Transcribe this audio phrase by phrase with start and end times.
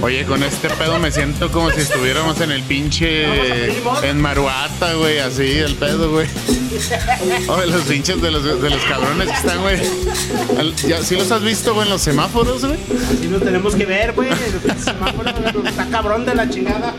[0.00, 3.24] Oye, con este pedo me siento como si estuviéramos en el pinche.
[4.02, 6.26] En Maruata, güey, así, el pedo, güey.
[7.48, 9.80] Oye, los pinches de los, de los cabrones que están, güey.
[10.88, 12.78] Ya- ¿Sí los has visto, güey, en los semáforos, güey?
[13.16, 14.28] Así nos tenemos que ver, güey.
[14.30, 15.30] El semáforo
[15.68, 16.94] está cabrón de la chingada.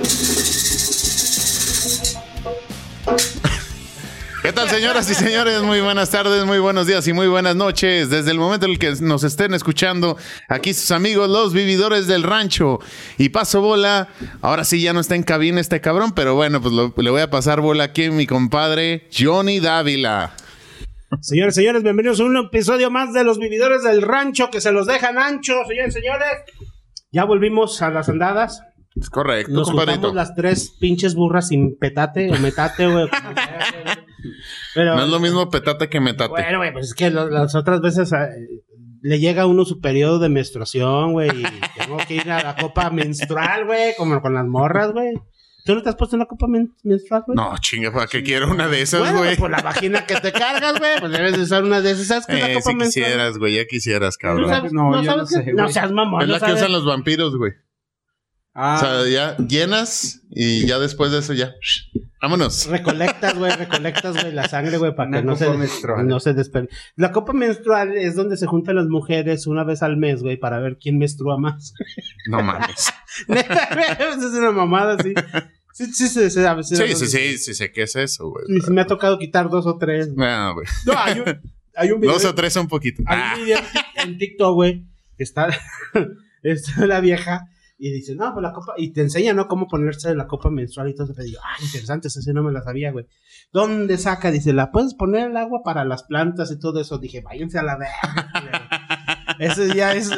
[4.44, 5.62] ¿Qué tal, señoras y señores?
[5.64, 8.10] Muy buenas tardes, muy buenos días y muy buenas noches.
[8.10, 10.18] Desde el momento en el que nos estén escuchando,
[10.50, 12.80] aquí sus amigos, los vividores del rancho.
[13.18, 14.10] Y paso bola.
[14.42, 17.22] Ahora sí ya no está en cabina este cabrón, pero bueno, pues lo- le voy
[17.22, 20.36] a pasar bola aquí a mi compadre Johnny Dávila.
[21.22, 24.88] Señores, señores, bienvenidos a un episodio más de los vividores del rancho que se los
[24.88, 26.28] dejan anchos, señores, señores.
[27.14, 28.62] Ya volvimos a las andadas.
[29.00, 29.94] Es correcto, Nos compadrito.
[30.10, 33.08] juntamos las tres pinches burras sin petate o metate, güey.
[34.24, 34.36] güey.
[34.74, 36.30] Pero, No es lo mismo petate que metate.
[36.30, 38.18] Bueno, güey, pues es que lo- las otras veces eh,
[39.02, 41.44] le llega a uno su periodo de menstruación, güey, y
[41.80, 45.14] tengo que ir a la copa menstrual, güey, como con las morras, güey.
[45.66, 47.38] ¿Tú no te has puesto una copa men- menstrual, güey?
[47.38, 49.38] No, chinga, ¿para qué quiero una de esas, Bueno, güey?
[49.38, 52.08] por la vagina que te cargas, güey, pues debes de usar una de esas.
[52.08, 53.06] ¿Sabes qué es la Eh, copa si menstrual?
[53.08, 54.50] quisieras, güey, ya quisieras, ¿No cabrón.
[54.50, 55.74] sabes, No, no yo sabes no sé, no güey.
[55.74, 57.54] seas mamón, Es no la que usan los vampiros, güey.
[58.56, 61.54] Ah, O sea, ya llenas y ya después de eso ya.
[62.22, 62.68] Vámonos.
[62.68, 66.08] Recolectas, güey, recolectas, güey, la sangre, güey, para Una que no se, menstrual.
[66.08, 66.70] no se despegue.
[66.96, 70.60] La copa menstrual es donde se juntan las mujeres una vez al mes, güey, para
[70.60, 71.74] ver quién menstrua más.
[72.30, 72.94] No mames.
[73.28, 74.98] Es una mamada.
[75.02, 75.14] Sí,
[75.92, 78.46] sí, sí, sí, a veces- Sí, sí, sí, sí sé qué es eso, güey.
[78.62, 80.10] Sí me ha tocado quitar dos o tres.
[80.16, 80.68] No, güey.
[80.86, 81.42] No, hay un,
[81.76, 82.14] hay un video.
[82.14, 83.02] Dos o tres un poquito.
[83.08, 83.60] Hay Ah, un video
[83.96, 84.86] en TikTok, güey,
[85.18, 85.50] que está,
[86.44, 89.48] está la vieja y dice, no, pues la copa, y te enseña, ¿no?
[89.48, 91.22] Cómo ponerse la copa menstrual y todo eso.
[91.22, 93.06] Y digo, ah, interesante, eso sí no me la sabía, güey.
[93.52, 94.32] ¿Dónde saca?
[94.32, 96.98] Dice, ¿la puedes poner el agua para las plantas y todo eso?
[97.00, 99.36] Dije, váyanse a la verga.
[99.40, 100.10] eso ya es,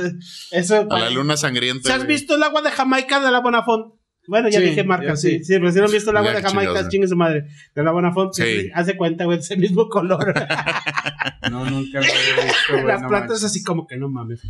[0.51, 0.88] eso.
[0.89, 1.88] a la luna sangrienta.
[1.88, 2.09] ¿Se has güey.
[2.09, 3.95] visto el agua de Jamaica de la Bonafont?
[4.27, 5.31] Bueno, ya Sí, dije marca, ya sí.
[5.37, 5.43] sí.
[5.45, 7.45] Sí, pero si no han visto el agua Ya, de Jamaica, chingue su madre.
[7.75, 8.43] De la Bonafont, Sí.
[8.43, 8.69] sí.
[8.73, 10.33] Hace cuenta, güey, ese mismo color.
[11.51, 13.43] no, nunca lo he visto, güey, Las no plantas manches.
[13.45, 14.41] así como que no mames.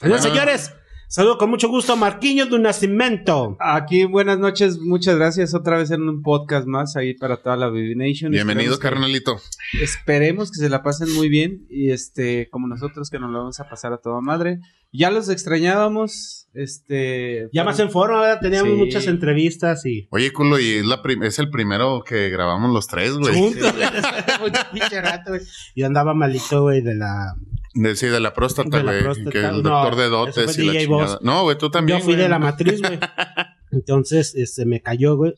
[0.00, 0.18] Bueno.
[0.18, 0.72] señores,
[1.08, 3.56] saludo con mucho gusto a Marquinhos de Nacimiento.
[3.60, 7.66] Aquí, buenas noches, muchas gracias otra vez en un podcast más ahí para toda la
[7.68, 8.30] Baby Nation.
[8.32, 9.40] Bienvenido, Esperemos que- carnalito.
[9.82, 13.60] Esperemos que se la pasen muy bien y este, como nosotros que nos lo vamos
[13.60, 14.58] a pasar a toda madre.
[14.92, 17.48] Ya los extrañábamos, este...
[17.52, 18.40] Ya más en forma, ¿verdad?
[18.40, 18.78] Teníamos Sí.
[18.78, 20.06] muchas entrevistas y...
[20.10, 23.34] Oye, culo, y es, la prim- es el primero que grabamos los tres, güey.
[23.34, 23.86] Juntos, güey.
[24.40, 25.42] Mucho pinche rato, güey.
[25.74, 27.34] Y andaba malito, güey, de la...
[27.78, 29.24] De, sí, de la próstata, De güey.
[29.30, 31.18] Que el No, doctor de eso dotes y la chingada.
[31.22, 31.98] No, güey, tú también.
[31.98, 32.98] Yo fui de la matriz, güey.
[33.72, 35.34] Entonces, este, me cayó, güey.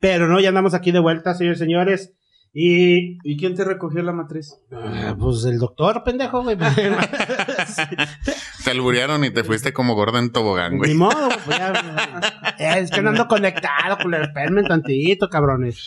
[0.00, 2.12] Pero no, ya andamos aquí de vuelta, señores, señores.
[2.54, 3.16] Y...
[3.26, 4.54] ¿Y quién te recogió la matriz?
[4.72, 6.56] ah, Pues el doctor, pendejo, güey.
[8.64, 10.94] Te alburearon y te fuiste como gorda en tobogán, Ni güey.
[10.94, 14.24] modo, güey, pues ya, eh, es que no ando conectado, culero.
[14.24, 15.78] Espérenme tantito, cabrones.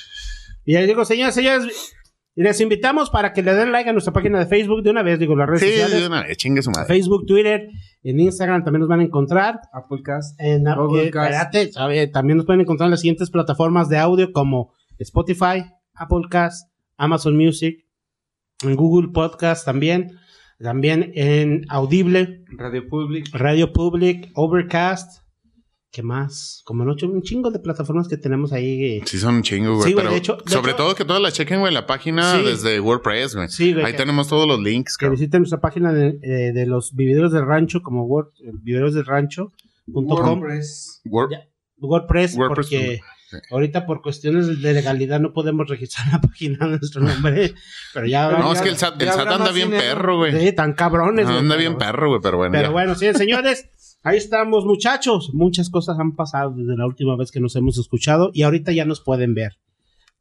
[0.65, 1.93] Y les digo, señores, señores,
[2.43, 5.19] les invitamos para que le den like a nuestra página de Facebook de una vez,
[5.19, 6.01] digo, las redes Sí, sociales.
[6.01, 6.87] de una vez, chingue su madre.
[6.87, 7.69] Facebook, Twitter,
[8.03, 9.61] en Instagram también nos van a encontrar.
[9.71, 10.39] Applecast.
[10.39, 15.63] En, Google eh, también nos pueden encontrar en las siguientes plataformas de audio como Spotify,
[15.93, 17.85] Applecast, Amazon Music,
[18.63, 20.11] en Google Podcast también.
[20.59, 23.27] También en Audible, Radio Public.
[23.33, 25.24] Radio Public, Overcast.
[25.95, 26.61] ¿Qué más?
[26.65, 28.97] Como ocho, un chingo de plataformas que tenemos ahí.
[28.97, 29.01] eh.
[29.05, 29.87] Sí, son un chingo, güey.
[29.87, 31.85] Sí, güey, pero de hecho- de sobre hecho- todo que todas las chequen, güey, la
[31.85, 32.43] página Sí.
[32.43, 33.47] desde WordPress, güey.
[33.47, 33.85] Sí, güey.
[33.85, 35.17] Ahí que, tenemos todos los links, que cabrón.
[35.19, 40.05] visiten nuestra página de, eh, de los vividores del rancho, como Word, eh, vividorosdelrancho.com,
[40.41, 41.01] WordPress.
[41.05, 41.47] Word- Ya.
[41.79, 43.37] WordPress, WordPress, porque sí.
[43.51, 47.53] ahorita por cuestiones de legalidad no podemos registrar la página de nuestro nombre.
[47.93, 48.31] Pero ya.
[48.31, 49.83] No, ya- es que el SAT, el SAT anda bien dinero.
[49.95, 50.39] perro, güey.
[50.39, 51.25] Sí, tan cabrones.
[51.25, 52.51] güey, Anda pero- bien perro, güey, pero bueno.
[52.51, 52.71] Pero ya.
[52.71, 53.69] bueno, sí, señores,
[54.05, 55.31] ahí estamos, muchachos.
[55.33, 58.85] Muchas cosas han pasado desde la última vez que nos hemos escuchado y ahorita ya
[58.85, 59.57] nos pueden ver.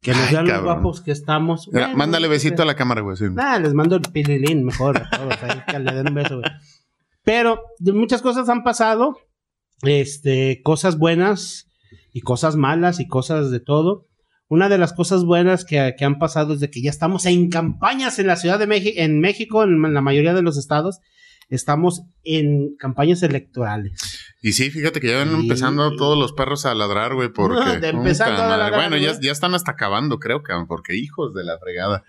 [0.01, 1.67] Que nos vean los guapos que estamos.
[1.71, 3.15] Mira, Bueno, mándale besito a la cámara, güey.
[3.17, 3.25] sí.
[3.31, 5.33] Nah, les mando el pililín mejor a todos.
[5.43, 6.51] ahí, que le den un beso, güey.
[7.23, 9.17] Pero muchas cosas han pasado.
[9.81, 11.67] Este, cosas buenas
[12.13, 14.07] y cosas malas y cosas de todo.
[14.47, 17.49] Una de las cosas buenas que, que han pasado es de que ya estamos en
[17.49, 20.99] campañas en la Ciudad de México, en México, en la mayoría de los estados,
[21.49, 24.19] estamos en campañas electorales.
[24.41, 25.35] Y sí, fíjate que ya van Sí.
[25.41, 27.55] empezando todos los perros a ladrar, güey, porque...
[27.65, 28.63] No, de empezando Puta a madre.
[28.71, 32.03] ladrar, Bueno, ya, ya están hasta acabando, creo, cabrón, porque hijos de la fregada.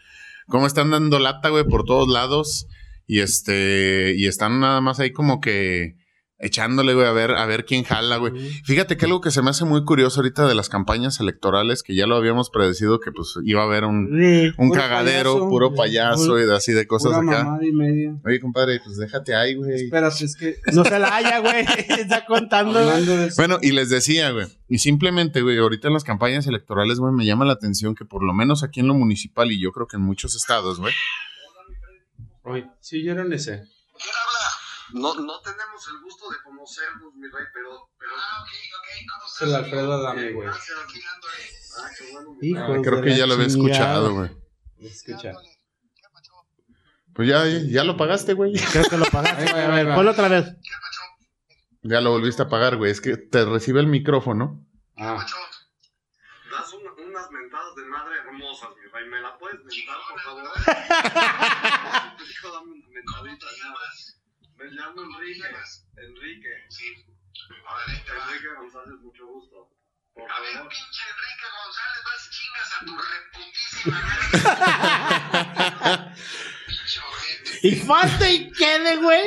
[0.49, 2.67] Cómo están dando lata, güey, por todos lados.
[3.07, 4.15] Y este...
[4.17, 5.97] Y están nada más ahí como que...
[6.39, 8.33] echándole, güey, a ver, a ver quién jala, güey.
[8.65, 11.95] Fíjate que algo que se me hace muy curioso ahorita de las campañas electorales, que
[11.95, 14.53] ya lo habíamos predecido que pues iba a haber un, Sí.
[14.59, 15.49] un Puro cagadero, payaso.
[15.49, 17.45] puro payaso y de así de cosas Pura acá.
[17.45, 18.15] mamada y media.
[18.25, 19.85] Oye, compadre, pues déjate ahí, güey.
[19.85, 21.65] Espérate, es que No se la haya, güey.
[21.89, 22.79] Está contando.
[22.79, 23.37] de eso.
[23.37, 27.25] Bueno, y les decía, güey, y simplemente, güey, ahorita en las campañas electorales, güey, me
[27.25, 29.97] llama la atención que por lo menos aquí en lo municipal y yo creo que
[29.97, 30.93] en muchos estados, güey,
[32.43, 33.53] Oye, sí, yo era en ese.
[33.53, 34.56] ¿Quién habla?
[34.93, 37.91] No, no tenemos el gusto de conocernos, mi rey, pero...
[37.99, 38.13] pero...
[38.17, 38.49] Ah, ok,
[38.79, 39.11] ok.
[39.11, 40.49] ¿Cómo Es el Alfredo Adame, güey.
[40.49, 42.37] Ah, qué bueno.
[42.41, 44.31] mi Hijo Ah, creo que ya lo había escuchado, güey.
[44.79, 45.33] Escucha.
[47.15, 48.53] Pues ya, ya lo pagaste, güey.
[48.73, 49.51] Creo que lo pagaste.
[49.51, 49.95] A ver.
[49.95, 50.45] Ponlo otra vez.
[51.83, 52.91] Ya lo volviste a pagar, güey.
[52.91, 54.67] Es que te recibe el micrófono.
[54.99, 55.25] Ah,
[56.51, 59.09] das un- unas mentadas de madre hermosas, mi rey.
[59.09, 60.45] ¿Me la puedes mentar, por favor?
[62.31, 63.47] Hijo, dame una mentadita.
[63.47, 64.16] Me
[64.65, 65.45] llamo Enrique.
[65.97, 66.49] Enrique.
[66.69, 66.85] Sí.
[67.87, 69.71] Enrique González, mucho gusto.
[70.15, 70.69] Por A ver, favor.
[70.71, 73.99] pinche Enrique González, vas chingas a tu reputísima
[75.93, 76.15] madre.
[76.67, 77.69] Pinche ojete.
[77.69, 79.23] Y falta y quede, güey.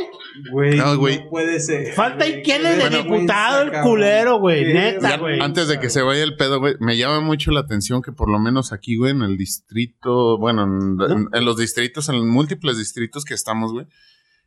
[0.51, 1.29] güey, No, no, güey.
[1.29, 1.93] puede ser.
[1.93, 4.73] Falta y quede de diputado el culero, güey.
[4.73, 5.39] Neta, Ya, güey.
[5.39, 8.29] antes de que se vaya el pedo, güey, me llama mucho la atención que por
[8.29, 12.25] lo menos aquí, güey, en el distrito, bueno, en, en- en los distritos, en los
[12.25, 13.85] múltiples distritos que estamos, güey,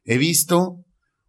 [0.05, 0.79] he visto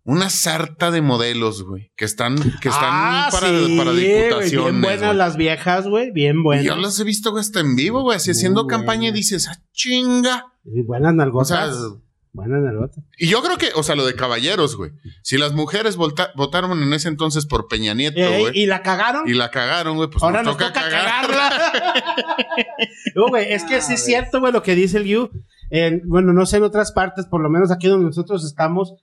[0.05, 4.51] una sarta de modelos, güey, que están, que están Ah, para, sí, para diputaciones.
[4.51, 6.11] Bien buenas las viejas, güey.
[6.11, 6.65] Bien Y buenas.
[6.65, 10.47] yo las he visto, hasta en vivo, güey, así haciendo campaña y dices, ah, chinga.
[10.65, 11.47] Y buenas O nalgotas.
[11.47, 11.87] sea,
[12.33, 13.01] buenas nalgotas.
[13.17, 14.91] y yo creo que, o sea, lo de caballeros, güey.
[15.21, 19.25] Si las mujeres votaron en ese entonces por Peña Nieto, Eh, güey, y la cagaron.
[19.29, 21.27] y la cagaron, güey, pues Ahora nos, nos toca, toca cagar.
[21.27, 22.15] cagarla.
[23.15, 25.29] No, güey, es que sí Ah, es cierto, güey, lo que dice el You.
[25.75, 28.93] En- bueno, no sé en otras partes, por lo menos aquí donde nosotros estamos,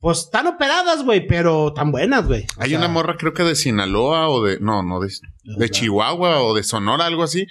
[0.00, 2.44] pues están operadas, güey, pero tan buenas, güey.
[2.58, 4.60] Hay sea, una morra, creo que de Sinaloa o de.
[4.60, 5.10] No, no, de,
[5.44, 7.46] de Chihuahua o de Sonora, algo así.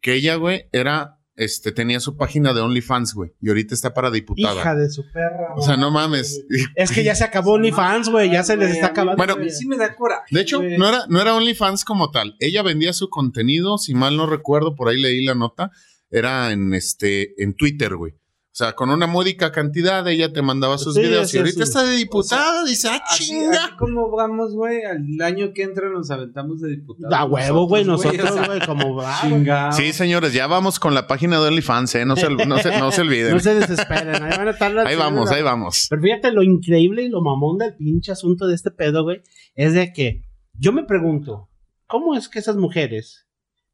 [0.00, 1.18] Que ella, güey, era.
[1.34, 3.32] Este, tenía su página de OnlyFans, güey.
[3.40, 4.60] Y ahorita está para diputada.
[4.60, 5.54] Hija de su perra.
[5.56, 6.44] O sea, no mames.
[6.76, 9.16] Es que ya se acabó OnlyFans, güey, ya se les está acabando.
[9.16, 10.26] Bueno, A mí sí me da coraje.
[10.30, 12.36] De hecho, no era, no era OnlyFans como tal.
[12.38, 15.70] Ella vendía su contenido, si mal no recuerdo, por ahí leí la nota.
[16.12, 18.12] Era en este, en Twitter, güey.
[18.12, 21.30] O sea, con una módica cantidad, ella te mandaba sus Sí, videos.
[21.30, 21.62] sí, Y ahorita sí.
[21.62, 23.64] está de diputada, dice, ah, Así, chinga.
[23.64, 27.14] así como vamos, güey, al año que entra nos aventamos de diputados.
[27.18, 29.72] A huevo, güey, nosotros, o sea, güey, como va.
[29.72, 32.04] Sí, señores, ya vamos con la página de OnlyFans, ¿eh?
[32.04, 33.32] No se, no se, no se olviden.
[33.32, 35.86] No se desesperen, ahí van a estar las Ahí vamos, ahí vamos.
[35.88, 39.22] Pero fíjate, lo increíble y lo mamón del pinche asunto de este pedo, güey,
[39.54, 41.48] es de que yo me pregunto,
[41.86, 43.26] ¿cómo es que esas mujeres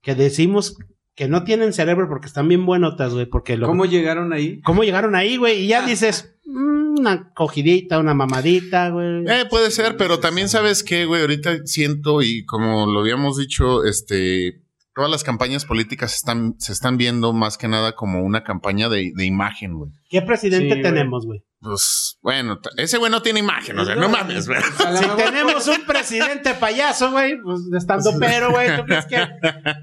[0.02, 0.76] que decimos
[1.18, 3.66] que no tienen cerebro porque están bien buenotas, güey, porque lo...
[3.66, 4.60] ¿Cómo llegaron ahí?
[4.60, 5.64] ¿Cómo llegaron ahí, güey?
[5.64, 9.24] Y ya dices, mm, una cogidita, una mamadita, güey.
[9.26, 13.82] Eh, puede ser, pero también sabes que, güey, ahorita siento y como lo habíamos dicho,
[13.84, 14.60] este,
[14.98, 19.12] todas las campañas políticas están, se están viendo más que nada como una campaña de,
[19.14, 19.92] de imagen, güey.
[20.10, 21.42] ¿Qué presidente Sí, tenemos, güey?
[21.60, 24.60] Pues, bueno, ese güey no tiene imagen, o sea, no mames, güey.
[24.96, 29.16] Si tenemos un presidente payaso, güey, pues estando pero, güey, ¿tú crees que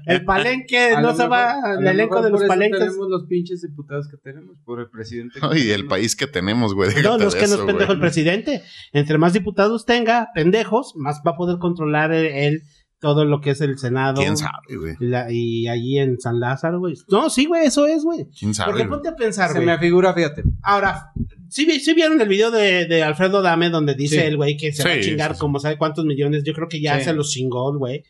[0.06, 2.78] el palenque a no se va mejor- a al elenco de los palenques?
[2.80, 5.38] tenemos los pinches diputados que tenemos por el presidente.
[5.38, 5.90] que Y el tenemos.
[5.90, 6.90] país que tenemos, güey.
[7.02, 7.96] No, no es que no es eso, pendejo güey.
[7.96, 8.62] el presidente.
[8.92, 12.62] Entre más diputados tenga, pendejos, más va a poder controlar él, él
[13.00, 14.20] todo lo que es el Senado.
[14.20, 14.94] ¿Quién sabe, güey?
[15.00, 16.94] Y, la- y allí en San Lázaro, güey.
[17.08, 18.26] No, sí, güey, eso es, güey.
[18.38, 18.72] ¿Quién sabe?
[18.72, 19.66] Porque ponte a pensar, Se güey.
[19.66, 20.42] me afigura, fíjate.
[20.62, 21.12] Ahora,
[21.48, 24.22] ¿sí, sí vieron el video de, de Alfredo Dame donde dice Sí.
[24.26, 25.40] el güey que se va a chingar sí, sí.
[25.40, 26.42] como sabe cuántos millones?
[26.44, 27.04] Yo creo que ya Sí.
[27.04, 28.02] se los chingó güey.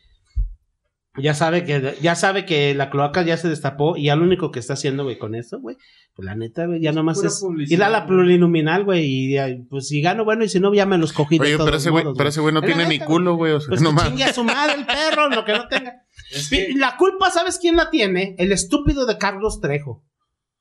[1.17, 4.51] Ya sabe que ya sabe que la cloaca ya se destapó y ya lo único
[4.51, 5.75] que está haciendo, güey, con eso, güey,
[6.13, 9.47] pues la neta, güey, ya nomás pura es ir a la plurinominal, güey, y ya,
[9.69, 11.77] pues si gano, bueno, y si no, ya me los cogí de Oye, todos pero
[11.77, 13.53] ese güey, pero ese güey no tiene ni neta, culo, güey.
[13.53, 14.09] O sea, Pues no que mames.
[14.09, 16.03] chingue a su madre el perro, lo que no tenga.
[16.31, 18.35] Es Y La culpa, ¿sabes quién la tiene?
[18.37, 20.03] El estúpido de Carlos Trejo.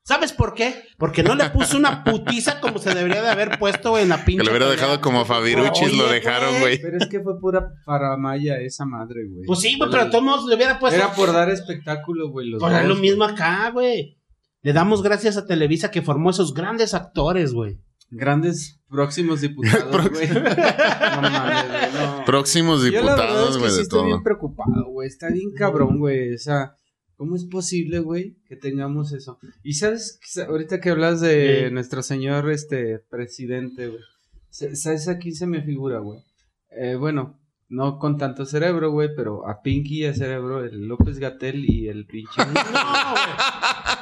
[0.07, 0.85] ¿Sabes por qué?
[0.99, 4.39] Porque no le puso una putiza como se debería de haber puesto en la pinche.
[4.39, 6.81] Que lo hubiera dejado como a Fabiruchis, lo dejaron, güey.
[6.81, 9.45] Pero es que fue pura faramaya esa madre, güey.
[9.45, 10.97] Pues sí, güey, pero de todos modos le hubiera puesto.
[10.97, 12.51] Era por dar espectáculo, güey.
[12.51, 13.01] los Pues es lo güey.
[13.01, 14.17] mismo acá, güey.
[14.63, 17.81] Le damos gracias a Televisa que formó esos grandes actores, güey.
[18.09, 20.29] Grandes próximos diputados, güey.
[20.29, 22.25] no mames, güey, no.
[22.25, 25.09] Próximos Yo la verdad diputados, es que güey, sí de estoy bien preocupado, güey.
[25.09, 26.33] Está bien cabrón, güey.
[26.33, 26.77] O sea,
[27.17, 29.39] ¿cómo es posible, güey, que tengamos eso?
[29.63, 31.73] Y sabes, ahorita que hablas de Sí.
[31.75, 34.01] nuestro señor, este, presidente, güey.
[34.51, 36.21] ¿Sabes a quién se me figura, güey?
[36.71, 41.19] Eh, bueno, no con tanto cerebro, güey, pero a Pinky y a Cerebro, el López
[41.19, 42.31] Gatel y el pinche...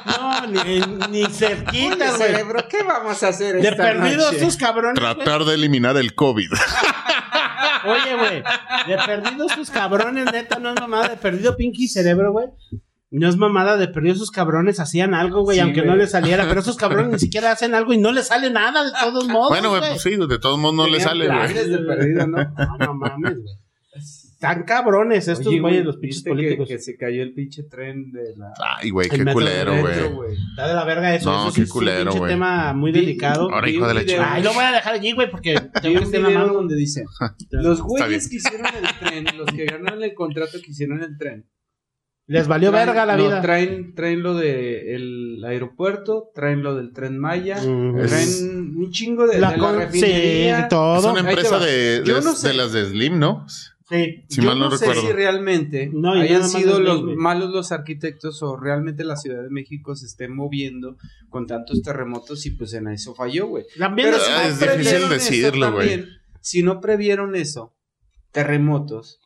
[0.05, 0.79] No, güey.
[0.79, 2.17] No, ni, ni cerquita, güey.
[2.29, 4.45] cerebro, ¿qué vamos a hacer De esta perdidos noche?
[4.45, 4.95] sus cabrones.
[4.99, 6.49] Tratar de eliminar el COVID.
[7.85, 8.43] Oye, güey,
[8.87, 12.47] de perdido sus cabrones, neta, no es mamada, de perdido Pinky Cerebro, güey.
[13.11, 15.91] No es mamada, de perdido esos cabrones hacían algo, güey, Sí, aunque güey.
[15.91, 18.83] no les saliera, pero esos cabrones ni siquiera hacen algo y no les sale nada
[18.85, 19.49] de todos modos.
[19.49, 21.69] Bueno, güey, pues sí, de todos modos no le Tenían sale, güey.
[21.69, 22.37] de perdido, ¿no?
[22.43, 23.55] No, no mames, güey.
[23.95, 26.67] Están cabrones estos Oye, güeyes, güey, los pinches ¿viste que- políticos.
[26.67, 28.51] Que, se cayó el pinche tren de la.
[28.77, 30.35] Ay, güey, qué culero, Metro, güey.
[30.49, 31.31] Está de la verga eso.
[31.31, 32.31] No, eso sí qué es un culero, güey.
[32.31, 33.49] tema muy Vi- delicado.
[33.49, 34.33] Ahora, hijo un de la chingada.
[34.33, 36.53] Ay, lo voy a dejar allí, güey, porque tengo que un video mano.
[36.53, 37.05] donde dice:
[37.51, 41.45] Los güeyes que hicieron el tren, los que ganaron el contrato que hicieron el tren.
[42.27, 43.41] Les valió traen- verga la no, vida.
[43.41, 48.07] traen, traen lo del aeropuerto, traen lo del tren Maya, Mm.
[48.07, 50.61] traen un chingo de La de la, refinería.
[50.63, 50.97] sí, todo.
[50.99, 52.47] Es una empresa de, de- no sé.
[52.47, 53.45] de las de Slim, ¿no?
[53.87, 54.23] Sí.
[54.29, 58.41] Si Yo mal no, no sé si realmente No, hayan sido los malos los arquitectos
[58.41, 60.97] o realmente la Ciudad de México se esté moviendo
[61.29, 63.65] con tantos terremotos y pues en eso falló, güey.
[63.77, 66.05] También Pero es- si Ah, no es difícil decirlo, güey.
[66.41, 67.75] Si no previeron eso,
[68.31, 69.19] terremotos,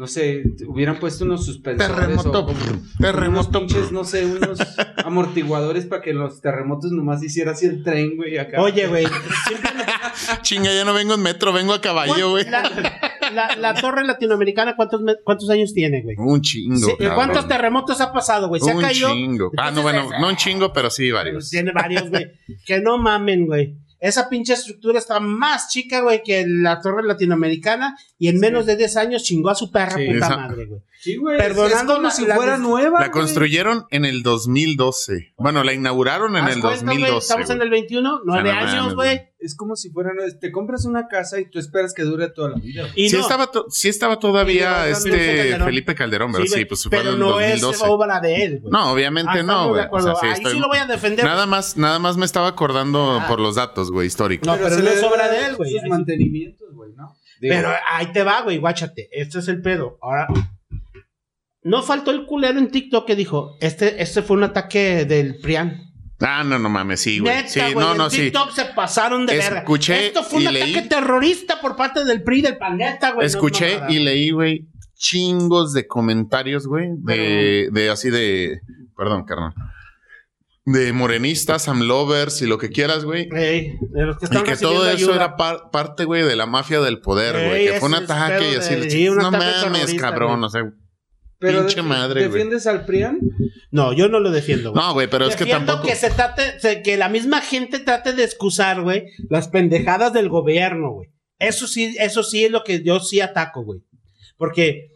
[0.00, 2.58] no sé, hubieran puesto unos suspensores Terremoto, o como-
[2.98, 3.58] terremoto.
[3.60, 4.58] unos pinches, no sé, unos
[5.04, 8.62] amortiguadores para que los terremotos nomás hiciera así el tren, güey, acá.
[8.62, 9.04] Oye, güey,
[10.42, 12.44] Chinga, ya no vengo en metro, vengo a caballo, güey.
[12.48, 12.62] la,
[13.32, 16.16] la- la torre latinoamericana, ¿cuántos, cuántos años tiene, güey?
[16.18, 17.06] Un chingo, Sí.
[17.14, 18.60] ¿Cuántos terremotos ha pasado, güey?
[18.62, 19.10] Se ha Un caído.
[19.12, 19.50] chingo.
[19.58, 21.50] Ah, no, bueno, no un chingo, pero sí varios.
[21.50, 22.26] Tiene varios, güey.
[22.66, 23.76] que no mamen, güey.
[24.00, 28.76] Esa pinche estructura está más chica, güey, que la torre latinoamericana y en menos de
[28.76, 30.80] 10 años chingó a su perra Sí, puta esa- madre, güey.
[31.02, 33.00] Sí, güey, Perdonando es como la- si la- fuera nueva.
[33.00, 33.10] La güey.
[33.22, 35.32] construyeron en el 2012.
[35.38, 37.24] Bueno, la inauguraron en el cuenta, güey, 2012.
[37.24, 39.20] Estamos en el 21, nueve sea, no años, güey.
[39.38, 40.30] Es como si fuera nueva.
[40.38, 42.86] Te compras una casa y tú esperas que dure toda la vida.
[42.94, 45.66] Y Sí, no, estaba to- sí estaba todavía este Calderón.
[45.68, 47.84] Felipe Calderón, pero sí, sí, pues pero no es 2012.
[47.88, 48.70] obra de él, güey.
[48.70, 49.80] No, obviamente Ah, no, güey.
[49.80, 50.14] O acuerdo.
[50.16, 51.24] sea, sí Ahí estoy- sí lo voy a defender.
[51.24, 53.26] Nada más, nada más me estaba acordando Ah.
[53.26, 54.46] por los datos, güey, históricos.
[54.46, 55.72] No, pero se no es obra de él, güey.
[55.72, 57.16] Sus mantenimientos, güey, ¿no?
[57.40, 59.08] Digo, Pero ahí te va, güey, guáchate.
[59.12, 59.96] Este es el pedo.
[60.02, 60.28] Ahora,
[61.62, 65.86] no faltó el culero en TikTok que dijo, este, este fue un ataque del PRIAN.
[66.20, 67.34] Ah, no, no mames, sí, güey.
[67.34, 68.16] Neta, Sí, güey, no, en no, sí.
[68.24, 69.60] TikTok se pasaron de verga.
[69.60, 73.24] Escuché Esto fue un y ataque leí- terrorista por parte del PRI del planeta, güey.
[73.24, 78.60] no Escuché y leí, güey, chingos de comentarios, güey, de, de así de,
[78.96, 79.54] perdón, carnal,
[80.66, 83.28] de morenistas, amlovers y lo que quieras, güey.
[83.34, 85.14] Ey, de los que Y están que recibiendo todo eso ayuda.
[85.16, 87.66] era par- parte, güey, de la mafia del poder, güey.
[87.66, 88.74] Ey, Que fue un ataque y así.
[88.74, 90.40] de- sí, un no mames, cabrón.
[90.40, 90.44] güey.
[90.44, 90.70] O sea,
[91.40, 92.30] pero pinche madre, güey.
[92.30, 93.18] ¿Defiendes al PRIAN?
[93.72, 94.84] No, yo no lo defiendo, güey.
[94.84, 95.82] no, güey, pero es que tampoco.
[95.88, 100.28] que se trate, se- que la misma gente trate de excusar, güey, las pendejadas del
[100.28, 101.08] gobierno, güey.
[101.38, 103.80] Eso sí, eso sí es lo que yo sí ataco, güey.
[104.36, 104.88] Porque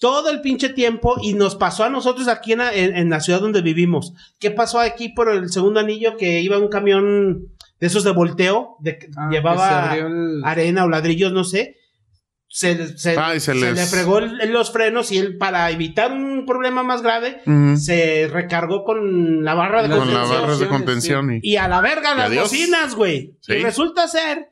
[0.00, 3.20] todo el pinche tiempo, y nos pasó a nosotros aquí en la, en- en la
[3.20, 4.12] ciudad donde vivimos.
[4.40, 7.42] ¿Qué pasó aquí por el segundo anillo que iba un camión
[7.78, 11.76] de esos de volteo, de, que Ah, llevaba el- arena o ladrillos, no sé?
[12.54, 16.12] Se, se- Ay, se se les- le fregó el- los frenos y él, para evitar
[16.12, 17.40] un problema más grave,
[17.78, 20.40] se recargó con la barra de Las Con contención.
[20.42, 21.40] barras de contención, contención.
[21.42, 22.44] y- Y a la verga las adiós.
[22.50, 23.38] bocinas, güey.
[23.40, 23.54] Sí.
[23.54, 24.50] Y resulta ser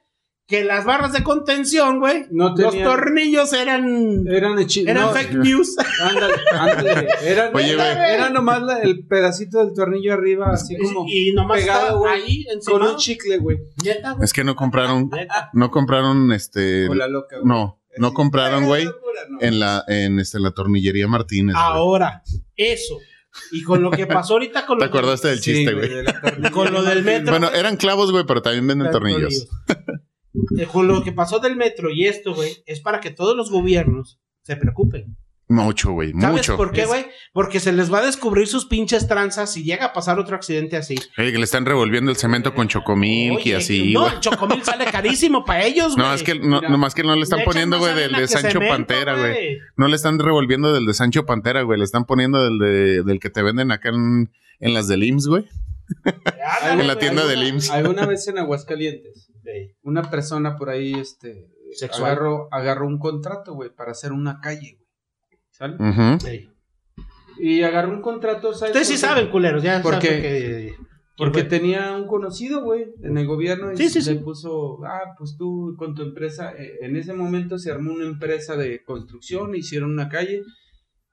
[0.49, 5.35] que las barras de contención, güey, No los tornillos eran Eran, hechi- eran no, fake
[5.35, 5.77] news.
[6.03, 7.09] Ándale, ándale.
[7.23, 11.99] Eran, Oye, era nomás la- el pedacito del tornillo arriba, así como y nomás pegado,
[11.99, 12.79] güey, ahí encima.
[12.79, 13.59] con un chicle, güey.
[14.23, 15.51] Es que no compraron, Neta.
[15.53, 16.87] no compraron este.
[16.89, 17.47] Con la loca, güey.
[17.47, 19.39] No, no compraron, güey, Locura, no.
[19.41, 21.55] en la, en este, la tornillería Martínez.
[21.55, 21.65] güey.
[21.67, 22.23] Ahora,
[22.57, 22.99] eso.
[23.53, 25.89] Y con lo que pasó ahorita con ¿Te lo del- acordaste del Sí, chiste, güey?
[25.89, 27.31] de Con lo del metro.
[27.31, 29.47] Bueno, eran clavos, güey, pero también venden tornillos.
[30.59, 33.51] Eh, Con lo que pasó del metro y esto, güey, es para que todos los
[33.51, 35.17] gobiernos se preocupen.
[35.51, 36.57] Mucho, güey, ¿Sabes mucho.
[36.57, 37.07] por qué, güey?
[37.33, 40.77] Porque se les va a descubrir sus pinches tranzas si llega a pasar otro accidente
[40.77, 40.95] así.
[41.19, 44.15] Oye, que le están revolviendo el cemento con chocomilk y así, No, güey.
[44.15, 46.07] el chocomil sale carísimo para ellos, güey.
[46.07, 48.53] No, es que no, nomás que no le están Le poniendo, güey, del de Sancho
[48.61, 49.59] cemento, Pantera, güey.
[49.77, 51.79] No le están revolviendo del de Sancho Pantera, güey.
[51.79, 54.31] Le están poniendo del de, del que te venden acá en,
[54.61, 55.49] en las del IMSS, güey.
[56.63, 56.99] En la güey.
[56.99, 57.71] tienda del ¿Alguna- IMSS.
[57.71, 59.33] Alguna vez en Aguascalientes,
[59.83, 62.13] una persona por ahí, este, Sexual.
[62.13, 64.79] agarró, agarró un contrato, güey, para hacer una calle,
[67.39, 68.71] Y agarró un contrato, ¿sabes?
[68.75, 70.21] Ustedes sí saben, culeros, ya ¿Por saben qué?
[70.23, 70.75] que...
[71.17, 74.25] Porque que- tenía un conocido, güey, en el gobierno y Sí, sí, le sí.
[74.25, 78.57] puso, ah, pues tú con tu empresa, eh, en ese momento se armó una empresa
[78.57, 80.41] de construcción, hicieron una calle,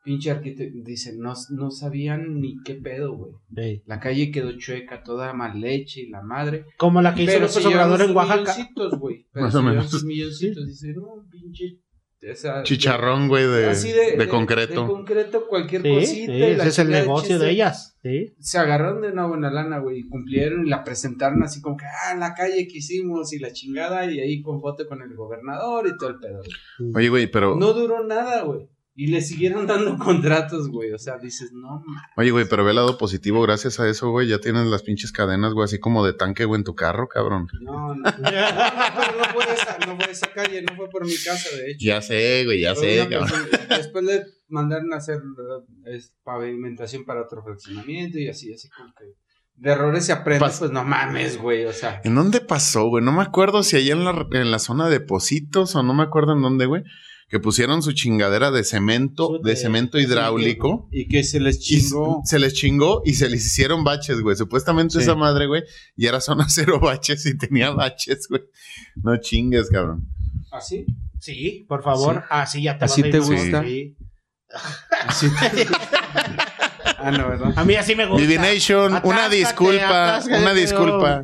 [0.05, 3.83] pinche arquitecto, dice, no, no sabían ni qué pedo, güey.
[3.85, 6.63] La calle quedó chueca, toda mal leche y la madre.
[6.77, 8.39] Como la que hizo se Obrador en Oaxaca.
[8.41, 9.25] milloncitos, güey.
[9.33, 9.89] Pero Más o menos.
[9.89, 10.65] sus milloncitos.
[10.65, 11.79] Dice, no, pinche.
[12.21, 13.73] Esa- Chicharrón, güey, de,
[14.17, 14.81] de, concreto.
[14.81, 16.11] De concreto, cualquier Sí, cosita.
[16.13, 17.45] sí, y la ese es el negocio chiste.
[17.45, 17.93] de ellas.
[18.03, 18.33] Sí.
[18.39, 21.85] se agarraron de una buena lana, güey, y cumplieron y la presentaron así como que,
[21.85, 25.13] ah, en la calle que hicimos y la chingada, y ahí con foto con el
[25.15, 26.39] gobernador y todo el pedo.
[26.79, 26.91] güey.
[26.95, 27.55] Oye, güey, pero.
[27.55, 28.69] No duró nada, güey.
[28.99, 30.91] Y le siguieron dando contratos, güey.
[30.91, 34.09] O sea, dices, no, ma- Oye, güey, pero ve el lado positivo, gracias a eso,
[34.09, 37.07] güey, ya tienes las pinches cadenas, güey, así como de tanque, güey, en tu carro,
[37.07, 37.47] cabrón.
[37.61, 37.95] no, no.
[37.95, 41.71] no, pero no fue esa, no fue esa calle, no fue por mi casa, de
[41.71, 41.85] hecho.
[41.85, 43.29] Ya sé, güey, ya sé, cabrón.
[43.29, 48.67] persona- Después le mandaron a hacer eh, es, pavimentación para otro fraccionamiento y así, así
[48.69, 49.05] como que
[49.59, 52.01] de errores se aprende, Pas- pues no mames, güey, o sea.
[52.03, 53.03] ¿En dónde pasó, güey?
[53.03, 56.03] No me acuerdo si allá en la, en la zona de Positos o no me
[56.03, 56.83] acuerdo en dónde, güey.
[57.29, 60.87] Que pusieron su chingadera de cemento, de de- cemento hidráulico.
[60.91, 62.21] Y que se les Y chingó.
[62.23, 64.35] se les chingó y se les hicieron baches, güey.
[64.37, 64.99] Supuestamente Sí.
[64.99, 65.63] esa madre, güey,
[65.97, 68.43] y era zona cero baches y tenía baches, güey.
[68.95, 70.07] No chingues, cabrón.
[70.51, 70.85] ¿Así?
[71.19, 72.23] Sí, por favor.
[72.29, 73.63] Así ya te ¿Así vas a te gusta?
[73.63, 73.97] Sí.
[75.05, 75.27] Así.
[76.99, 77.53] ah, no, ¿verdad?
[77.55, 78.21] A mí así me gusta.
[78.21, 81.23] Divination, una disculpa, atáscate, una pero- disculpa.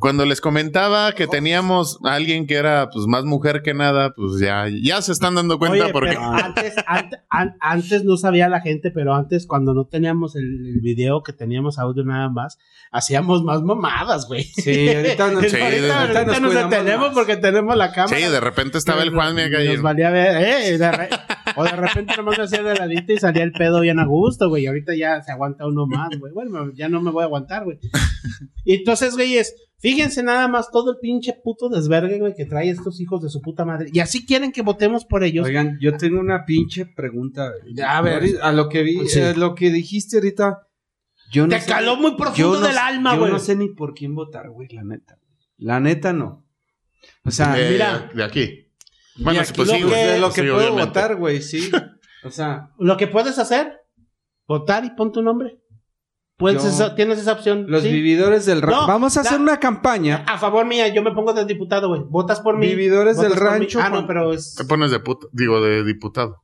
[0.00, 4.40] Cuando les comentaba que teníamos a alguien que era pues más mujer que nada, pues
[4.40, 8.48] ya, ya se están dando cuenta Oye, porque pero antes, ante- an- antes no sabía
[8.48, 12.58] la gente, pero antes cuando no teníamos el, el video, que teníamos audio nada más,
[12.92, 14.44] hacíamos más mamadas, güey.
[14.44, 17.14] Sí, ahorita nos, Sí, ahorita, de- ahorita nos, cuidamos detenemos más.
[17.14, 18.16] porque tenemos la cámara.
[18.16, 21.08] sí, de repente estaba el Juan y Nos valía ver, eh, de re-
[21.56, 24.48] o de repente nomás me hacía de ladito y salía el pedo bien a gusto,
[24.48, 24.62] güey.
[24.62, 26.32] y Ahorita ya se aguanta uno más, güey.
[26.32, 27.80] Bueno, ya no me voy a aguantar, güey.
[28.64, 33.00] Y entonces, güeyes, fíjense nada más todo el pinche puto desvergue, güey, que trae estos
[33.00, 33.88] hijos de su puta madre.
[33.92, 35.46] Y así quieren que votemos por ellos.
[35.46, 37.50] Oigan, yo tengo una pinche pregunta.
[37.86, 38.24] A ver.
[38.42, 39.20] A lo que vi, Sí.
[39.20, 40.66] eh, lo que dijiste ahorita,
[41.30, 43.32] yo no Te sé- caló muy yo profundo no del alma, Yo güey.
[43.32, 45.18] no sé ni por quién votar, güey, la neta.
[45.58, 46.44] La neta no.
[47.24, 48.10] O sea, de, mira.
[48.14, 48.64] de aquí.
[49.16, 50.86] Bueno, aquí pues lo sí, que, de lo que Sí, puedo obviamente.
[50.86, 51.70] votar, güey, sí.
[52.24, 53.78] O sea, Lo que puedes hacer,
[54.48, 55.58] votar y pon tu nombre.
[56.40, 57.64] Esa- tienes esa opción.
[57.68, 57.90] los sí.
[57.92, 58.82] vividores del rancho.
[58.82, 60.24] No, Vamos a la- hacer una campaña.
[60.26, 62.02] A favor mía, yo me pongo de diputado, güey.
[62.08, 62.66] Votas por mí.
[62.68, 64.54] Vividores del rancho, Ah, no, pero es.
[64.54, 66.36] Te pones de puta, digo, de diputado.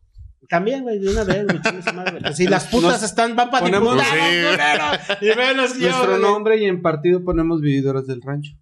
[0.48, 2.34] También, güey, de una vez, güey.
[2.34, 5.26] Si las putas Nos están, van para diputados, Sí.
[5.26, 8.52] Y venos yo, Nuestro nombre y en partido ponemos vividores del rancho.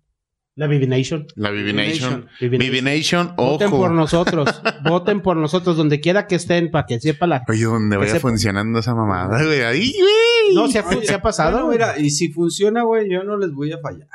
[0.54, 1.26] La Vivination.
[1.35, 2.28] La Vivination.
[2.38, 2.70] Vivination.
[2.72, 3.78] Vivination, Voten ojo.
[3.78, 4.62] por nosotros.
[4.85, 7.42] Voten por nosotros, donde quiera que estén, para que sepa la.
[7.48, 8.28] Oye, donde vaya sepa.
[8.28, 9.62] funcionando esa mamada, güey.
[9.62, 10.12] Ahí, güey.
[10.55, 11.52] No, se ha, se ha pasado.
[11.52, 11.78] Bueno, güey.
[11.78, 14.09] mira, y si funciona, güey, yo no les voy a fallar.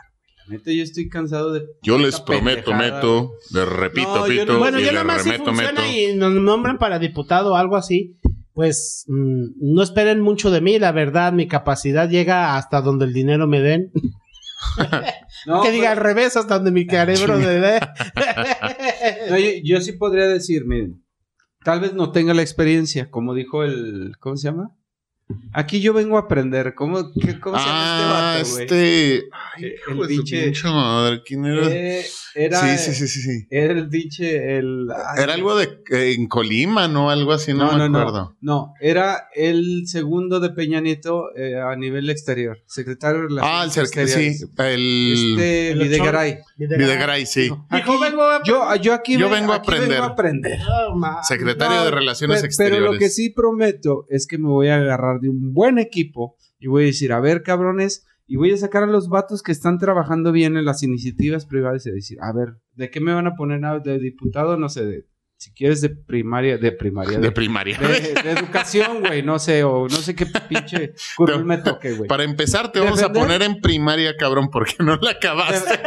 [0.48, 1.66] Neta, yo estoy cansado de.
[1.84, 5.04] Yo les prometo, pendejada, meto, le repito, No, yo pito, no- Bueno, y yo nada
[5.04, 5.84] más si funciona meto.
[5.86, 8.16] y nos nombran para diputado o algo así,
[8.54, 13.14] pues mm, no esperen mucho de mí, la verdad, mi capacidad llega hasta donde el
[13.14, 13.92] dinero me den.
[15.46, 17.80] No, que diga al pero- revés, hasta donde mi cerebro me dé.
[19.30, 21.04] no, yo, yo sí podría decir, miren,
[21.64, 24.14] tal vez no tenga la experiencia, como dijo el.
[24.20, 24.72] ¿Cómo se llama?
[25.54, 26.74] Aquí yo vengo a aprender.
[26.76, 28.64] ¿Cómo, qué- cómo se Ah, llama este vato, güey?
[28.64, 29.30] este.
[29.32, 31.68] Ay, El hijo de su pinche- pinche madre, ¿quién era?
[31.70, 33.48] Eh, era, sí, sí, sí, sí, sí.
[33.50, 34.58] Era el pinche.
[34.58, 37.10] El, ay, Era algo de eh, en Colima, ¿no?
[37.10, 38.36] Algo así, no, me acuerdo.
[38.40, 42.60] No, era el segundo de Peña Nieto eh, a nivel exterior.
[42.68, 44.40] Secretario de Relaciones Ah, el Exteriores.
[44.40, 44.46] sí.
[44.60, 45.14] El.
[45.14, 46.38] Este, El Videgaray.
[46.58, 47.50] Videgaray, sí.
[47.70, 49.90] Aquí- vengo a- Yo, yo aquí, Yo ven- vengo a aquí aprender.
[49.90, 50.60] vengo a aprender.
[50.60, 52.80] No, ma- Secretario No, de Relaciones Pe- Exteriores.
[52.82, 56.36] Pero lo que sí prometo es que me voy a agarrar de un buen equipo
[56.60, 59.52] y voy a decir, a ver, cabrones, y voy a sacar a los vatos que
[59.52, 63.28] están trabajando bien en las iniciativas privadas y decir, a ver, ¿de qué me van
[63.28, 64.58] a poner a- de diputado?
[64.58, 65.06] No sé, de,
[65.38, 67.78] si quieres de primaria, de primaria, De de, primaria.
[67.78, 72.08] de- de educación, güey, no sé, o no sé qué pinche curul me toque, güey.
[72.10, 75.80] Para empezar, te vamos a poner en primaria, cabrón, porque no la acabaste.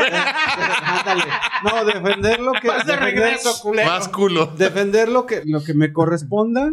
[0.83, 1.25] ándale.
[1.64, 2.69] No, defender lo que...
[2.69, 3.88] Vas de regreso, culero.
[3.88, 4.47] Más culo.
[4.57, 6.73] defender lo que, lo que me corresponda,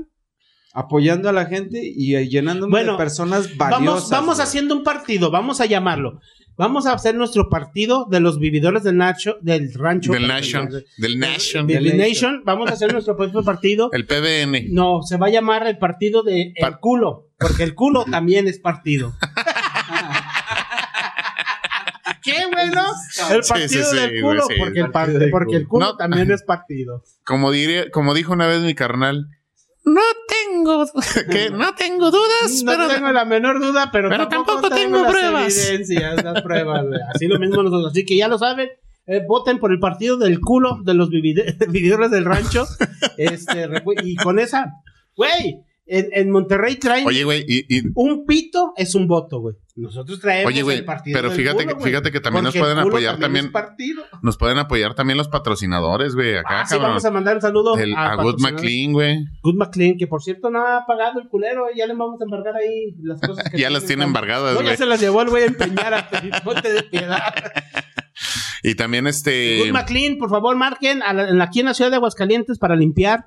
[0.77, 4.11] apoyando a la gente y eh, llenándome Bueno, de personas valiosas.
[4.11, 6.19] Vamos, haciendo un partido, vamos a llamarlo.
[6.55, 10.11] Vamos a hacer nuestro partido de los vividores del Nacho, del rancho.
[10.13, 10.69] Del Nation.
[10.97, 11.65] Del Nation.
[11.67, 12.43] Del Del Nation.
[12.45, 13.89] Vamos a hacer nuestro propio partido.
[13.91, 14.67] El PBN.
[14.73, 18.59] No, se va a llamar el partido de el culo, porque el culo también es
[18.59, 19.13] partido.
[22.23, 22.83] ¿Qué, güey, no?
[23.33, 24.55] El partido sí, sí, del culo, sí.
[24.59, 25.95] porque, el par- Partido del porque el culo No.
[25.95, 27.03] también es partido.
[27.25, 29.27] Como diría, como dijo una vez mi carnal.
[29.87, 30.85] No tengo,
[31.31, 35.57] que no tengo dudas, No pero tengo la menor duda, pero, pero tampoco tengo pruebas.
[35.69, 36.85] evidencias, las pruebas.
[37.15, 37.91] Así lo mismo nosotros.
[37.91, 38.69] Así que ya lo saben.
[39.07, 42.65] eh, voten por el partido del culo de los vividores del rancho.
[43.17, 43.69] este,
[44.03, 44.73] y con esa,
[45.15, 49.55] güey, En, en Monterrey traen Oye, güey, y, y- un pito es un voto, güey.
[49.77, 51.91] Nosotros traemos Oye, güey, el partido pero del fíjate culo, que- güey.
[51.91, 54.03] fíjate que también nos el pueden culo apoyar también- es partido.
[54.21, 56.35] nos pueden apoyar también los patrocinadores, güey.
[56.35, 56.89] Acá, Ah, sí, cabrón.
[56.89, 58.39] vamos a mandar un saludo El- a, Good.
[58.41, 59.25] McLean, güey.
[59.43, 62.55] Good McLean, que por cierto no ha pagado el culero, ya le vamos a embargar
[62.57, 64.77] ahí las cosas que Ya las tiene embargadas, No, ya güey.
[64.77, 66.09] se las llevó el güey a empeñar a
[66.43, 67.21] ponte de piedad.
[68.63, 69.59] Y también este.
[69.59, 72.57] Good McLean, por favor, marquen a la- en la- aquí en la ciudad de Aguascalientes
[72.59, 73.25] para limpiar.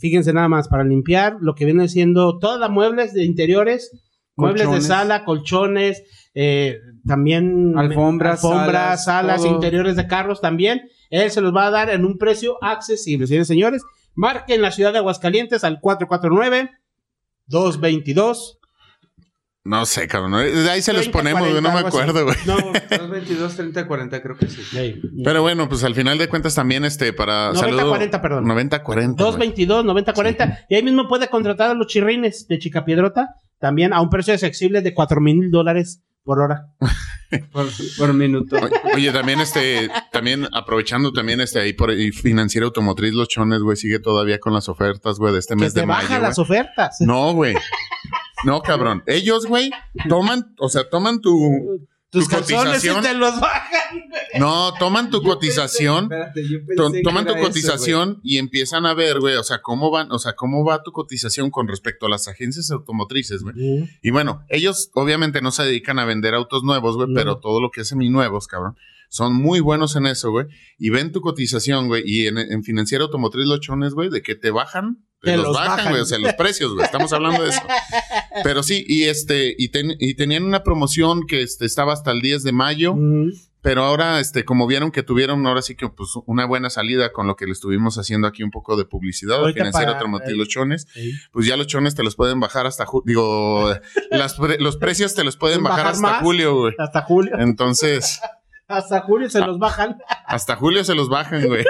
[0.00, 3.90] Fíjense nada más, para limpiar lo que viene siendo todas las muebles de interiores,
[4.34, 6.02] muebles de sala, colchones,
[6.34, 10.88] eh, también Alfombras, alfombras, salas, interiores de carros también.
[11.10, 13.26] Él se los va a dar en un precio accesible.
[13.26, 13.82] Señores, señores,
[14.14, 16.70] marquen la ciudad de Aguascalientes al 449
[17.46, 18.59] 222
[19.62, 20.32] No sé, cabrón.
[20.32, 21.60] De ahí se los 30, ponemos, güey.
[21.60, 22.36] No 40, me acuerdo, güey.
[22.46, 24.62] No, 222, 30, 40, creo que sí.
[24.72, 28.44] hey, Pero bueno, pues al final de cuentas también este para 90-40, perdón.
[28.46, 29.22] 90 40.
[29.22, 34.08] 222 9040 y ahí mismo puede contratar a los chirrines de Chicapiedrota también a un
[34.08, 36.66] precio accesible de 4 mil dólares por hora.
[37.52, 38.56] Por, por minuto.
[38.92, 43.76] Oye, también este también aprovechando también este ahí por y financiera automotriz los chones, güey,
[43.76, 46.22] sigue todavía con las ofertas, güey, de este Que mes de te baja mayo.
[46.22, 46.42] las güey.
[46.44, 46.96] ofertas.
[46.98, 47.54] No, güey.
[48.44, 49.02] No, cabrón.
[49.06, 49.70] Ellos, güey,
[50.08, 53.02] toman, o sea, toman tu Tus tu calzones y cotización.
[53.02, 54.00] te los bajan.
[54.38, 56.04] No, toman tu cotización.
[56.04, 59.42] Espérate, yo pensé to- que toman tu eso, cotización y empiezan a ver, güey, o
[59.44, 63.42] sea, cómo van, o sea, cómo va tu cotización con respecto a las agencias automotrices,
[63.42, 63.54] güey.
[64.02, 67.70] Y bueno, ellos obviamente no se dedican a vender autos nuevos, güey, pero todo lo
[67.70, 68.76] que es seminuevos, cabrón,
[69.08, 70.46] son muy buenos en eso, güey.
[70.78, 74.34] Y ven tu cotización, güey, y en, en financiera automotriz los chones, güey, de que
[74.36, 75.90] te bajan, te, los, los bajan, bajan.
[75.90, 77.60] güey, o sea, los precios, güey, estamos hablando de eso.
[78.44, 82.20] Pero sí, y este, y, ten- y tenían una promoción que este, estaba hasta el
[82.20, 82.94] 10 de mayo,
[83.62, 87.26] pero ahora, este, como vieron que tuvieron ahora sí que pues una buena salida con
[87.26, 90.36] lo que le estuvimos haciendo aquí un poco de publicidad, Ahorita financiera para- automotriz eh,
[90.36, 90.86] los chones,
[91.32, 93.70] pues ya los chones te los pueden bajar hasta ju- digo,
[94.10, 96.22] las pre- los precios te los pueden ¿Pueden bajar, bajar hasta más?
[96.22, 96.74] julio, güey.
[96.78, 97.32] Hasta julio.
[97.38, 98.20] Entonces,
[98.68, 99.98] Hasta julio se los bajan.
[100.26, 101.64] hasta julio se los bajan, güey.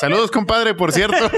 [0.00, 1.16] Saludos, compadre, por cierto.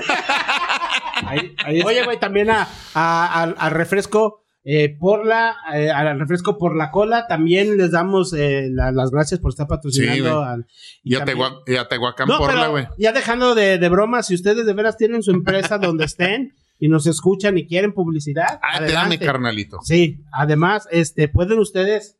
[1.26, 1.88] Ahí, ahí está.
[1.88, 6.76] Oye, güey, también a, a- al- al refresco eh, por la eh, al refresco por
[6.76, 10.40] la cola también les damos eh, la- las gracias por estar patrocinando.
[10.42, 10.66] Sí, al-
[11.02, 12.86] Y a, también- Tehua- y a Tehuacán No, Porla, pero güey.
[12.98, 16.88] ya dejando de, de bromas, si ustedes de veras tienen su empresa donde estén y
[16.88, 19.26] nos escuchan y quieren publicidad, Ah, te dame, adelante.
[19.26, 19.78] carnalito.
[19.82, 22.18] Sí, además, este, pueden ustedes.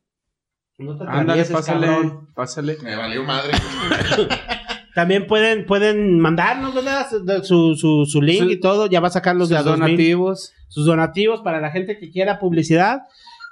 [0.77, 2.29] No te Ándale, pásale, cabrón.
[2.33, 2.77] pásale.
[2.81, 3.51] Me valió madre.
[4.95, 7.07] También pueden, pueden mandarnos, ¿verdad?
[7.43, 8.87] Su, su, su link Su- y todo.
[8.87, 9.85] Ya va a sacar los de a Sus 2000.
[9.87, 10.53] donativos.
[10.67, 13.01] sus donativos para la gente que quiera publicidad.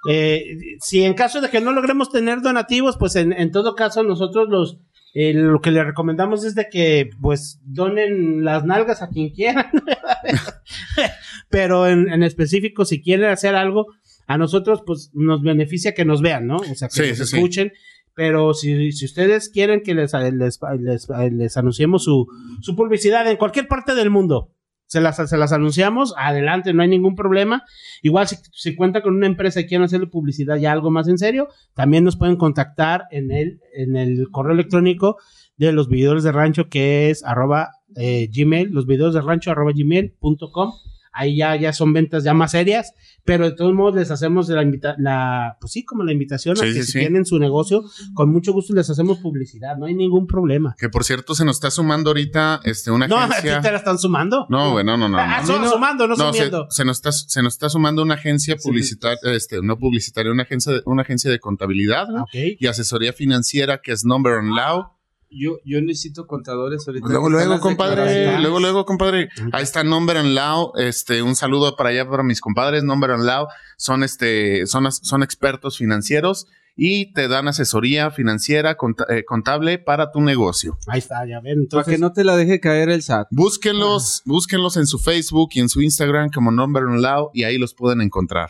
[0.10, 0.43] Eh,
[0.80, 4.49] si en caso de que no logremos tener donativos, pues en, en todo caso nosotros
[4.49, 4.77] los
[5.13, 9.67] eh, lo que le recomendamos es de que pues donen las nalgas a quien quieran.
[11.49, 13.88] Pero en, en específico, si quieren hacer algo,
[14.27, 16.58] a nosotros pues nos beneficia que nos vean, ¿no?
[16.58, 17.71] O sea, que Sí, nos sí, sí.
[18.13, 22.28] Pero si, si ustedes quieren que les, les, les- les anunciemos su,
[22.62, 24.54] su publicidad en cualquier parte del mundo,
[24.86, 27.63] se las, se las anunciamos, adelante, no hay ningún problema.
[28.02, 31.17] Igual si, si cuenta con una empresa y quieren hacerle publicidad ya algo más en
[31.17, 35.15] serio, también nos pueden contactar en el, en el correo electrónico
[35.56, 39.71] de los videos de rancho que es arroba eh, gmail, los videos de rancho arroba
[39.74, 40.71] gmail.com.
[41.13, 42.93] Ahí ya, ya son ventas ya más serias,
[43.26, 46.62] pero de todos modos les hacemos la invita la, pues sí, como la invitación a
[46.62, 47.00] que sí, si sí.
[47.00, 50.76] tienen su negocio, con mucho gusto les hacemos publicidad, no hay ningún problema.
[50.80, 53.62] Que por cierto, se nos está sumando ahorita este, una No, ¿a ti agencia.
[53.62, 54.45] te la están sumando?
[54.50, 55.17] No, güey, no, no, no.
[55.17, 55.24] no.
[55.24, 56.67] Ah, son- no- sumando, no, No, se, sumiendo.
[56.69, 60.71] se nos está, se nos está sumando una agencia publicitaria, este, no publicitaria, una agencia
[60.74, 62.21] de, una agencia de contabilidad güey,
[62.54, 62.58] Ok.
[62.60, 64.93] y asesoría financiera que es Number and Law.
[65.34, 67.08] Yo, yo necesito contadores ahorita.
[67.08, 69.30] Luego, luego, compadre, luego, luego, compadre.
[69.54, 72.84] Ahí está Number and Law, este, un saludo para allá para mis compadres.
[72.84, 78.76] Number and Law son, este, son, son expertos financieros y te dan asesoría financiera,
[79.10, 80.78] eh, contable para tu negocio.
[80.88, 81.67] Ahí está, ya ven.
[81.70, 83.28] Para Entonces, que no te la deje caer el SAT.
[83.32, 87.58] Búsquenlos, búsquenlos en su Facebook y en su Instagram como Number and Law y ahí
[87.58, 88.50] los pueden encontrar.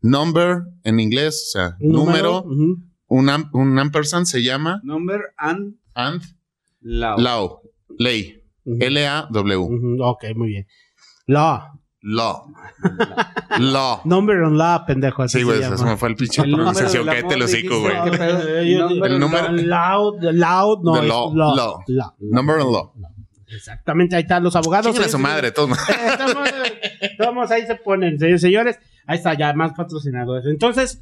[0.00, 2.76] Number en inglés, o sea, número, ujú.
[3.08, 6.22] un, am- un ampersand se llama Number and and
[6.80, 7.16] law.
[7.18, 7.60] law,
[7.98, 8.34] ley.
[8.64, 10.66] L-A-W, Ujú, Ok, muy bien.
[11.26, 11.62] Law.
[12.02, 12.46] law,
[13.58, 14.00] law.
[14.04, 15.22] Number on law, pendejo.
[15.24, 15.90] así Sí, güey, se se llama.
[15.92, 17.96] me fue el pinche El pronunciación, el amor, hocico, güey.
[17.96, 20.96] El número- Loud, loud, no.
[21.02, 21.80] Es law, law, law.
[21.88, 22.14] law.
[22.20, 22.92] Number and law.
[23.48, 24.92] Exactamente, ahí están los abogados.
[24.92, 25.70] Chingan a su madre, todos.
[26.06, 26.48] Estamos,
[27.00, 28.78] estamos ahí se ponen, señores, señores.
[29.06, 30.44] Ahí está, ya más patrocinadores.
[30.46, 31.00] Entonces,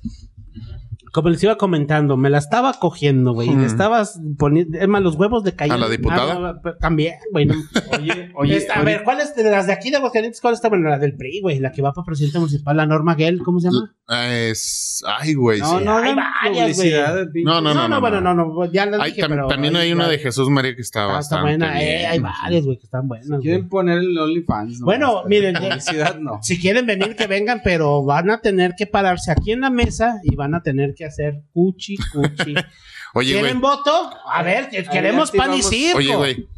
[1.13, 3.51] como les iba comentando, me la estaba cogiendo, güey.
[3.51, 3.61] Mm.
[3.61, 4.79] Le estabas poniendo.
[4.79, 5.75] Es más, los huevos de caída.
[5.75, 6.35] ¿A la diputada?
[6.35, 7.47] Ah, no, pero también, güey.
[7.47, 7.55] no.
[7.99, 10.41] Oye, oye, Esta- a ver, ¿cuál es de las de aquí de Aguascalientes?
[10.41, 10.69] ¿Cuál está?
[10.69, 11.59] Bueno, la del PRI, güey.
[11.59, 13.96] La que va para presidente municipal, la Norma Gell, ¿cómo se llama?
[14.09, 15.03] Ah, Es.
[15.05, 15.59] Ay, güey.
[15.59, 15.85] no, sí.
[15.85, 17.27] no, Hay varias, publicidad, güey.
[17.33, 18.35] pinche- No, no, no, no, bueno, no.
[18.35, 20.19] no, no, ya la Hay dije, tam- pero también hay una de.
[20.19, 22.11] Jesús María que está Ah, bastante está buena, eh, bien.
[22.13, 23.41] hay varias, güey, que están buenas.
[23.41, 24.79] Quieren poner el OnlyFans.
[24.81, 24.87] ¿no?
[24.87, 26.39] Bueno, miren, ya- Publicidad no.
[26.43, 30.21] Si quieren venir, que vengan, pero van a tener que pararse aquí en la mesa
[30.23, 32.55] y van a tener que hacer cuchi, cuchi.
[33.15, 33.41] Oye, güey.
[33.43, 33.91] ¿Quieren voto?
[34.31, 35.99] A ver, queremos pan y circo.
[35.99, 36.49] Oye, güey.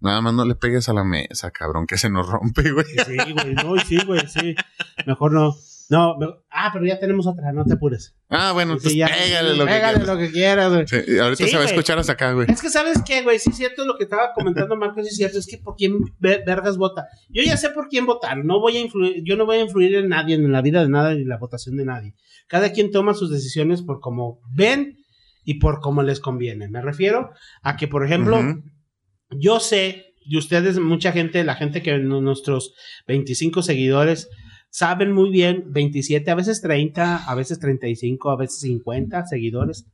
[0.00, 2.84] Nada más no le pegues a la mesa, cabrón, que se nos rompe, güey.
[3.06, 4.54] Sí, güey, no, sí, güey, sí.
[5.06, 5.54] Mejor no.
[5.88, 8.16] No, me- ah, pero ya tenemos otra, no te apures.
[8.28, 10.06] Ah, bueno, Sí, entonces ya- pégale lo que quieras.
[10.06, 10.86] lo que quieras, güey.
[10.88, 11.74] Sí, ahorita Sí, se va a güey.
[11.74, 12.50] escuchar hasta acá, güey.
[12.50, 13.38] Es que, ¿sabes qué, güey?
[13.38, 15.38] Sí, es cierto lo que estaba comentando Marcos, sí es cierto.
[15.38, 17.06] Es que por quién ve- vergas vota.
[17.28, 18.44] Yo ya sé por quién votar.
[18.44, 20.88] No voy a influir, yo no voy a influir en nadie, en la vida de
[20.88, 22.14] nada, ni en la votación de nadie.
[22.48, 24.98] Cada quien toma sus decisiones por cómo ven
[25.44, 26.68] y por cómo les conviene.
[26.68, 27.30] Me refiero
[27.62, 28.62] a que, por ejemplo, Ujú.
[29.38, 32.74] yo sé, y ustedes, mucha gente, la gente que nuestros
[33.06, 34.28] 25 seguidores
[34.76, 39.86] saben muy bien, 27, a veces 30, a veces 35, a veces 50 seguidores.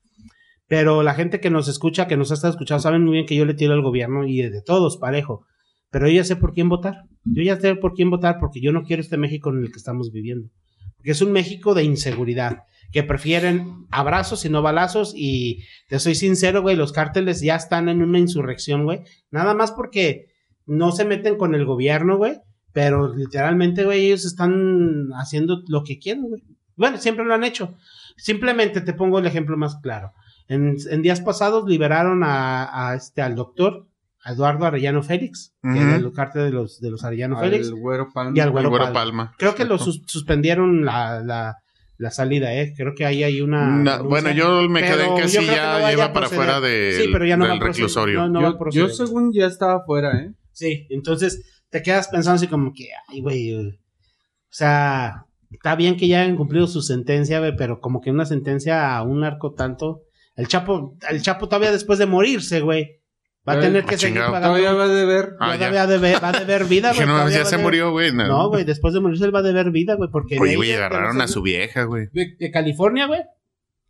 [0.67, 3.37] Pero la gente que nos escucha, que nos ha estado escuchando, saben muy bien que
[3.37, 5.47] yo le tiro al gobierno y de todos, parejo.
[5.93, 7.05] Pero yo ya sé por quién votar.
[7.25, 9.79] Yo ya sé por quién votar porque yo no quiero este México en el que
[9.79, 10.49] estamos viviendo.
[10.97, 15.15] Porque es un México de inseguridad, que prefieren abrazos y no balazos.
[15.15, 19.03] Y te soy sincero, güey, los cárteles ya están en una insurrección, güey.
[19.31, 20.27] Nada más porque
[20.67, 22.41] no se meten con el gobierno, güey.
[22.73, 26.43] Pero literalmente, güey, ellos están haciendo lo que quieren, güey.
[26.77, 27.75] Bueno, siempre lo han hecho.
[28.17, 30.13] Simplemente te pongo el ejemplo más claro.
[30.49, 33.87] En, en días pasados liberaron a, a este, al doctor
[34.25, 35.79] a Eduardo Arellano Félix, que Ujú.
[35.79, 37.69] era el cártel de los, de los Arellano Félix.
[37.69, 38.33] Al güero Palma.
[38.37, 39.01] Y al El Güero Güero Palma.
[39.01, 39.35] Palma.
[39.37, 41.57] Creo que lo sus- suspendieron la, la,
[41.99, 42.73] la salida, ¿eh?
[42.77, 44.01] Creo que ahí hay una.
[44.03, 47.01] Bueno, yo me quedé en que sí que ya no vaya lleva para afuera de,
[47.03, 48.29] Sí, pero ya no va del reclusorio.
[48.29, 50.33] No, no yo, yo según ya estaba fuera, ¿eh?
[50.53, 53.51] Sí, entonces te quedas pensando así como que, ay, güey.
[53.51, 58.11] eh, O sea, está bien que ya hayan cumplido su sentencia, güey, pero como que
[58.11, 60.03] una sentencia a un narco tanto.
[60.37, 63.01] El Chapo, el Chapo todavía después de morirse, güey,
[63.49, 64.33] va a Pero- tener que Ah, seguir chingado.
[64.33, 64.57] pagando.
[64.59, 65.37] Todavía va a deber.
[65.41, 65.55] Ah.
[65.57, 67.07] Todavía debe- va a deber vida, güey.
[67.07, 68.13] no, ya se murió, güey.
[68.13, 70.39] No, No, güey, después de morirse él va a deber vida, güey, porque...
[70.39, 72.07] Oye, güey, agarraron a su vieja, güey.
[72.13, 73.21] de, California, güey,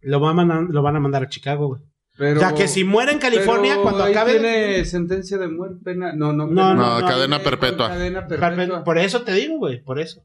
[0.00, 1.82] lo, van a mandar- lo van a mandar a Chicago, güey.
[2.22, 4.38] Pero, o sea, que si muere en California, pero cuando ahí acabe...
[4.38, 6.12] tiene sentencia de muerte, pena.
[6.12, 6.74] No, no, No, pena.
[7.00, 7.88] No, cadena perpetua.
[7.88, 8.84] Cadena perpetua.
[8.84, 10.22] Por eso te digo, güey, por eso.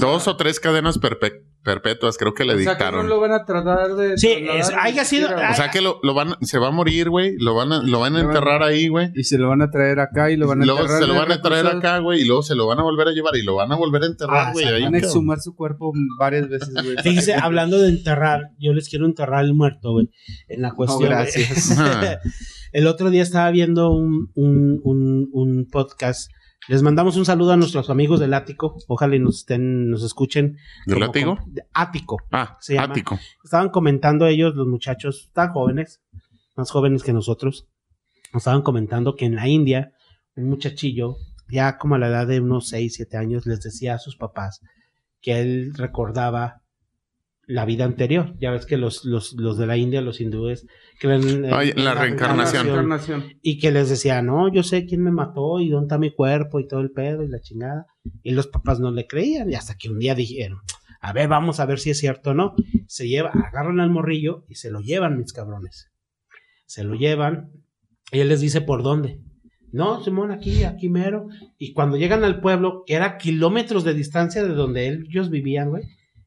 [0.00, 3.08] Dos o tres cadenas perpe- perpetuas, creo que le O sea, que no dictaron.
[3.08, 4.16] lo van a tratar de.
[4.18, 7.36] Sí, es- haya sido- O sea que lo, lo van, se va a morir, güey.
[7.38, 9.10] Lo van a, lo van a van enterrar ahí, güey.
[9.14, 11.14] Y se lo van a traer acá y lo van a Luego enterrar se lo
[11.14, 12.20] van a traer acá, güey.
[12.20, 14.06] Y luego se lo van a volver a llevar y lo van a volver a
[14.06, 14.66] enterrar, Ah, güey.
[14.66, 16.96] ahí, Van a exhumar su cuerpo varias veces, güey.
[17.02, 20.10] Fíjese, hablando de enterrar, yo les quiero enterrar el muerto, güey,
[20.48, 21.08] en la cuestión.
[21.10, 21.76] No, gracias.
[22.72, 26.30] El otro día estaba viendo un, un, un, un podcast.
[26.68, 28.76] Les mandamos un saludo a nuestros amigos del Ático.
[28.88, 30.56] Ojalá y nos estén, nos escuchen.
[30.86, 32.18] ¿Del de Ático.
[32.32, 32.92] Ah, Se llama.
[32.92, 33.18] ático.
[33.42, 36.00] Estaban comentando ellos, los muchachos, tan jóvenes,
[36.56, 37.68] más jóvenes que nosotros.
[38.32, 39.92] Nos estaban comentando que en la India,
[40.36, 41.16] un muchachillo,
[41.48, 44.60] ya como a la edad de unos 6, 7 años, les decía a sus papás
[45.20, 46.62] que él recordaba
[47.46, 48.34] la vida anterior.
[48.40, 50.66] Ya ves que los, los, los de la India, los hindúes,
[50.98, 52.64] creen en- Ay, en la reencarnación.
[52.66, 53.24] Reencarnación.
[53.42, 56.60] y que les decía, no, yo sé quién me mató y dónde está mi cuerpo
[56.60, 57.86] y todo el pedo y la chingada.
[58.22, 60.58] Y los papás no le creían y hasta que un día dijeron,
[61.00, 62.54] a ver, vamos a ver si es cierto o no.
[62.86, 65.90] Se lleva, agarran al morrillo y se lo llevan, mis cabrones.
[66.66, 67.50] Se lo llevan
[68.10, 69.20] y él les dice por dónde.
[69.72, 71.26] No, Simón, aquí, aquí mero.
[71.58, 75.82] Y cuando llegan al pueblo, que era kilómetros de distancia de donde ellos vivían, güey,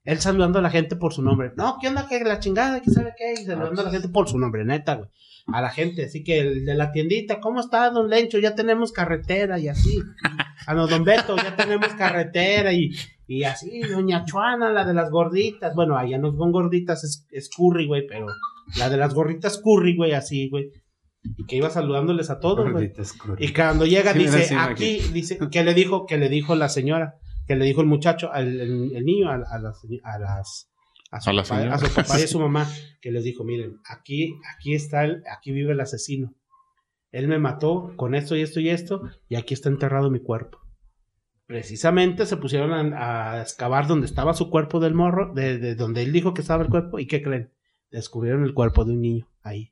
[0.08, 1.52] él saludando a la gente por su nombre.
[1.58, 2.08] No, ¿qué onda?
[2.08, 2.82] ¿Qué la chingada?
[2.82, 3.34] ¿Qué sabe qué?
[3.41, 5.10] Y saludando a la gente por su nombre, neta, güey.
[5.48, 6.06] A la gente.
[6.06, 8.39] Así que el de la tiendita, ¿cómo está, don Lencho?
[8.39, 10.00] Ya tenemos carretera y así.
[10.65, 12.91] A los don Beto, ya tenemos carretera y,
[13.28, 13.82] y así.
[13.82, 15.76] Doña Chuana, la de las gorditas.
[15.76, 18.28] Bueno, allá no son gorditas, es, es curry, güey, pero
[18.78, 20.72] la de las gorditas curry, güey, así, güey.
[21.38, 22.93] Y que iba saludándoles a todos, güey.
[23.39, 24.62] Y cuando llega Sí, dice, imagino.
[24.62, 27.15] aquí, dice, que le dijo, que le dijo la señora,
[27.47, 30.69] que le dijo el muchacho, al, el, el niño, a, a las, a las,
[31.12, 31.75] a su, A papá, señora.
[31.75, 32.67] a su papá y a su mamá,
[33.01, 36.33] que les dijo, miren, aquí, aquí está el, aquí vive el asesino.
[37.12, 40.60] Él me mató con esto y esto y esto, y aquí está enterrado mi cuerpo.
[41.45, 46.03] Precisamente se pusieron a, a excavar donde estaba su cuerpo del morro, de, de donde
[46.03, 47.53] él dijo que estaba el cuerpo, y ¿qué creen?
[47.89, 49.71] Descubrieron el cuerpo de un niño ahí.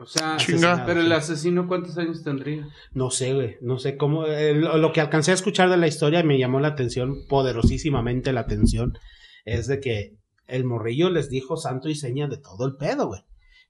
[0.00, 0.84] O sea, Chinga.
[0.86, 2.66] pero el asesino, ¿cuántos años tendría?
[2.92, 4.26] No sé, güey, no sé cómo.
[4.26, 8.32] eh, lo, lo que alcancé a escuchar de la historia me llamó la atención, poderosísimamente
[8.32, 8.98] la atención,
[9.44, 13.20] es de que el morrillo les dijo santo y seña de todo el pedo, güey.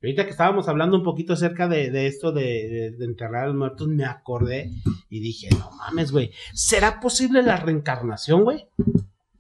[0.03, 3.45] Y Ahorita que estábamos hablando un poquito acerca de, de esto de, de- de enterrar
[3.45, 4.71] a los muertos, me acordé
[5.11, 8.67] y dije, no mames, güey, ¿será posible la reencarnación, güey?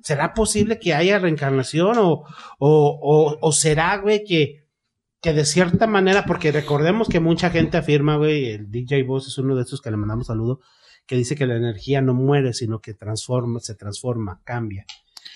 [0.03, 2.25] ¿Será posible que haya reencarnación o,
[2.59, 4.60] o, o, o será, güey, que,
[5.23, 9.39] que de cierta manera, porque recordemos que mucha gente afirma, güey, el DJ Boss es
[9.39, 10.61] uno de esos que le mandamos saludo,
[11.07, 14.87] que dice que la energía no muere, sino que transforma, se transforma, cambia.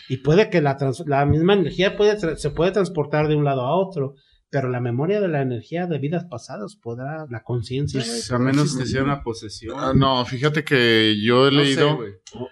[0.08, 3.62] Y puede que la, trans- la misma energía puede, se puede transportar de un lado
[3.62, 4.14] a otro,
[4.50, 8.76] pero la memoria de la energía de vidas pasadas podrá, la conciencia, Pues, a menos
[8.76, 9.76] que sea una posesión.
[9.78, 11.98] Ah, no, fíjate que yo he No sé, leído,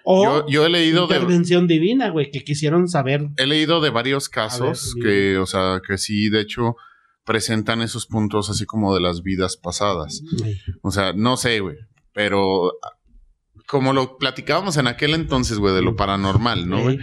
[0.03, 3.29] o yo, yo he leído de, intervención divina, güey, que quisieron saber.
[3.37, 6.75] he leído de varios casos ver, que, o sea, que sí, de hecho,
[7.25, 10.21] presentan esos puntos así como de las vidas pasadas.
[10.81, 11.77] O sea, no sé, güey,
[12.13, 12.73] pero
[13.67, 16.99] como lo platicábamos en aquel entonces, güey, de lo paranormal, ¿no, güey?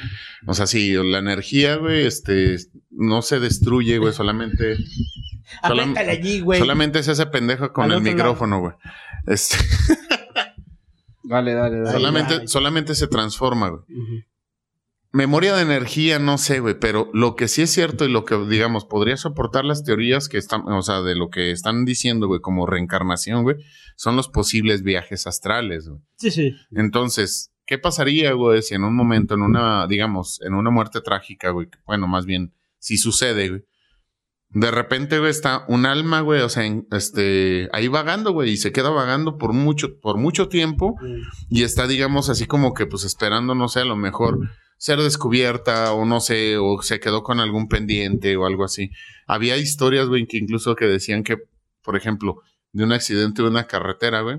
[0.47, 2.57] O sea, sí, la energía, güey, este,
[2.91, 4.77] no se destruye, güey, solamente,
[5.63, 6.61] Solam- allí, güey.
[6.61, 8.75] solamente se hace pendejo con Al el micrófono, güey.
[9.27, 9.57] Este,
[11.23, 11.93] Dale, dale, dale.
[11.93, 13.83] Solamente, solamente se transforma, güey.
[13.83, 14.25] Ujú.
[15.13, 18.37] Memoria de energía, no sé, güey, pero lo que sí es cierto y lo que,
[18.47, 22.41] digamos, podría soportar las teorías que están, o sea, de lo que están diciendo, güey,
[22.41, 23.57] como reencarnación, güey,
[23.97, 26.01] son los posibles viajes astrales, güey.
[26.17, 26.55] Sí, sí.
[26.71, 31.51] Entonces, ¿qué pasaría, güey, si en un momento, en una, digamos, en una muerte trágica,
[31.51, 33.65] güey, bueno, más bien, si sucede, güey,
[34.53, 38.57] de repente, güey, está un alma, güey, o sea, en- este, ahí vagando, güey, y
[38.57, 40.97] se queda vagando por mucho, por mucho tiempo,
[41.49, 44.39] y está, digamos, así como que, pues, esperando, no sé, a lo mejor
[44.81, 48.91] ser descubierta, o no sé, o se quedó con algún pendiente o algo así.
[49.27, 51.37] Había historias, güey, que incluso que decían que,
[51.83, 52.41] por ejemplo,
[52.73, 54.39] de un accidente de una carretera, güey,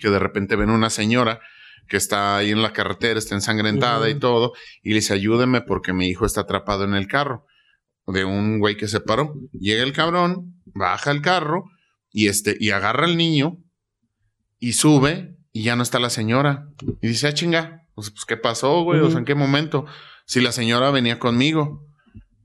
[0.00, 1.40] que de repente ven una señora
[1.86, 5.92] que está ahí en la carretera, está ensangrentada y todo, y le dice, ayúdeme porque
[5.92, 7.44] mi hijo está atrapado en el carro
[8.06, 9.34] de un güey que se paró.
[9.52, 11.70] Llega el cabrón, baja el carro
[12.10, 13.58] y este, y agarra al niño
[14.58, 16.70] y sube y ya no está la señora.
[17.02, 19.00] Y dice, ah, chinga, pues, pues, ¿qué pasó, güey?
[19.00, 19.18] O sea.
[19.18, 19.84] ¿en qué momento?
[20.24, 21.84] Si la señora venía conmigo.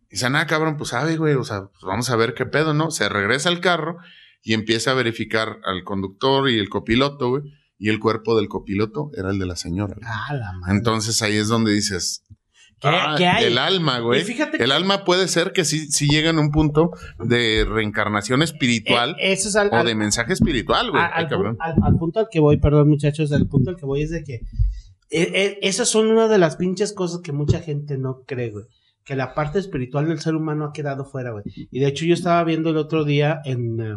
[0.09, 2.89] Dice, ah, cabrón, pues sabe, güey, o sea, pues vamos a ver qué pedo, ¿no?
[2.89, 3.97] Se regresa al carro
[4.41, 7.43] y empieza a verificar al conductor y el copiloto, güey.
[7.77, 9.95] Y el cuerpo del copiloto era el de la señora.
[10.03, 10.75] Ah, la madre.
[10.75, 12.23] Entonces ahí es donde dices,
[12.79, 13.45] ¿Qué, ah, qué hay?
[13.45, 14.21] el alma, güey.
[14.21, 17.65] Y fíjate que- El alma puede ser que sí, sí llega en un punto de
[17.67, 21.01] reencarnación espiritual Eh, eso es al, o al- de mensaje espiritual, güey.
[21.01, 21.57] a- Ay, cabrón.
[21.59, 24.41] al punto al que voy, perdón, muchachos, al punto al que voy es de que
[25.13, 28.65] eh, eh, esas son una de las pinches cosas que mucha gente no cree, güey.
[29.06, 31.43] Que la parte espiritual del ser humano ha quedado fuera, güey.
[31.71, 33.80] Y de hecho, yo estaba viendo el otro día en.
[33.82, 33.95] eh,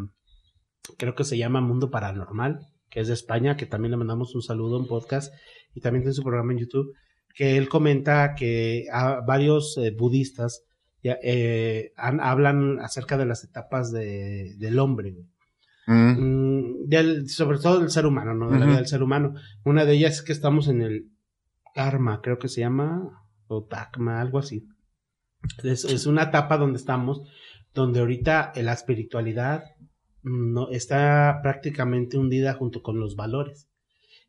[0.99, 4.43] creo que se llama Mundo Paranormal, que es de España, que también le mandamos un
[4.43, 5.33] saludo, un podcast,
[5.75, 6.93] y también tiene su programa en YouTube,
[7.35, 10.63] que él comenta que a varios eh, budistas
[11.03, 15.27] ya, eh, han- hablan acerca de las etapas de- del hombre, güey.
[15.87, 18.51] Mm, del, sobre todo del ser humano, ¿no?
[18.51, 19.35] De la vida del ser humano.
[19.65, 21.11] Una de ellas es que estamos en el
[21.75, 24.67] karma, creo que se llama, o takma, algo así.
[25.63, 27.23] Es, es una etapa donde estamos,
[27.73, 29.65] donde ahorita la espiritualidad
[30.23, 33.69] mm, no, está prácticamente hundida junto con los valores.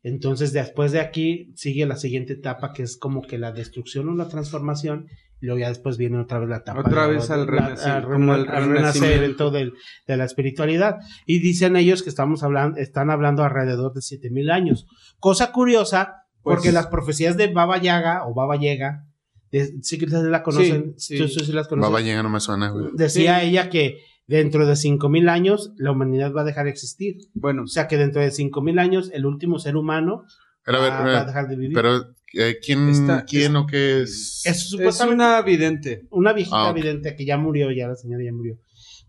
[0.04, 4.14] Entonces, después de aquí sigue la siguiente etapa, que es como que la destrucción o
[4.14, 5.08] la transformación,
[5.40, 6.80] y luego ya después viene otra vez la etapa.
[6.80, 8.74] Otra de- vez al la- renacer, al como al renacimiento.
[8.74, 9.72] renacimiento del-
[10.06, 10.96] de la espiritualidad.
[11.26, 14.86] Y dicen ellos que estamos hablando, están hablando alrededor de 7000 años.
[15.18, 19.04] Cosa curiosa, porque Pues- las profecías de Baba Yaga o Baba Yaga,
[19.52, 21.18] de- sí que ustedes la conocen, Sí, sí.
[21.24, 21.90] ¿Tú- tú sí las conoces?
[21.90, 22.86] Baba Yaga no me suena, güey.
[22.94, 23.46] Decía Sí.
[23.48, 27.16] ella que dentro de 5000 años la humanidad va a dejar de existir.
[27.32, 30.24] Bueno, O sea que dentro de 5000 años el último ser humano
[30.64, 31.74] Pero, a ver, a eh, dejar de vivir.
[31.74, 32.92] pero eh, ¿quién,
[33.26, 34.42] quién o qué es?
[34.44, 36.06] es es supuestamente una vidente.
[36.10, 36.76] una viejita Ah, ok.
[36.78, 38.58] evidente que ya murió, ya la señora ya murió.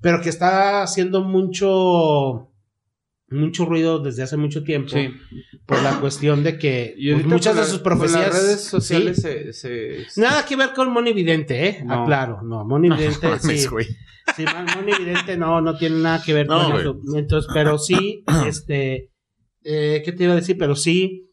[0.01, 2.45] Pero que está haciendo mucho
[3.31, 5.09] mucho ruido desde hace mucho tiempo Sí.
[5.67, 8.69] por la cuestión de que Y pues, muchas de sus profecías las redes ¿sí?
[8.69, 11.83] sociales se, se- Nada que ver con Moni Vidente, ¿eh?
[11.85, 12.03] No.
[12.03, 13.67] Aclaro, no, Moni Vidente sí.
[13.67, 13.85] güey.
[14.35, 16.81] Sí, Moni Vidente no, no tiene nada que ver No, con güey.
[16.81, 16.99] eso.
[17.17, 19.11] Entonces, pero sí, este,
[19.63, 20.57] eh, ¿qué te iba a decir?
[20.57, 21.28] Pero sí,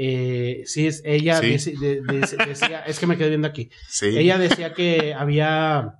[0.00, 1.46] eh, sí es, ella Sí.
[1.46, 3.68] deci- de- de- decía, es que me quedé viendo aquí.
[3.88, 4.06] Sí.
[4.16, 5.94] Ella decía que había,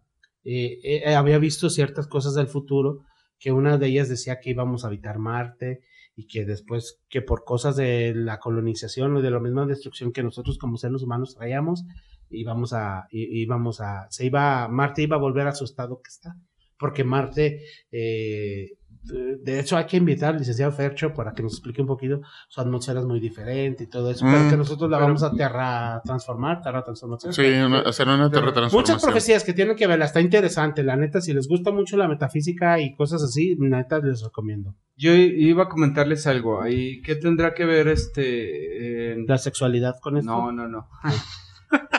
[0.45, 3.01] eh, eh, había visto ciertas cosas del futuro,
[3.41, 5.81] que una de ellas decía que íbamos a habitar Marte
[6.15, 10.23] y que después, que por cosas de la colonización o de la misma destrucción que
[10.23, 11.85] nosotros como seres humanos traíamos,
[12.31, 16.35] íbamos a, íbamos a, se iba, Marte iba a volver a su estado que está,
[16.79, 18.71] porque Marte eh,
[19.15, 22.21] de hecho, hay que invitar al licenciado Fercho para que nos explique un poquito.
[22.49, 24.31] Su atmósfera es muy diferente y todo eso, Mm.
[24.33, 27.33] pero que nosotros la Pero- vamos a terra transformar, terra transformación.
[27.33, 29.01] Sí, una- hacer una Muchas terratransformación.
[29.01, 32.81] profecías que tienen que verla, está interesante, la neta, si les gusta mucho la metafísica
[32.81, 34.75] y cosas así, la neta les recomiendo.
[34.97, 36.61] Yo i- iba a comentarles algo.
[36.61, 39.17] ahí ¿Qué tendrá que ver este...
[39.27, 40.31] La sexualidad con esto.
[40.31, 40.89] No, no, no.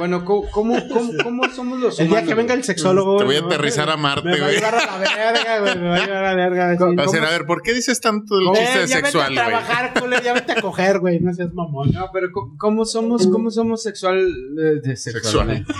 [0.00, 2.66] bueno, ¿cómo, cómo, cómo, cómo somos los el día humanos, que venga el güey?
[2.66, 3.18] sexólogo.
[3.18, 4.54] Te voy a güey, aterrizar a me Marte, va a güey.
[4.56, 6.76] llevar a la verga, güey, me va a llevar a la verga.
[6.96, 9.40] Va a ser, a ver, ¿por qué dices tanto el Eh, chiste ya sexual, vete
[9.40, 9.64] a güey?
[9.64, 11.92] trabajar, culero, ya vete a coger, güey, no seas mamón.
[11.92, 12.28] No, pero
[12.58, 15.64] ¿cómo, somos, cómo somos sexual, eh, de?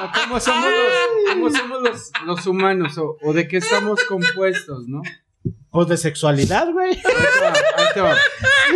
[0.00, 2.96] No, ¿Cómo somos los, cómo somos los, los humanos?
[2.96, 5.02] O, o de qué estamos compuestos, no?
[5.70, 6.90] Pues de sexualidad, güey.
[6.94, 8.16] Ahí te va, ahí te va.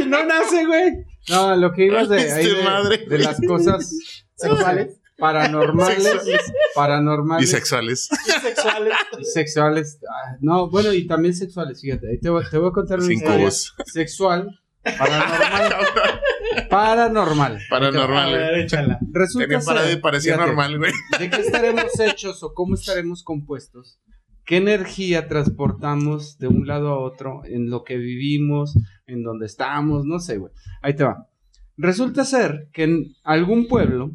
[0.03, 0.93] Y no nace, güey.
[1.31, 3.07] No, lo que ibas de, ahí Este de, madre.
[3.09, 3.95] de las cosas
[4.35, 5.01] Sexuales.
[5.19, 6.53] paranormales, Sexuales.
[6.75, 8.09] paranormales Bisexuales.
[8.43, 8.95] Sexuales.
[9.21, 9.99] y sexuales.
[10.09, 12.11] Ah, No, bueno, y también sexuales, fíjate.
[12.11, 13.51] Ahí te, voy- te voy a contar una Sin historia
[13.87, 15.75] sexual paranormal.
[16.71, 17.59] paranormal.
[17.71, 18.99] Paranormal, ver, échala.
[19.13, 20.93] Resulta Tenía parada y ser, parecía fíjate, normal, güey.
[21.19, 23.99] ¿De qué estaremos hechos o cómo estaremos compuestos?
[24.45, 28.75] ¿Qué energía transportamos de un lado a otro en lo que vivimos,
[29.07, 30.05] en donde estamos?
[30.05, 30.53] No sé, güey.
[30.83, 31.29] Ahí te va.
[31.77, 34.11] Resulta ser que en algún pueblo.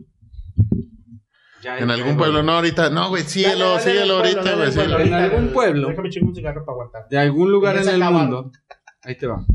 [1.62, 2.18] Ya, En algún güey.
[2.18, 4.72] pueblo, no, ahorita, no, güey, síguelo, Dale, dale, síguelo dale, ahorita, güey.
[4.72, 5.00] síguelo.
[5.00, 5.88] En algún pueblo.
[5.90, 7.08] Déjame chingar un cigarro para aguantar.
[7.10, 8.52] De algún lugar en el mundo.
[9.02, 9.46] Ahí te va.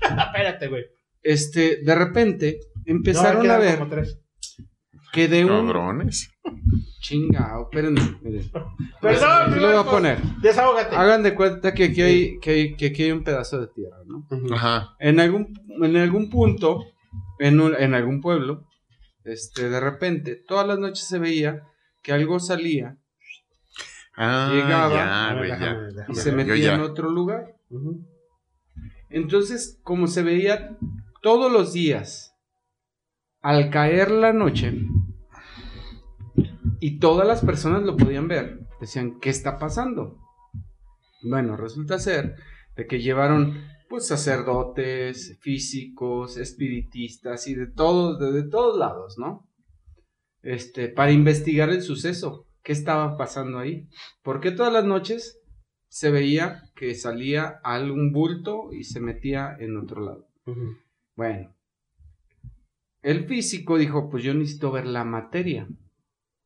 [0.00, 0.84] Espérate, güey.
[1.22, 4.18] Este, de repente empezaron a ver como tres.
[5.14, 5.66] Que de un.
[5.66, 6.30] Cabrones.
[7.00, 8.00] Chingao, espérenme.
[8.22, 8.50] miren.
[9.00, 9.92] Perdón, Aquí lo voy a Marcos.
[9.92, 10.22] poner.
[10.40, 10.96] Desahógate.
[10.96, 13.98] Hagan de cuenta que aquí hay, que, hay- que aquí hay un pedazo de tierra,
[14.06, 14.26] ¿no?
[14.54, 14.94] Ajá.
[14.98, 15.52] En algún,
[15.82, 16.84] en algún punto,
[17.38, 18.66] en, un- en algún pueblo,
[19.24, 21.62] este, de repente, todas las noches se veía
[22.02, 22.96] que algo salía
[24.16, 24.94] Ah, Llegaba.
[24.94, 26.04] ya, güey, ya.
[26.08, 26.74] y se metía ya.
[26.74, 27.56] en otro lugar.
[29.10, 30.76] Entonces, como se veía
[31.22, 32.32] todos los días,
[33.42, 34.72] al caer la noche,
[36.86, 40.18] y todas las personas lo podían ver, decían, ¿qué está pasando?
[41.22, 42.36] Bueno, resulta ser
[42.76, 43.54] de que llevaron
[43.88, 49.48] pues sacerdotes, físicos, espiritistas y de todos, de, de todos lados, ¿no?
[50.42, 53.88] Este, para investigar el suceso, qué estaba pasando ahí.
[54.22, 55.40] ¿Por qué todas las noches
[55.88, 60.28] se veía que salía algún bulto y se metía en otro lado?
[61.16, 61.56] Bueno,
[63.00, 65.66] el físico dijo, pues yo necesito ver la materia.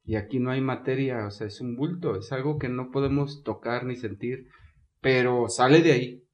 [0.09, 3.43] Y aquí no hay materia, o sea, es un bulto, es algo que no podemos
[3.43, 4.47] tocar ni sentir,
[5.03, 6.25] pero sale de ahí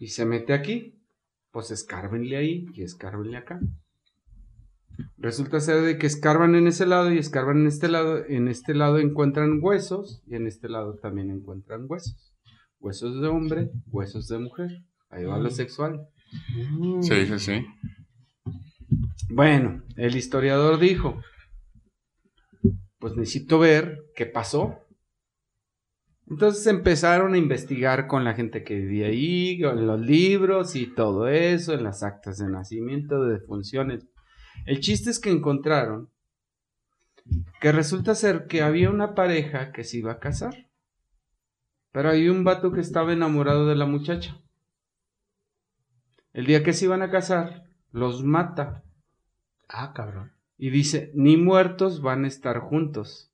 [0.00, 0.96] y se mete aquí.
[1.52, 3.60] Pues escárbenle ahí y escárbenle acá.
[5.16, 8.24] Resulta ser de que escarban en ese lado y escarban en este lado.
[8.26, 12.34] En este lado encuentran huesos y en este lado también encuentran huesos.
[12.80, 14.70] Huesos de hombre, huesos de mujer.
[15.08, 16.08] Ahí va lo sexual.
[17.00, 17.66] Sí, sí, sí.
[19.28, 21.20] Bueno, el historiador dijo,
[23.00, 24.78] pues necesito ver qué pasó.
[26.28, 31.26] Entonces empezaron a investigar con la gente que vivía ahí, con los libros y todo
[31.26, 34.06] eso, en las actas de nacimiento, de defunciones.
[34.66, 36.08] El chiste es que encontraron
[37.60, 40.68] que resulta ser que había una pareja que se iba a casar,
[41.90, 44.40] pero había un vato que estaba enamorado de la muchacha.
[46.32, 48.84] El día que se iban a casar, los mata
[49.72, 50.32] Ah, cabrón.
[50.62, 53.32] Y dice, ni muertos van a estar juntos.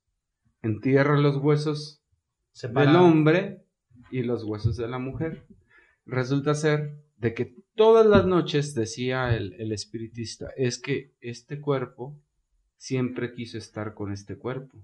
[0.61, 2.01] Entierra los huesos
[2.53, 3.65] del hombre
[4.09, 5.45] y los huesos de la mujer.
[6.05, 12.17] Resulta ser de que todas las noches, decía el, el espiritista, es que este cuerpo
[12.77, 14.77] siempre quiso estar con este cuerpo.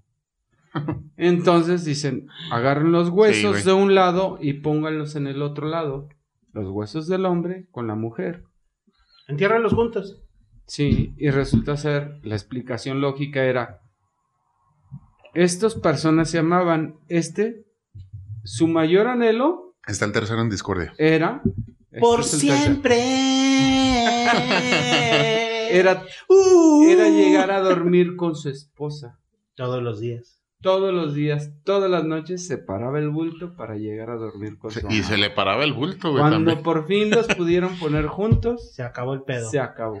[1.16, 6.10] Entonces dicen, agarren los huesos de un lado y pónganlos en el otro lado.
[6.52, 8.44] Los huesos del hombre con la mujer.
[9.28, 10.23] Entiérralos juntos.
[10.66, 13.80] Sí, y resulta ser, la explicación lógica era,
[15.34, 17.64] estas personas se amaban, este,
[18.44, 20.92] su mayor anhelo Está el tercero en discordia.
[20.98, 21.42] era...
[22.00, 22.96] Por este tercer, siempre.
[25.70, 26.88] Era, Uh.
[26.88, 29.18] era llegar a dormir con su esposa.
[29.54, 30.40] Todos los días.
[30.60, 34.70] Todos los días, todas las noches se paraba el bulto para llegar a dormir con
[34.70, 36.62] su Y se le paraba el bulto, güey, Cuando también.
[36.62, 39.48] por fin los pudieron poner juntos, Se acabó el pedo.
[39.50, 40.00] se acabó.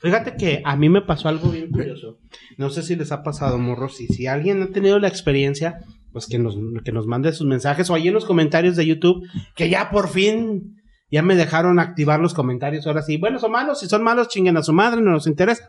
[0.00, 2.18] Fíjate que a mí me pasó algo bien curioso.
[2.56, 4.00] No sé si les ha pasado, morros.
[4.00, 5.80] Y si alguien ha tenido la experiencia,
[6.12, 9.26] pues que nos, que nos mande sus mensajes o ahí en los comentarios de YouTube,
[9.54, 10.80] que ya por fin
[11.10, 12.86] ya me dejaron activar los comentarios.
[12.86, 13.80] Ahora sí, buenos o malos.
[13.80, 15.68] Si son malos, chinguen a su madre, no nos interesa.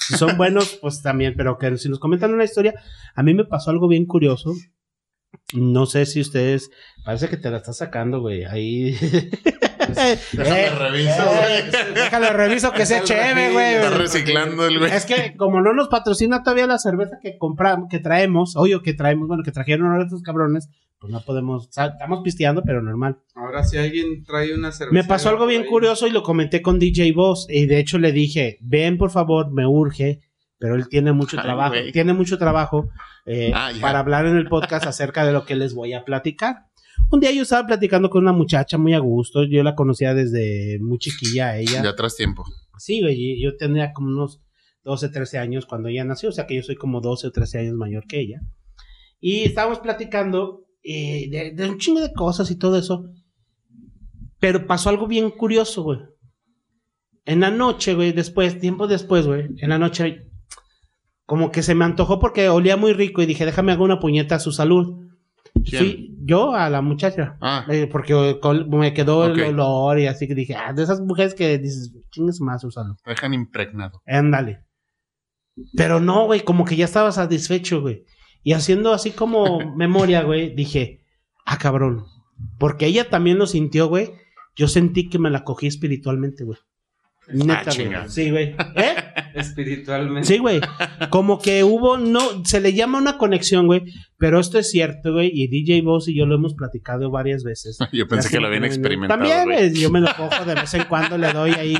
[0.00, 1.34] Si son buenos, pues también.
[1.36, 2.74] Pero que si nos comentan una historia,
[3.14, 4.54] a mí me pasó algo bien curioso.
[5.54, 6.70] No sé si ustedes.
[7.04, 8.44] Parece que te la estás sacando, güey.
[8.44, 8.96] Ahí.
[9.94, 11.94] Déjame reviso, güey.
[11.94, 13.74] Déjale reviso que sea chévere, güey.
[13.74, 14.90] Está reciclando el güey.
[14.92, 18.94] Es que como no nos patrocina todavía la cerveza que compramos, que traemos, oye, que
[18.94, 20.68] traemos, bueno, que trajeron ahora estos cabrones,
[20.98, 23.18] pues no podemos, o sea, estamos pisteando, pero normal.
[23.34, 24.94] Ahora si alguien trae una cerveza.
[24.94, 28.12] Me pasó algo bien curioso y lo comenté con DJ Boss y de hecho le
[28.12, 30.20] dije, ven por favor, me urge,
[30.58, 31.92] pero él tiene mucho Ay, trabajo, güey.
[31.92, 32.88] tiene mucho trabajo
[33.26, 36.66] eh, Ah, para hablar en el podcast acerca de lo que les voy a platicar.
[37.10, 40.78] Un día yo estaba platicando con una muchacha muy a gusto, yo la conocía desde
[40.80, 41.82] muy chiquilla ella.
[41.82, 42.44] Ya atrás tiempo.
[42.78, 44.40] Sí, güey, yo tenía como unos
[44.84, 47.58] 12, 13 años cuando ella nació, o sea que yo soy como 12 o 13
[47.58, 48.40] años mayor que ella.
[49.20, 53.04] Y estábamos platicando eh, de, de un chingo de cosas y todo eso.
[54.38, 56.00] Pero pasó algo bien curioso, güey.
[57.24, 60.30] En la noche, güey, después, tiempo después, güey, en la noche,
[61.24, 64.36] como que se me antojó porque olía muy rico y dije, déjame hacer una puñeta
[64.36, 65.05] a su salud.
[65.64, 65.82] ¿Quién?
[65.82, 67.36] Fui yo a la muchacha.
[67.40, 69.38] Ah, Eh, porque col- me quedó Ok.
[69.38, 73.10] el olor y así que dije, ah, de esas mujeres que dices, chingues más, te
[73.10, 74.02] dejan impregnado.
[74.06, 74.64] Ándale.
[75.76, 78.04] Pero no, güey, como que ya estaba satisfecho, güey.
[78.42, 81.04] Y haciendo así como memoria, güey, dije,
[81.44, 82.04] ah, cabrón.
[82.58, 84.10] Porque ella también lo sintió, güey.
[84.54, 86.58] Yo sentí que me la cogí espiritualmente, güey.
[87.28, 87.76] Neta, güey.
[87.76, 88.08] chinga.
[88.08, 88.54] Sí, güey.
[88.76, 88.94] ¿Eh?
[89.36, 90.26] Espiritualmente.
[90.26, 90.60] Sí, güey.
[91.10, 93.82] Como que hubo, no, se le llama una conexión, güey.
[94.18, 95.30] Pero esto es cierto, güey.
[95.32, 97.78] Y DJ Boss y yo lo hemos platicado varias veces.
[97.92, 99.20] Yo pensé que lo habían experimentado.
[99.20, 99.70] También, güey.
[99.70, 101.76] güey, yo me lo cojo de vez en cuando, le doy ahí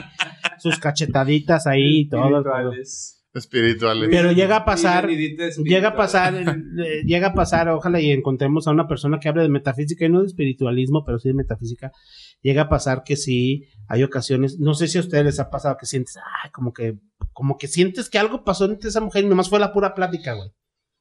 [0.59, 2.25] sus cachetaditas ahí y todo.
[2.25, 3.17] Espirituales.
[3.37, 4.09] Espirituales.
[4.11, 5.09] Pero llega a pasar-.
[5.09, 9.43] Llega a pasar, eh, llega a pasar, ojalá y encontremos a una persona que hable
[9.43, 11.93] de metafísica y no de espiritualismo, pero sí de metafísica.
[12.41, 15.77] Llega a pasar que sí, hay ocasiones, no sé si a ustedes les ha pasado
[15.79, 16.95] que sientes, ay, como que,
[17.37, 20.33] como que sientes que algo pasó entre esa mujer y nomás fue la pura plática,
[20.33, 20.49] güey.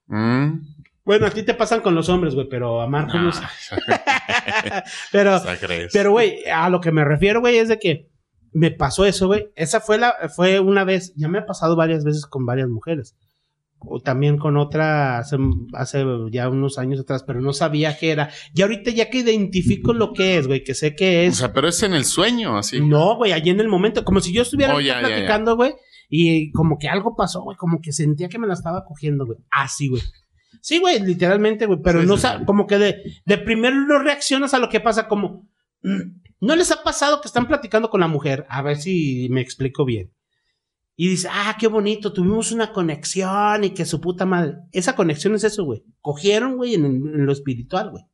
[0.08, 0.68] Mm.
[1.06, 3.32] Bueno, a ti te pasan con los hombres, güey, pero a Marco no
[5.14, 5.42] Pero.
[5.94, 8.10] Pero, güey, a lo que me refiero, güey, es de que
[8.52, 9.48] me pasó eso, güey.
[9.56, 13.16] Esa fue la, fue una vez, ya me ha pasado varias veces con varias mujeres.
[13.80, 15.38] O también con otra hace,
[15.74, 18.30] hace ya unos años atrás, pero no sabía qué era.
[18.54, 21.38] Y ahorita ya que identifico lo que es, güey, que sé que O es.
[21.38, 22.82] sea, pero es en el sueño, así.
[22.82, 25.00] No, güey, allí en el momento, como si yo estuviera Oh, ya.
[25.00, 25.76] platicando, güey,
[26.10, 29.40] y como que algo pasó, güey, como que sentía que me la estaba cogiendo, güey.
[29.52, 30.02] Así, güey.
[30.62, 34.54] Sí, güey, literalmente, güey, pero Sí, no sí, como que de, de primero no reaccionas
[34.54, 35.48] a lo que pasa, como
[35.84, 39.42] mm, no les ha pasado que están platicando con la mujer, a ver si me
[39.42, 40.12] explico bien.
[40.98, 44.60] Y dice, ah, qué bonito, tuvimos una conexión y que su puta madre.
[44.72, 45.84] Esa conexión es eso, güey.
[46.00, 48.06] Cogieron, güey, en, en lo espiritual, güey.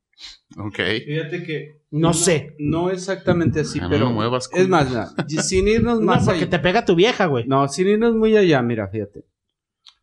[0.57, 0.80] Ok.
[1.05, 1.82] Fíjate que.
[1.91, 2.55] No sé.
[2.59, 4.09] No exactamente así, Ah, no pero.
[4.11, 5.09] muevas, es más, mira,
[5.43, 6.49] sin irnos No, más porque allá.
[6.49, 7.45] te pega tu vieja, güey.
[7.47, 9.24] No, sin irnos muy allá, mira, fíjate.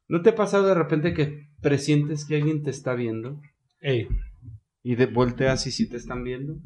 [0.09, 3.41] ¿No te ha pasado de repente que presientes que alguien te está viendo?
[3.81, 4.09] Ey,
[4.83, 6.57] Y de volteas y sí te están viendo.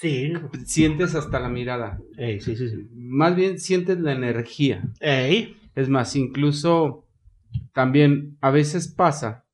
[0.00, 0.34] sí.
[0.66, 1.98] Sientes hasta la mirada.
[2.18, 2.88] Ey, sí, sí, sí.
[2.94, 4.82] Más bien sientes la energía.
[5.00, 5.56] Ey.
[5.74, 7.06] Es más, incluso
[7.72, 9.45] también a veces pasa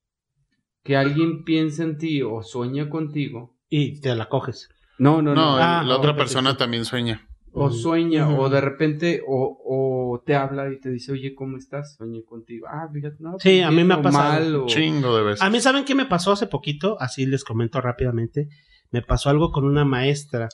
[0.82, 3.54] que alguien piensa en ti o sueña contigo.
[3.68, 4.68] Y te la coges.
[4.98, 5.56] No, no, No, no.
[5.56, 6.56] Ah, la otra persona sí.
[6.58, 7.26] también sueña.
[7.54, 11.96] O sueña, o de repente, o, o te habla y te dice, oye, ¿cómo estás?
[11.96, 12.66] Soñé contigo.
[12.66, 13.32] Ah, fíjate, no.
[13.38, 14.32] Sí, pues a mí me ha pasado.
[14.32, 15.42] mal, o- Chingo de veces.
[15.42, 16.96] A mí, ¿saben qué me pasó hace poquito?
[16.98, 18.48] Así les comento rápidamente.
[18.90, 20.48] Me pasó algo con una maestra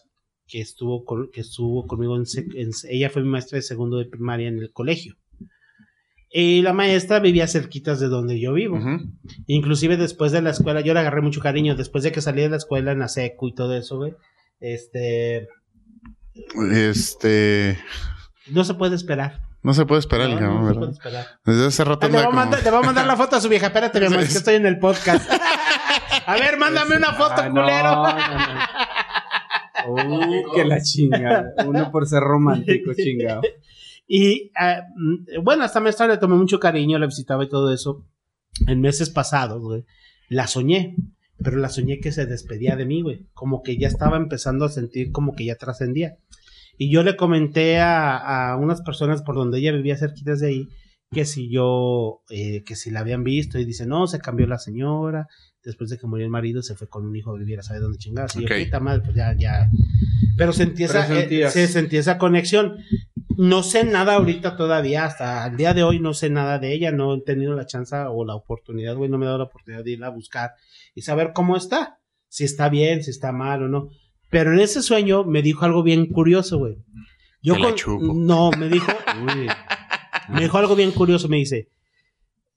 [0.49, 3.99] que estuvo, con- que estuvo conmigo en, sec- en- Ella fue mi maestra de segundo
[3.99, 5.15] de primaria en el colegio.
[6.31, 8.77] Y la maestra vivía cerquitas de donde yo vivo.
[8.77, 8.99] Ujú.
[9.47, 11.75] Inclusive después de la escuela, yo le agarré mucho cariño.
[11.75, 14.15] Después de que salí de la escuela en la secu y todo eso, güey.
[14.61, 15.49] Este...
[16.73, 17.79] Este.
[18.51, 19.43] No se puede esperar.
[19.63, 21.27] No se puede esperar, No, el no se puede esperar.
[21.45, 22.37] Desde hace rato Ah, Le voy, a como...
[22.37, 23.67] mandar, le voy a mandar la foto a su vieja.
[23.67, 25.29] Espérate, mi amor, es que estoy en el podcast.
[26.27, 27.95] A ver, mándame una foto, Ah, culero.
[27.95, 28.19] no, no.
[29.87, 31.53] Uh, que la chingada.
[31.65, 33.41] Uno por ser romántico, chingado.
[34.09, 34.51] Y
[34.97, 38.07] mm, bueno, a esta maestra le tomé mucho cariño, la visitaba y todo eso.
[38.67, 39.85] En meses pasados, güey,
[40.31, 40.97] la soñé,
[41.37, 43.27] pero la soñé que se despedía de mí, güey.
[43.35, 46.17] Como que ya estaba empezando a sentir como que ya trascendía.
[46.79, 50.69] Y yo le comenté a, a unas personas por donde ella vivía cerquitas de ahí
[51.11, 54.59] que si yo, eh, que si la habían visto y dice, no, se cambió la
[54.59, 55.27] señora,
[55.65, 57.83] después de que murió el marido se fue con un hijo a vivir a saber
[57.83, 58.37] dónde chingados.
[58.37, 58.51] Y Ok.
[58.51, 59.71] yo, puta madre, pues ya, ya.
[60.37, 62.77] Pero sentí esa, eh, sí, sentí esa conexión.
[63.39, 66.91] No sé nada ahorita todavía, hasta el día de hoy no sé nada de ella,
[66.91, 69.85] no he tenido la chance o la oportunidad, güey, no me he dado la oportunidad
[69.85, 70.51] de irla a buscar
[70.93, 73.91] y saber cómo está, si está bien, si está mal o no.
[74.29, 76.79] Pero en ese sueño me dijo algo bien curioso, güey.
[77.41, 78.13] Yo Te la con- chupo.
[78.13, 78.91] No, me dijo,
[80.29, 81.69] me dijo algo bien curioso, me dice,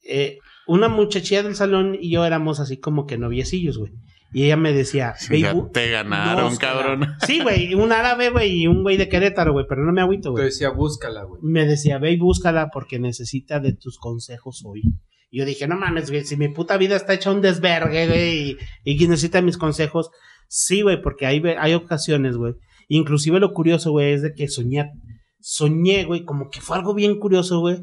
[0.04, 3.94] eh, una muchachilla del salón y yo éramos así como que noviecillos, güey.
[4.34, 7.08] Y ella me decía, Sí, ya "Baby, te ganaron, cabrón.
[7.28, 10.30] Sí, güey, un árabe, güey, y un güey de Querétaro, güey, pero no me agüito,
[10.30, 10.46] Te güey.
[10.46, 11.42] decía, búscala, güey.
[11.44, 14.84] Me decía, ve y búscala porque necesita de tus consejos hoy.
[15.30, 18.58] Y yo dije, no mames, güey, si mi puta vida está hecha un desvergue, güey,
[18.86, 20.10] y, y necesita mis consejos.
[20.48, 22.54] Sí, güey, porque hay, hay ocasiones, güey.
[22.88, 24.92] Inclusive lo curioso, güey, es de que soñé,
[25.40, 27.78] soñé, güey, como que fue algo bien curioso, güey,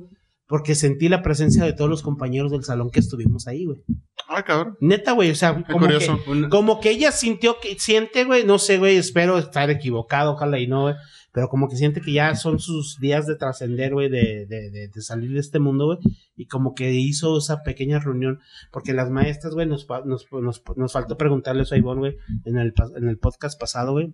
[0.46, 3.78] porque sentí la presencia de todos los compañeros del salón que estuvimos ahí, güey.
[4.29, 4.76] Ah, cabrón.
[4.81, 6.20] Neta, güey, o sea, como curioso.
[6.24, 10.59] que, como que ella sintió que siente, güey, no sé, güey, espero estar equivocado, ojalá
[10.59, 10.95] y no, güey,
[11.33, 14.89] pero como que siente que ya son sus días de trascender, güey, de, de, de,
[14.89, 15.99] de salir de este mundo, güey,
[16.37, 18.39] y como que hizo esa pequeña reunión,
[18.70, 22.59] porque las maestras, güey, nos, nos, nos, nos faltó preguntarle eso a Ivonne, güey, en
[22.59, 24.12] el, pas- en el podcast pasado, güey,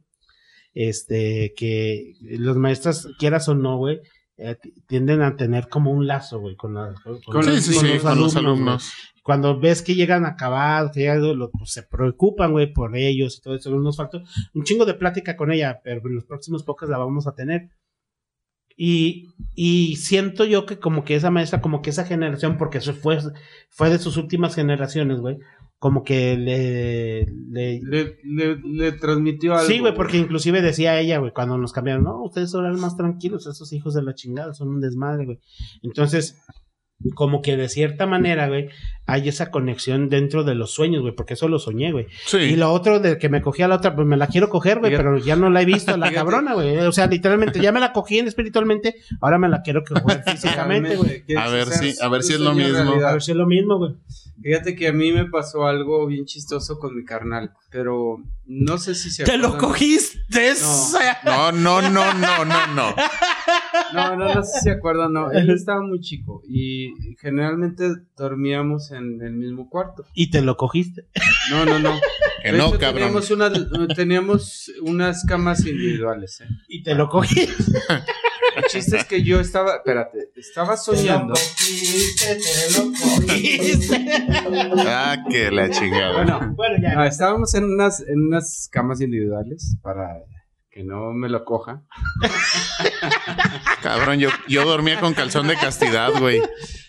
[0.74, 4.00] este, que los maestras, quieras o no, güey,
[4.36, 4.56] eh,
[4.86, 7.86] tienden a tener como un lazo, güey, con, la- con- Con Sí, los- sí, con
[7.86, 8.92] sí, los alumnos.
[9.24, 13.38] Cuando ves que llegan a acabar, que ya lo- pues, se preocupan, güey, por ellos
[13.38, 13.70] y todo eso.
[13.80, 14.22] Nos faltó
[14.52, 17.70] un chingo de plática con ella, pero en los próximos pocas la vamos a tener.
[18.76, 22.92] Y, y siento yo que como que esa maestra, como que esa generación, porque eso
[22.92, 23.18] fue,
[23.70, 25.38] fue de sus últimas generaciones, güey,
[25.78, 27.24] como que le...
[27.50, 29.66] le- Le, le, le transmitió algo.
[29.66, 33.46] Sí, güey, porque inclusive decía ella, güey, cuando nos cambiaron, no, ustedes eran más tranquilos,
[33.46, 35.40] esos hijos de la chingada son un desmadre, güey.
[35.82, 36.36] Entonces,
[37.14, 38.68] como que de cierta manera, güey,
[39.06, 42.06] hay esa conexión dentro de los sueños, güey, porque eso lo soñé, güey.
[42.24, 42.38] Sí.
[42.38, 44.78] Y lo otro de que me cogí a la otra, pues me la quiero coger,
[44.78, 46.78] güey, pero ya no la he visto, a la cabrona, güey.
[46.78, 50.96] O sea, literalmente, ya me la cogí en espiritualmente, ahora me la quiero coger físicamente,
[50.96, 51.24] güey.
[51.36, 52.94] A ver si- a ver si es lo mismo.
[53.06, 53.92] A ver si es lo mismo, güey.
[54.42, 58.94] Fíjate que a mí me pasó algo bien chistoso con mi carnal, pero no sé
[58.94, 60.18] si se ¡Te lo cogiste!
[61.24, 62.74] No, no, no, no, no, no.
[62.74, 62.94] No,
[63.92, 65.30] no, no sé si se acuerdan, no.
[65.30, 70.04] Él estaba muy chico y generalmente dormíamos en el mismo cuarto.
[70.14, 71.06] Y te lo cogiste.
[71.50, 71.98] No, no, no.
[72.42, 73.02] Que De no, hecho, cabrón.
[73.22, 73.52] Teníamos unas,
[73.96, 76.40] teníamos unas camas individuales.
[76.40, 76.46] ¿eh?
[76.68, 77.52] Y te lo cogiste.
[78.56, 81.34] El chiste es que yo estaba, espérate, estaba soñando.
[81.34, 84.06] te lo cogiste.
[84.86, 86.12] Ah, que la chingada.
[86.22, 86.94] Bueno, Bueno, ya.
[86.94, 90.18] no, estábamos en unas, en unas camas individuales para
[90.74, 91.84] que no me lo coja.
[93.82, 96.42] Cabrón, yo, yo dormía con calzón de castidad, güey.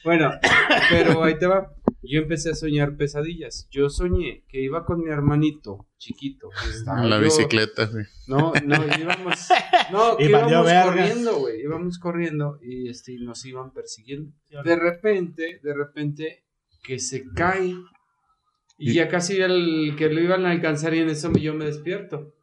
[0.03, 0.31] Bueno,
[0.89, 1.71] pero ahí te va.
[2.01, 3.67] Yo empecé a soñar pesadillas.
[3.71, 6.49] Yo soñé que iba con mi hermanito chiquito.
[6.49, 8.05] que estaba En la yo- bicicleta, güey.
[8.27, 9.47] No, no, íbamos.
[9.91, 11.61] No, que íbamos corriendo, güey.
[11.61, 14.31] Íbamos corriendo y este, nos iban persiguiendo.
[14.63, 16.43] De repente, de repente,
[16.83, 17.75] que se cae.
[18.79, 21.65] Y Y- ya casi el que lo iban a alcanzar y en eso yo me
[21.65, 22.33] despierto.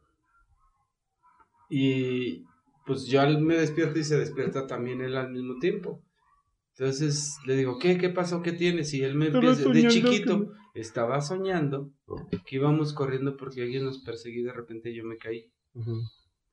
[1.75, 2.45] Y
[2.85, 6.03] pues yo me despierto y se despierta también él al mismo tiempo.
[6.77, 7.97] Entonces le digo, ¿qué?
[7.97, 8.43] ¿Qué pasó?
[8.43, 8.93] ¿Qué tienes?
[8.93, 11.89] Y él me Estaba empieza, de chiquito, estaba soñando
[12.45, 15.51] que íbamos corriendo porque alguien nos perseguía y de repente yo me caí.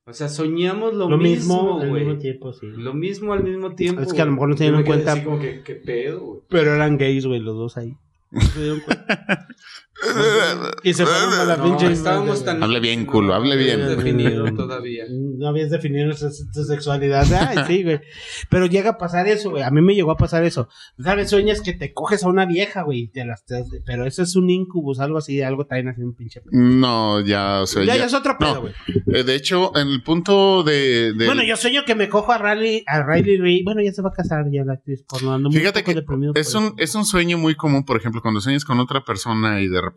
[0.07, 2.66] O sea, soñamos lo, Lo mismo, mismo, al mismo tiempo, sí.
[2.68, 4.01] Lo mismo al mismo tiempo.
[4.01, 5.12] Es que a lo mejor no se dieron cuenta.
[5.12, 6.41] Así como que, ¿qué pedo, güey?
[6.49, 7.95] Pero eran gays, güey, los dos ahí.
[8.31, 9.47] No se dieron cuenta.
[10.82, 11.92] y se fueron con la No, pinche.
[11.92, 12.62] estábamos tan.
[12.62, 13.80] Hable bien, culo, hable bien.
[13.80, 15.05] No definido todavía.
[15.11, 17.26] No habías definido tu, tu sexualidad.
[17.32, 18.01] Ay, sí, güey.
[18.48, 19.62] Pero llega a pasar eso, güey.
[19.62, 20.68] A mí me llegó a pasar eso.
[21.03, 21.30] ¿Sabes?
[21.30, 23.01] Sueñas que te coges a una vieja, güey.
[23.01, 26.14] y Te las, te- pero eso es un incubus, algo así, algo traen así un
[26.14, 26.40] pinche.
[26.51, 28.61] No, ya, o sea, ya, ya- ya es otro pedo, no.
[28.62, 28.72] güey.
[29.12, 31.12] Eh, de hecho, en el punto de.
[31.12, 33.64] de- Bueno, yo sueño que me cojo a Riley, a Riley Reid.
[33.64, 35.32] Bueno, ya se va a casar ya la actriz porno.
[35.34, 38.22] Ando muy Fíjate que deprimido por es un, es un sueño muy común, por ejemplo,
[38.22, 39.89] cuando sueñas con otra persona y de repente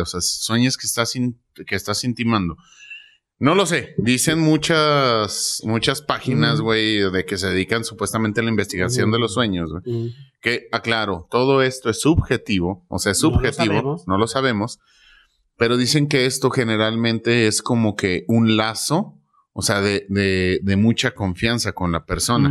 [0.00, 2.56] o sea, sueñas que estás, in- que estás intimando.
[3.40, 3.94] No lo sé.
[3.98, 9.34] Dicen muchas, muchas páginas, güey, de que se dedican supuestamente a la investigación de los
[9.34, 9.82] sueños, güey.
[10.06, 10.08] Mm.
[10.40, 14.78] Que, aclaro, todo esto es subjetivo, o sea, es No lo subjetivo, no lo sabemos,
[15.56, 19.17] pero dicen que esto generalmente es como que un lazo,
[19.58, 22.48] o sea, de, de, de mucha confianza con la persona.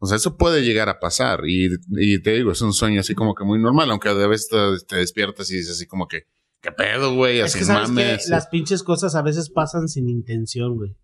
[0.00, 1.48] O sea, eso puede llegar a pasar.
[1.48, 4.48] Y, y te digo, es un sueño así como que muy normal, aunque a veces
[4.50, 6.24] te, te despiertas y dices así como que,
[6.60, 7.38] ¿qué pedo, güey?
[7.38, 8.24] Es Así que sabes mames.
[8.26, 10.94] que las pinches cosas a veces pasan sin intención, güey.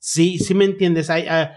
[0.00, 1.08] Sí, sí me entiendes.
[1.08, 1.52] Hay, ah,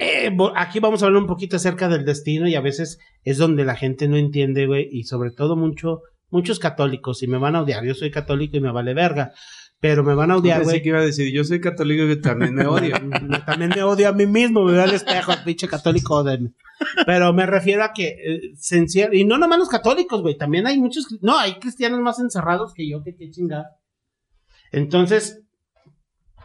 [0.00, 3.66] eh, aquí vamos a hablar un poquito acerca del destino y a veces es donde
[3.66, 6.00] la gente no entiende, güey, y sobre todo mucho,
[6.30, 7.84] muchos católicos y me van a odiar.
[7.84, 9.32] Yo soy católico y me vale verga,
[9.80, 10.82] pero me van a odiar, güey.
[10.82, 12.96] que iba a decir, yo soy católico y también me odio.
[13.46, 16.24] También me odio a mí mismo, me veo al espejo, pinche católico.
[17.04, 20.66] Pero me refiero a que eh, se encierra, y no nomás los católicos, güey, también
[20.66, 23.76] hay muchos, no, hay cristianos más encerrados que yo, que qué chingada.
[24.72, 25.42] Entonces,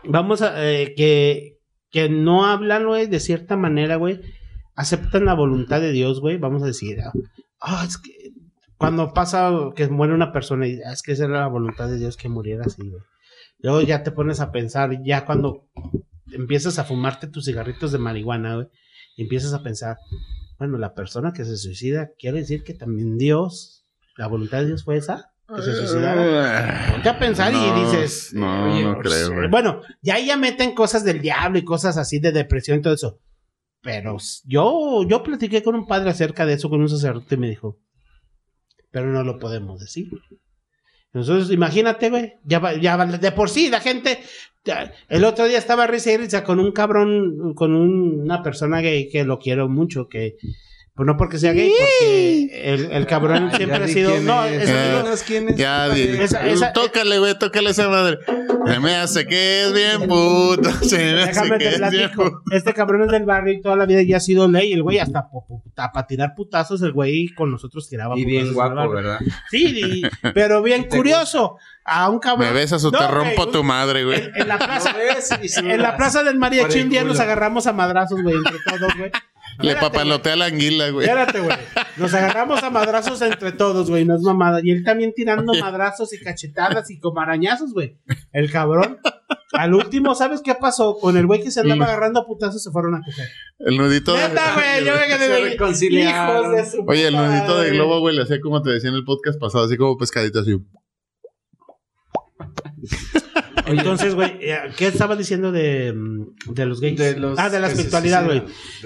[0.04, 1.58] vamos a, eh, que,
[1.90, 4.22] que no hablan, güey, de cierta manera, güey,
[4.76, 7.12] aceptan la voluntad de Dios, güey, vamos a decir, ah,
[7.60, 8.12] ah, es que
[8.82, 11.98] cuando pasa que muere una persona y "Ah, es que esa era la voluntad de
[11.98, 13.02] Dios que muriera así, güey.
[13.60, 15.68] Luego ya te pones a pensar, ya cuando
[16.32, 18.68] empiezas a fumarte tus cigarritos de marihuana, güey,
[19.18, 19.98] y empiezas a pensar,
[20.58, 23.86] bueno, la persona que se suicida quiere decir que también Dios,
[24.18, 26.92] la voluntad de Dios fue esa, que se suicidara.
[26.94, 29.50] Ponte a pensar y dices, No, oye, no pues, creo, güey.
[29.50, 32.94] bueno, ya ahí ya meten cosas del diablo y cosas así de depresión y todo
[32.94, 33.20] eso.
[33.84, 34.16] Pero
[34.46, 37.80] yo, yo platiqué con un padre acerca de eso, con un sacerdote, y me dijo,
[38.92, 40.10] pero no lo podemos decir.
[41.14, 44.20] Entonces, imagínate, güey, ya, ya de por sí, la gente,
[45.10, 49.10] el otro día estaba risa y risa con un cabrón, con un- una persona gay
[49.10, 50.38] que lo quiero mucho, que,
[50.94, 54.46] pues no porque sea gay, porque el, el cabrón Ya siempre ha sido, quién no,
[54.46, 55.24] es.
[55.24, 55.56] quién es.
[55.56, 58.20] Ya, Esa- esa- tócale, güey, tócale esa madre.
[58.68, 60.70] Se me hace que es bien puto.
[60.84, 62.24] Se me hace Déjame que te es bien platico.
[62.24, 62.56] puto.
[62.56, 64.74] Este cabrón es del barrio y toda la vida ya ha sido ley.
[64.74, 65.28] El güey hasta
[65.76, 68.90] para tirar putazos, el güey con nosotros tiraba Y bien guapo.
[68.92, 69.20] ¿verdad?
[69.50, 71.58] Sí, y- pero bien curioso.
[71.86, 72.50] A un cabrón.
[72.50, 74.20] Me besas o No, te rompo tu madre, güey.
[74.22, 74.92] En, en la plaza.
[74.92, 75.58] ¿Lo ves?
[75.58, 79.12] En la plaza del mariachi un día nos agarramos a madrazos, güey, entre todos, güey.
[79.62, 81.08] Le papalotea la anguila, güey.
[81.08, 81.58] Espérate, güey.
[81.98, 84.06] Nos agarramos a madrazos entre todos, güey.
[84.06, 84.60] No es mamada.
[84.64, 87.98] Y él también tirando madrazos y cachetadas y como arañazos, güey.
[88.32, 89.00] El cabrón.
[89.54, 90.98] Al último, ¿sabes qué pasó?
[90.98, 93.28] Con el güey que se andaba agarrando a putazos se fueron a coger.
[93.60, 94.30] El nudito de...
[94.30, 94.86] Neta, güey.
[94.86, 95.54] Yo me quedé de.
[95.56, 95.80] Hijos
[96.52, 97.72] de su Oye, el puta nudito de madre.
[97.72, 100.58] globo, güey, le hacía como te decía en el podcast pasado, así como pescadito, así.
[103.72, 106.98] Entonces, güey, eh, ¿qué estaba diciendo de, mm, de los gays?
[106.98, 108.44] De los ah, de la que espiritualidad, güey.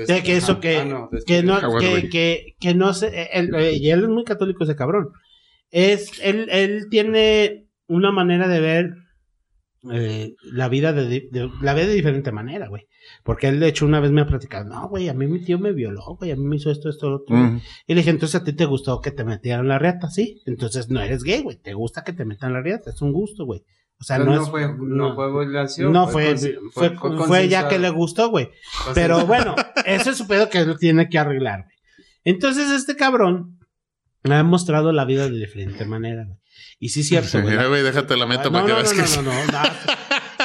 [0.08, 2.94] De que eso que, Ah, no, de que no, Ah, bueno, que, que, que no
[2.94, 5.10] se, él, eh, y él es muy católico ese cabrón.
[5.72, 8.94] Es, él, él tiene una manera de ver
[9.92, 11.30] eh, la vida de,
[11.62, 12.88] la ve de diferente manera, güey.
[13.24, 15.60] Porque él, de hecho, una vez me ha platicado, no, güey, a mí mi tío
[15.60, 17.36] me violó, güey, a mí me hizo esto, esto, lo otro.
[17.36, 17.62] Mm.
[17.88, 20.42] Y le dije, entonces a ti te gustó que te metieran la riata, ¿sí?
[20.46, 23.46] Entonces no eres gay, güey, te gusta que te metan la riata, es un gusto,
[23.46, 23.64] güey.
[24.00, 25.92] O sea, no, no, es, fue, no, fue violación.
[25.92, 26.36] no fue,
[26.74, 26.96] fue,
[27.28, 28.50] fue, ya que le gustó, güey.
[28.94, 31.76] Pero bueno, eso es su pedo que él tiene que arreglar, güey.
[32.26, 33.60] Entonces, este cabrón
[34.24, 36.40] me ha mostrado la vida de diferente manera, güey.
[36.80, 37.56] Y sí es cierto, Sí, güey.
[37.68, 39.70] güey, déjate la meto no, para que no, veas no, que no, no, no, no.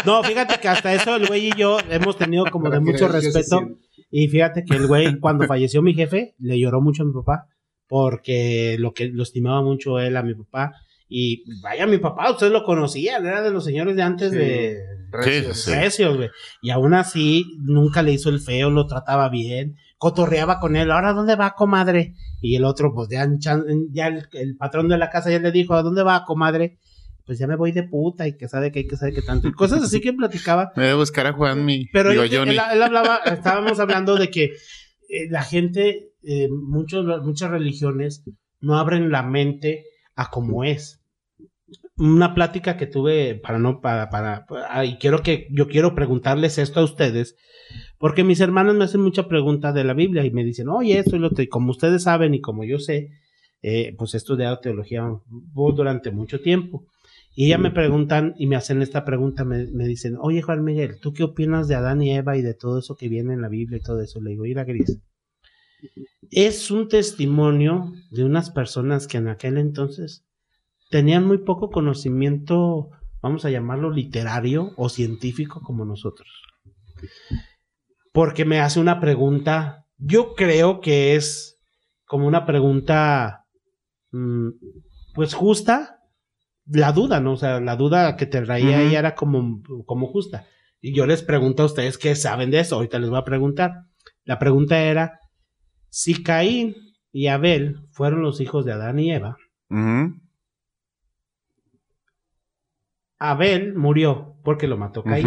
[0.05, 3.69] No, fíjate que hasta eso el güey y yo hemos tenido como de mucho respeto.
[4.11, 7.47] Y fíjate que el güey, cuando falleció mi jefe, le lloró mucho a mi papá.
[7.87, 10.73] Porque lo que lo estimaba mucho él a mi papá.
[11.13, 14.39] Y vaya, mi papá, ustedes lo conocían, era de los señores de antes Sí.
[14.39, 14.79] de
[15.11, 15.59] Recios.
[15.63, 15.73] Sí.
[15.75, 16.31] recios, güey.
[16.63, 20.89] Y aún así, nunca le hizo el feo, lo trataba bien, cotorreaba con él.
[20.93, 22.15] Ahora, ¿dónde va, comadre?
[22.41, 25.83] Y el otro, pues ya, el, el patrón de la casa ya le dijo, ¿a
[25.83, 26.79] dónde va, comadre?
[27.27, 29.49] Pues ya me voy de puta y que sabe que hay que sabe que tanto.
[29.49, 30.71] Y cosas así que platicaba.
[30.77, 31.87] Me voy a buscar a Juanmi.
[31.93, 32.51] Pero Digo, él, Johnny.
[32.53, 38.23] él- él hablaba, estábamos hablando de que eh, la gente, eh, muchos, muchas religiones
[38.61, 39.85] no abren la mente
[40.17, 41.00] a como es.
[41.97, 44.47] Una plática que tuve para no, para, para,
[44.85, 47.37] y quiero que, yo quiero preguntarles esto a ustedes,
[47.99, 51.17] porque mis hermanos me hacen mucha pregunta de la Biblia y me dicen, oye, esto
[51.17, 53.11] y lo otro", y como ustedes saben y como yo sé,
[53.63, 55.07] eh, pues he estudiado teología
[55.55, 56.87] durante mucho tiempo.
[57.35, 60.99] Y ya me preguntan y me hacen esta pregunta, me, me dicen, oye Juan Miguel,
[61.01, 63.49] ¿tú qué opinas de Adán y Eva y de todo eso que viene en la
[63.49, 64.21] Biblia y todo eso?
[64.21, 64.99] Le digo, mira Gris,
[66.31, 70.25] es un testimonio de unas personas que en aquel entonces
[70.91, 72.91] tenían muy poco conocimiento,
[73.23, 76.29] vamos a llamarlo literario o científico como nosotros.
[78.13, 81.59] Porque me hace una pregunta, yo creo que es
[82.05, 83.47] como una pregunta,
[84.11, 84.49] mm,
[85.15, 86.01] pues justa,
[86.67, 87.33] la duda, ¿no?
[87.33, 90.47] O sea, la duda que te traía ella era como, como justa.
[90.81, 92.77] Y yo les pregunto a ustedes qué saben de eso.
[92.77, 93.85] Ahorita les voy a preguntar.
[94.25, 95.21] La pregunta era,
[95.89, 96.75] si Caín
[97.13, 99.37] y Abel fueron los hijos de Adán y Eva.
[103.21, 105.27] Abel murió porque lo mató Caín.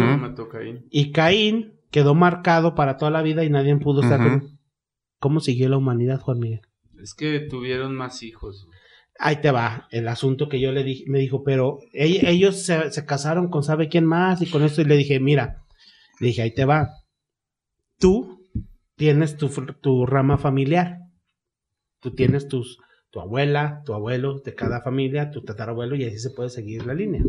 [0.90, 4.58] Y Caín quedó marcado para toda la vida y nadie pudo estar con-
[5.20, 6.60] ¿Cómo siguió la humanidad, Juan Miguel?
[7.00, 8.68] Es que tuvieron más hijos.
[9.18, 12.90] Ahí te va el asunto que yo le dije, me dijo, pero ell- ellos se,
[12.90, 15.62] se casaron con sabe quién más y con esto y le dije, mira,
[16.20, 16.90] le dije, ahí te va.
[17.98, 18.40] Tú
[18.96, 19.48] tienes tu,
[19.80, 20.98] tu rama familiar.
[22.00, 22.78] Tú tienes tus,
[23.10, 26.92] tu abuela, tu abuelo de cada familia, tu tatarabuelo y así se puede seguir la
[26.94, 27.22] línea.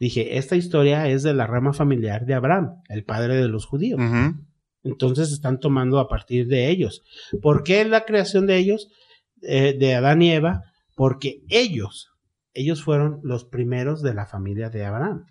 [0.00, 4.00] Dije, esta historia es de la rama familiar de Abraham, el padre de los judíos.
[4.00, 4.42] Ujú.
[4.82, 7.02] Entonces están tomando a partir de ellos.
[7.42, 8.88] ¿Por qué la creación de ellos,
[9.42, 10.62] eh, de Adán y Eva?
[10.96, 12.12] Porque ellos,
[12.54, 15.26] ellos fueron los primeros de la familia de Abraham.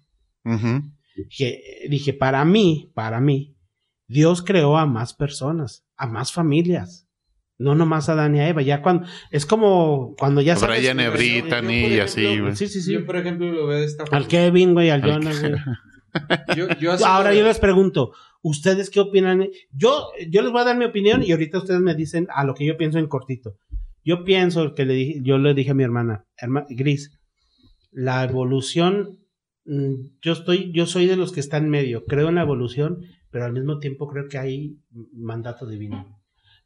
[1.89, 3.55] Dije, para mí, para mí,
[4.07, 7.08] Dios creó a más personas, a más familias.
[7.59, 10.99] No nomás a Dan y a Eva, ya cuando es como cuando ya sabes Brian
[11.01, 12.55] y Brittany y así, güey.
[12.55, 12.93] Sí, sí, sí.
[12.93, 14.17] Yo, por ejemplo, lo veo de esta forma.
[14.17, 15.53] Al Kevin, güey, al Al Jonas, güey.
[16.79, 19.47] Yo, Ahora yo les pregunto, ¿ustedes qué opinan?
[19.71, 22.55] Yo, yo les voy a dar mi opinión y ahorita ustedes me dicen a lo
[22.55, 23.57] que yo pienso en cortito.
[24.03, 27.11] Yo pienso que le dije, yo le dije a mi hermana, herma- Gris,
[27.91, 29.19] la evolución,
[29.65, 33.01] mm, yo estoy, yo soy de los que están en medio, creo en la evolución,
[33.29, 34.77] pero al mismo tiempo creo que hay
[35.13, 36.18] mandato divino.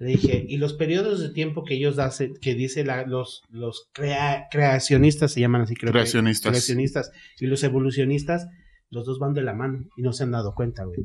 [0.04, 3.90] Le dije, y los periodos de tiempo que ellos hacen, que dice la- los, los
[3.94, 6.00] crea- creacionistas, se llaman así, creo que-
[6.52, 7.12] Creacionistas.
[7.40, 8.48] y los evolucionistas,
[8.90, 11.00] los dos van de la mano y no se han dado cuenta, güey.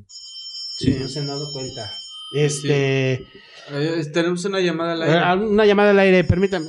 [0.79, 0.97] Sí.
[0.99, 1.91] No se han dado cuenta.
[2.35, 3.13] Este,
[3.71, 5.47] Eh, tenemos una llamada al aire.
[5.47, 6.69] una llamada al aire, permítame.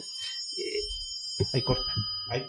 [1.53, 1.81] Ahí corta.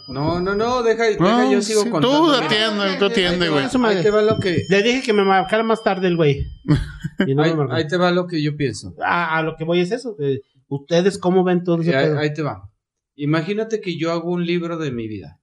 [0.09, 2.27] No, no, no, deja, deja No, yo sigo sí, contando.
[2.27, 3.65] tú atiende, tú atiende, güey.
[3.65, 6.47] Ahí te va lo que, Le dije que me marcara más tarde el güey.
[7.35, 7.43] No
[7.75, 8.95] ahí, te va lo que yo pienso.
[9.05, 10.17] a, a lo que voy es eso.
[10.21, 12.19] eh, ¿Ustedes cómo ven todo ese Y ahí, pedo?
[12.19, 12.71] ahí te va.
[13.17, 15.39] Imagínate que yo hago un libro de mi vida.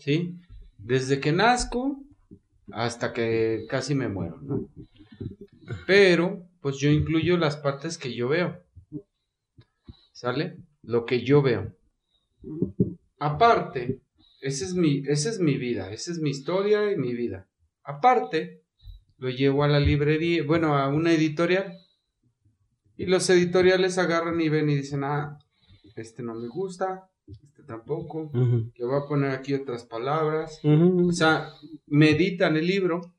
[0.00, 0.34] ¿sí?
[0.78, 2.00] Desde que nazco
[2.72, 4.68] hasta que casi me muero, ¿no?
[5.86, 8.56] Pero, pues yo incluyo las partes que yo veo.
[10.12, 10.56] ¿Sale?
[10.82, 11.72] Lo que yo veo.
[13.18, 14.00] Aparte,
[14.40, 17.48] esa es mi, esa es mi vida, esa es mi historia y mi vida.
[17.82, 18.62] Aparte,
[19.18, 21.78] lo llevo a la librería, bueno, a una editorial.
[22.96, 25.38] Y los editoriales agarran y ven y dicen, ah,
[25.96, 28.30] este no me gusta, este tampoco.
[28.32, 30.60] Le voy a poner aquí otras palabras.
[30.64, 31.50] O sea,
[31.86, 33.15] meditan el libro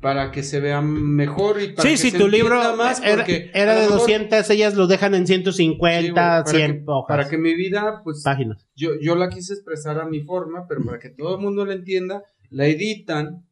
[0.00, 3.16] para que se vea mejor y para Sí, que si se tu libro más era,
[3.16, 6.82] porque era de mejor- 200, ellas lo dejan en Sí, 150, güey, para 100 que-
[6.86, 8.66] hojas, Para que mi vida, pues, páginas.
[8.74, 11.74] yo, yo la quise expresar a mi forma, pero para que todo el mundo la
[11.74, 13.46] entienda, la editan,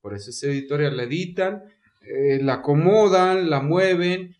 [0.00, 1.62] por eso es editorial, la editan,
[2.02, 4.36] eh, la acomodan, la mueven,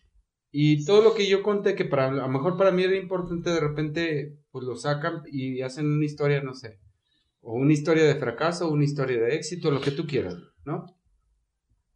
[0.51, 3.49] y todo lo que yo conté, que para, a lo mejor para mí era importante,
[3.51, 6.79] de repente, pues lo sacan y hacen una historia, no sé,
[7.41, 10.35] o una historia de fracaso, o una historia de éxito, lo que tú quieras,
[10.65, 10.85] ¿no?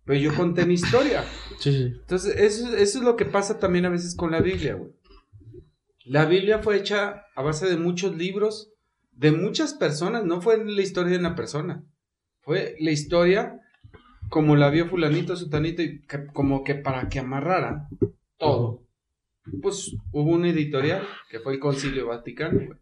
[0.05, 1.23] Pero yo conté mi historia.
[1.59, 1.83] Sí, sí.
[1.99, 4.91] Entonces, eso, eso es lo que pasa también a veces con la Biblia, güey.
[6.05, 8.71] La Biblia fue hecha a base de muchos libros,
[9.13, 11.83] de muchas personas, no fue la historia de una persona.
[12.41, 13.61] Fue la historia
[14.29, 17.87] como la vio fulanito, sutanito, y que- como que para que amarrara
[18.37, 18.83] todo.
[19.61, 22.79] Pues hubo una editorial, que fue el Concilio Vaticano, güey.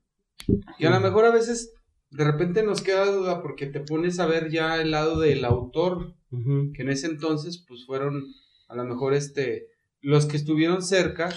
[0.79, 1.73] Y a lo mejor a veces,
[2.09, 6.15] de repente nos queda duda porque te pones a ver ya el lado del autor
[6.31, 6.71] Ujú.
[6.73, 8.23] que en ese entonces pues fueron
[8.69, 9.67] a lo mejor este
[10.01, 11.29] los que estuvieron cerca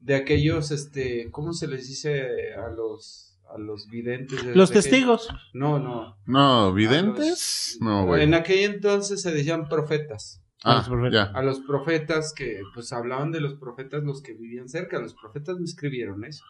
[0.00, 3.24] de aquellos este cómo se les dice a los
[3.54, 5.28] a los videntes de- Los testigos.
[5.54, 7.76] no no No, A ¿videntes?
[7.78, 8.22] los- No, güey.
[8.24, 11.12] en aquel entonces se decían profetas Ah, los profetas.
[11.32, 11.38] ya.
[11.38, 15.56] a los profetas que pues hablaban de los profetas los que vivían cerca los profetas
[15.58, 16.44] no escribieron eso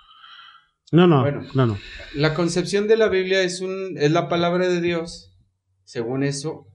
[0.90, 1.42] No, no, Bueno.
[1.54, 1.78] no, no.
[2.14, 5.36] la concepción de la Biblia es un es la palabra de Dios
[5.84, 6.66] según eso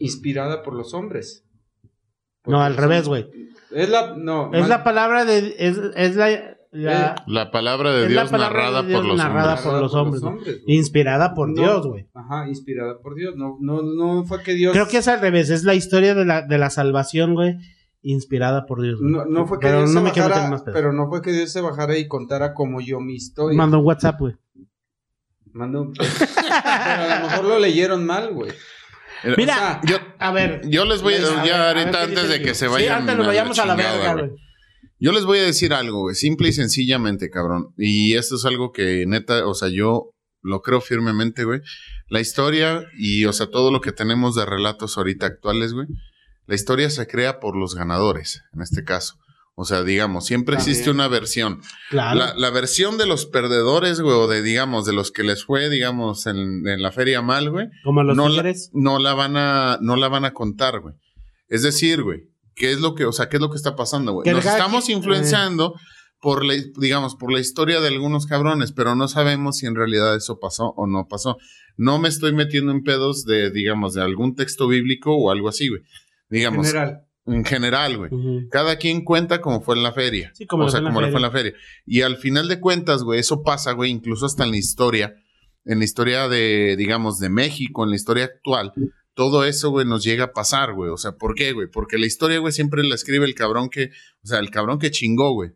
[0.00, 1.44] inspirada por los hombres
[2.46, 3.30] No, al revés, güey.
[3.70, 5.54] Es la, no, Es la palabra de.
[5.58, 6.56] Es, es la.
[6.72, 9.64] la- La palabra de Es la Dios palabra narrada de Dios por los narrada hombres.
[9.64, 11.54] por los hombres, inspirada por No.
[11.62, 12.08] Dios, güey.
[12.14, 13.36] Ajá, inspirada por Dios.
[13.36, 14.72] No, no, no fue que Dios.
[14.72, 15.50] Creo que es al revés.
[15.50, 17.58] Es la historia de la, de la salvación, güey.
[18.02, 18.98] Inspirada por Dios.
[19.02, 21.08] No, no fue que Pero Dios no se me quiero meter bajara, más pero no
[21.10, 23.56] fue que Dios se bajara y contara como yo mi historia.
[23.56, 24.34] Manda un WhatsApp, güey.
[25.52, 26.08] Mandó un- pero
[27.12, 28.52] a lo mejor lo leyeron mal, güey.
[29.36, 30.62] Mira, O sea, Yo, a ver.
[30.68, 32.72] yo les voy a, A ver, ya a ver ahorita antes de que se Sí,
[32.72, 33.00] vayan.
[33.02, 34.26] antes nos vayamos a la chingada, verga, güey.
[34.28, 34.40] güey.
[34.98, 37.72] Yo les voy a decir algo, güey, simple y sencillamente, cabrón.
[37.78, 40.10] Y esto es algo que neta, o sea, yo
[40.42, 41.60] lo creo firmemente, güey.
[42.08, 45.86] La historia y, o sea, todo lo que tenemos de relatos ahorita actuales, güey.
[46.46, 49.14] La historia se crea por los ganadores, en este caso.
[49.60, 50.70] O sea, digamos, siempre También.
[50.70, 51.60] existe una versión.
[51.90, 52.18] Claro.
[52.18, 55.68] La, la versión de los perdedores, güey, o de, digamos, de los que les fue,
[55.68, 59.76] digamos, en, en la feria mal, güey Como los no la, no la van a
[59.82, 60.94] no la van a contar, güey.
[61.48, 64.12] Es decir, güey, ¿qué es lo que, o sea, qué es lo que está pasando,
[64.12, 64.32] güey?
[64.32, 65.74] Nos estamos influenciando
[66.22, 70.16] por la, digamos, por la historia de algunos cabrones, pero no sabemos si en realidad
[70.16, 71.36] eso pasó o no pasó.
[71.76, 75.68] No me estoy metiendo en pedos de, digamos, de algún texto bíblico o algo así,
[75.68, 75.82] güey.
[76.30, 77.02] Digamos, general.
[77.26, 78.10] En general, güey.
[78.50, 80.32] Cada quien cuenta como fue en la feria.
[80.34, 81.52] Sí, como o sea, como le fue en la feria.
[81.86, 85.14] Y al final de cuentas, güey, eso pasa, güey, incluso hasta en la historia,
[85.64, 88.72] en la historia de, digamos, de México, en la historia actual.
[89.14, 90.90] Todo eso, güey, nos llega a pasar, güey.
[90.90, 91.68] O sea, ¿por qué, güey?
[91.68, 93.90] Porque la historia, güey, siempre la escribe el cabrón que,
[94.22, 95.50] o sea, el cabrón que chingó, güey.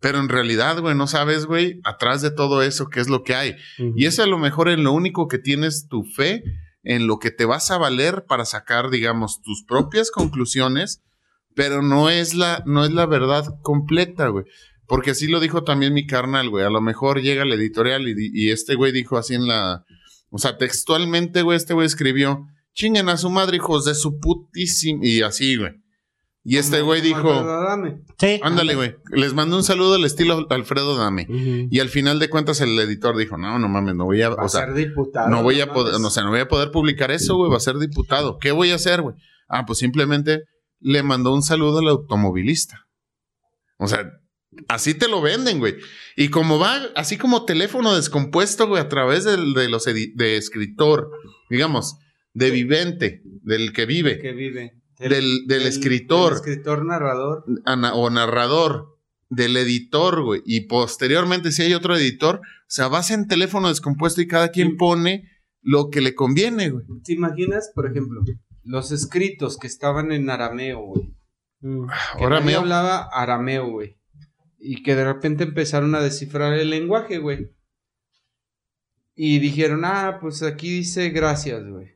[0.00, 3.34] Pero en realidad, güey, no sabes, güey, atrás de todo eso, qué es lo que
[3.34, 3.56] hay.
[3.96, 6.42] Y es a lo mejor en lo único que tienes tu fe,
[6.86, 11.02] en lo que te vas a valer para sacar, digamos, tus propias conclusiones,
[11.56, 14.44] pero no es la, no es la verdad completa, güey.
[14.86, 16.64] Porque así lo dijo también mi carnal, güey.
[16.64, 19.84] A lo mejor llega el editorial y, este güey dijo así en la.
[20.30, 25.00] O sea, textualmente, güey, este güey escribió: chinguen a su madre, hijos de su putísima.
[25.04, 25.72] Y así, güey.
[26.48, 28.02] Y este güey dijo: Dame.
[28.20, 28.38] Sí.
[28.42, 28.94] ándale, güey.
[29.10, 31.26] Les mandó un saludo al estilo Alfredo Dame.
[31.70, 34.28] Y al final de cuentas, el editor dijo: no, no mames, no voy a.
[34.28, 35.28] Va O sea, ser diputado.
[35.28, 37.56] no voy a poder, no, o sea, no voy a poder publicar eso, güey, va
[37.56, 38.38] a ser diputado.
[38.38, 39.16] ¿Qué voy a hacer, güey?
[39.48, 40.44] Ah, pues simplemente
[40.78, 42.86] le mandó un saludo al automovilista.
[43.78, 44.08] O sea,
[44.68, 45.74] así te lo venden, güey.
[46.16, 51.10] Y como va, así como teléfono descompuesto, güey, a través del- de los de escritor,
[51.50, 51.96] digamos,
[52.34, 54.72] de vivente, del que vive, Que vive.
[54.98, 57.44] Del, del escritor del escritor narrador.
[57.64, 58.96] ana- o narrador,
[59.28, 60.42] del editor, güey.
[60.46, 64.70] Y posteriormente, si hay otro editor, o sea, vas en teléfono descompuesto y cada quien
[64.70, 64.76] Sí.
[64.76, 65.30] pone
[65.62, 66.84] lo que le conviene, güey.
[67.04, 68.22] ¿Te imaginas, por ejemplo,
[68.62, 71.12] los escritos que estaban en arameo, güey?
[71.60, 71.86] Mm.
[72.20, 73.96] Nadie me hablaba arameo, güey.
[74.58, 77.50] Y que de repente empezaron a descifrar el lenguaje, güey.
[79.14, 81.95] Y dijeron, ah, pues aquí dice gracias, güey.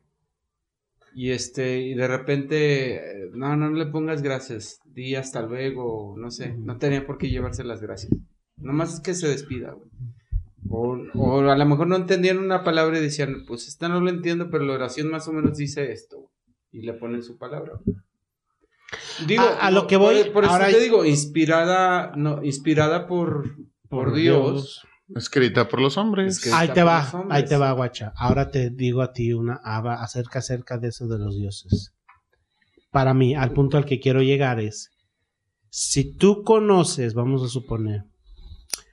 [1.14, 2.94] Y este, y de repente,
[3.24, 4.80] eh, no, no le pongas gracias.
[4.84, 6.54] Di hasta luego, no sé.
[6.56, 8.12] No tenía por qué llevarse las gracias.
[8.56, 9.88] Nomás es que se despida, güey.
[10.68, 14.08] O, o a lo mejor no entendían una palabra y decían, pues esta no lo
[14.11, 16.30] entiendo, pero la oración más o menos dice esto.
[16.70, 17.72] Y le ponen su palabra.
[19.26, 23.06] Digo, A- a lo que voy, por, eso ahora te hay- digo, inspirada, no, inspirada
[23.06, 23.56] por,
[23.88, 24.86] por, Dios.
[25.14, 26.52] Escrita por los hombres.
[26.52, 28.12] Ahí te va, ahí te va, guacha.
[28.16, 31.94] Ahora te digo a ti una aba acerca acerca de eso de los dioses.
[32.90, 34.90] Para mí, al punto al que quiero llegar es,
[35.68, 38.04] si tú conoces, vamos a suponer,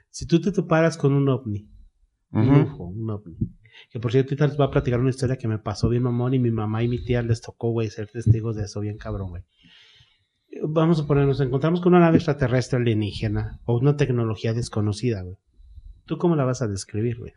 [0.09, 1.70] si tú te toparas con un ovni,
[2.32, 2.49] un.
[2.49, 3.38] UFO, un ovni,
[3.89, 6.34] que por cierto ahorita les voy a platicar una historia que me pasó bien mamón
[6.34, 9.30] y mi mamá y mi tía les tocó, güey, ser testigos de eso bien cabrón,
[9.30, 9.43] güey.
[10.63, 15.38] Vamos a poner, nos encontramos con una nave extraterrestre alienígena o una tecnología desconocida, güey.
[16.08, 17.34] ¿Tú cómo la vas a describir, güey?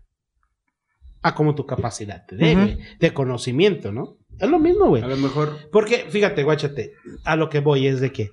[1.22, 4.16] Ah, como tu capacidad te dé, de conocimiento, ¿no?
[4.38, 5.02] Es lo mismo, güey.
[5.02, 6.94] A lo mejor Porque, fíjate, guáchate,
[7.24, 8.30] a lo que voy es de que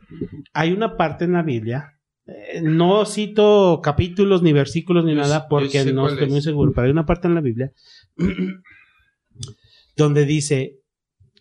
[0.54, 5.50] hay una parte en la Biblia, eh, no cito capítulos ni versículos ni Yo nada
[5.50, 6.32] porque no estoy es.
[6.32, 7.74] muy seguro, pero hay una parte en la Biblia
[9.98, 10.80] donde dice,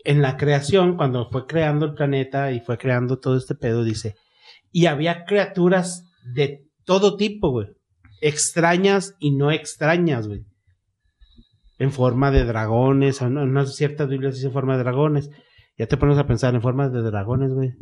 [0.02, 4.16] en la creación, cuando fue creando el planeta y fue creando todo este pedo, dice,
[4.72, 7.68] y había criaturas de todo tipo, güey,
[8.20, 10.44] extrañas y no extrañas, güey.
[11.78, 15.30] En forma de dragones, en unas ciertas Biblias dicen forma de dragones.
[15.78, 17.74] Ya te pones a pensar en formas de dragones, güey.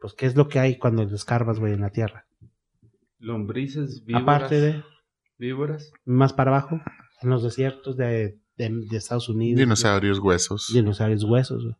[0.00, 2.24] Pues, ¿qué es lo que hay cuando escarbas, güey, en la tierra?
[3.18, 4.22] lombrices, víboras.
[4.24, 4.82] Aparte de,
[5.38, 5.92] víboras.
[6.04, 6.80] más para abajo,
[7.20, 9.60] en los desiertos de, de- de Estados Unidos.
[9.60, 10.70] Dinosaurios, huesos.
[10.72, 11.76] Dinosaurios huesos, güey.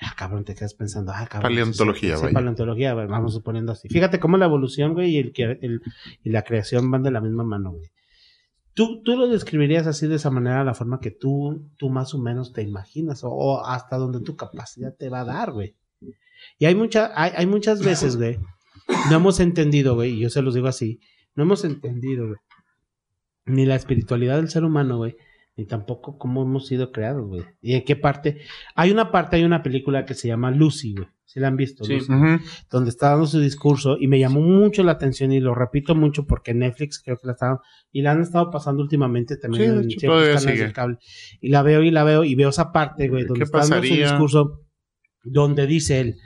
[0.00, 1.50] Ah, cabrón, te quedas pensando, ah, cabrón.
[1.50, 3.88] Paleontología, sí, sí, paleontología, güey, vamos suponiendo así.
[3.88, 5.82] Fíjate cómo la evolución, güey, y, el, que- el-
[6.22, 7.90] y la creación van de la misma mano, güey.
[8.74, 12.18] ¿Tú, tú lo describirías así de esa manera, la forma que tú, tú más o
[12.18, 15.74] menos te imaginas, o, o hasta donde tu capacidad te va a dar, güey.
[16.60, 18.38] Y hay, mucha, hay, hay muchas veces, güey,
[19.10, 21.00] no hemos entendido, güey, y yo se los digo así,
[21.34, 22.38] no hemos entendido, güey,
[23.46, 25.16] ni la espiritualidad del ser humano, güey,
[25.58, 27.42] ni tampoco cómo hemos sido creados, güey.
[27.60, 28.38] Y en qué parte.
[28.76, 31.08] Hay una parte, hay una película que se llama Lucy, güey.
[31.24, 31.84] ¿Sí la han visto?
[31.84, 31.94] Sí.
[31.94, 32.12] Lucy?
[32.70, 36.24] Donde está dando su discurso y me llamó mucho la atención y lo repito mucho
[36.26, 37.60] porque Netflix creo que la estaba
[37.92, 40.96] y la han estado pasando últimamente también Sí, de en hecho, de cable
[41.40, 43.86] y la veo y la veo y veo esa parte güey donde ¿Qué está dando
[43.86, 44.62] su discurso
[45.22, 46.16] donde dice él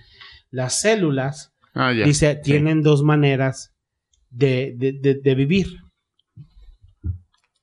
[0.52, 2.04] las células Ah, ya.
[2.04, 2.40] dice Sí.
[2.52, 3.72] tienen dos maneras
[4.30, 5.66] de, de- de- de vivir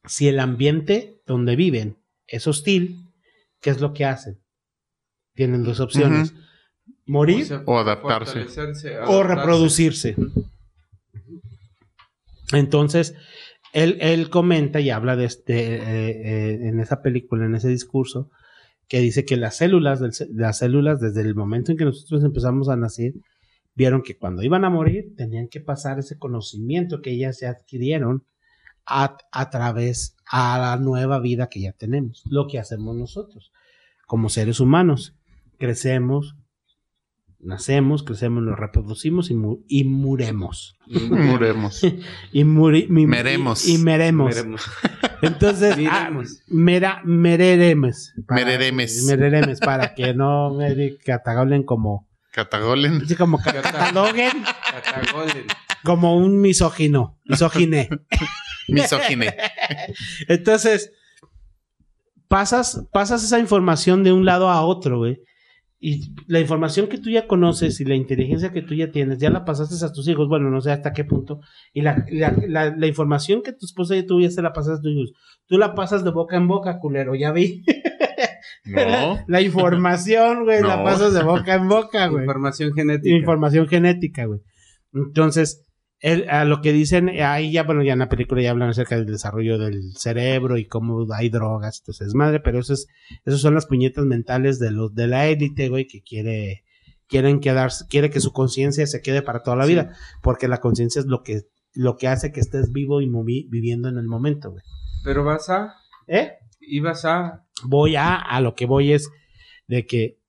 [0.06, 3.06] si el ambiente donde viven es hostil
[3.62, 4.40] ¿qué es lo que hacen?
[5.36, 6.34] tienen dos opciones
[7.06, 8.46] morir sea, O adaptarse.
[9.08, 10.16] o reproducirse.
[12.54, 13.16] Entonces,
[13.74, 18.30] él, él comenta y habla de este, eh, eh, en esa película, en ese discurso,
[18.88, 22.70] que dice que las células, del las células, desde el momento en que nosotros empezamos
[22.70, 23.14] a nacer,
[23.76, 28.24] vieron que cuando iban a morir tenían que pasar ese conocimiento que ellas ya adquirieron
[28.90, 33.52] a, a través a la nueva vida que ya tenemos, lo que hacemos nosotros
[34.08, 35.16] como seres humanos.
[35.60, 36.36] Crecemos,
[37.40, 40.76] nacemos, crecemos, nos reproducimos y, mu- y muremos.
[40.88, 41.82] Muremos.
[42.32, 43.68] Y, muri- mi- Meremos.
[43.68, 44.36] Y, y meremos.
[45.22, 46.10] Entonces, ah,
[46.48, 48.14] mera- mereremos.
[48.28, 49.04] Para- Mereremes.
[49.04, 53.06] Mereremes, para que no me catalogen como, Catagolen.
[53.08, 54.44] sí, como ca- cataloguen
[54.84, 55.46] Catagolen.
[55.84, 57.90] como un misógino, misógine.
[58.72, 59.34] Misógine.
[60.28, 60.92] Entonces,
[62.28, 65.20] pasas, pasas esa información de un lado a otro, güey.
[65.82, 69.30] y la información que tú ya conoces y la inteligencia que tú ya tienes, ya
[69.30, 71.40] la pasaste a tus hijos, bueno, no sé hasta qué punto,
[71.74, 74.80] y la, la, la, la información que tu esposa y tú ya se la pasas
[74.80, 75.14] a tus hijos,
[75.48, 77.64] tú la pasas de boca en boca, culero, ya vi.
[78.66, 79.20] No.
[79.28, 82.24] La información, güey, la pasas de boca en boca, güey.
[82.24, 83.16] Información genética.
[83.16, 84.42] Información genética, güey.
[84.94, 85.66] Entonces,
[86.02, 88.96] el- a lo que dicen, ahí ya, bueno, ya en la película ya hablan acerca
[88.96, 92.88] del desarrollo del cerebro y cómo hay drogas, entonces es madre, pero eso es,
[93.26, 96.64] esos son las puñetas mentales de los de la élite, güey, que quiere,
[97.08, 99.72] quieren quedarse, quiere que su conciencia se quede para toda la Sí.
[99.72, 101.42] vida, porque la conciencia es lo que,
[101.74, 104.64] lo que hace que estés vivo y movi- viviendo en el momento, güey.
[105.04, 105.76] Pero vas a.
[106.08, 106.32] ¿Eh?
[106.62, 107.46] Ibas a.
[107.64, 109.10] voy a, a lo que voy es
[109.68, 110.20] de que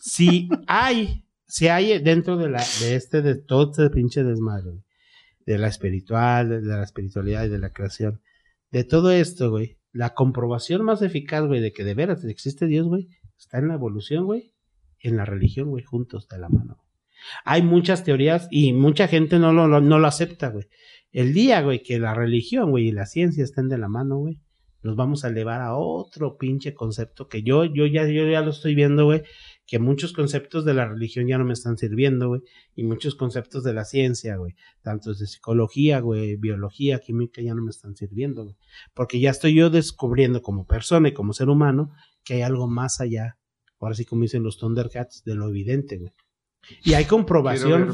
[0.00, 1.21] si hay,
[1.54, 4.72] si hay dentro de la, este, de todo este pinche desmadre,
[5.44, 8.22] de la espiritual, de la espiritualidad y de la creación,
[8.70, 12.86] de todo esto, güey, la comprobación más eficaz, güey, de que de veras existe Dios,
[12.86, 14.54] güey, está en la evolución, güey,
[15.00, 16.78] en la religión, güey, juntos de la mano.
[17.44, 20.68] Hay muchas teorías y mucha gente no lo, lo- no lo acepta, güey.
[21.12, 24.38] El día, güey, que la religión, güey, y la ciencia estén de la mano, güey,
[24.82, 28.50] nos vamos a elevar a otro pinche concepto que yo, yo ya, yo ya lo
[28.52, 29.22] estoy viendo, güey,
[29.72, 32.42] que muchos conceptos de la religión ya no me están sirviendo, güey,
[32.76, 37.62] y muchos conceptos de la ciencia, güey, tanto de psicología, güey, biología, química, ya no
[37.62, 38.56] me están sirviendo, güey,
[38.92, 41.90] porque ya estoy yo descubriendo como persona y como ser humano
[42.22, 43.38] que hay algo más allá,
[43.80, 46.12] ahora sí como dicen los Thundercats, de lo evidente, güey.
[46.84, 47.88] Y hay comprobación.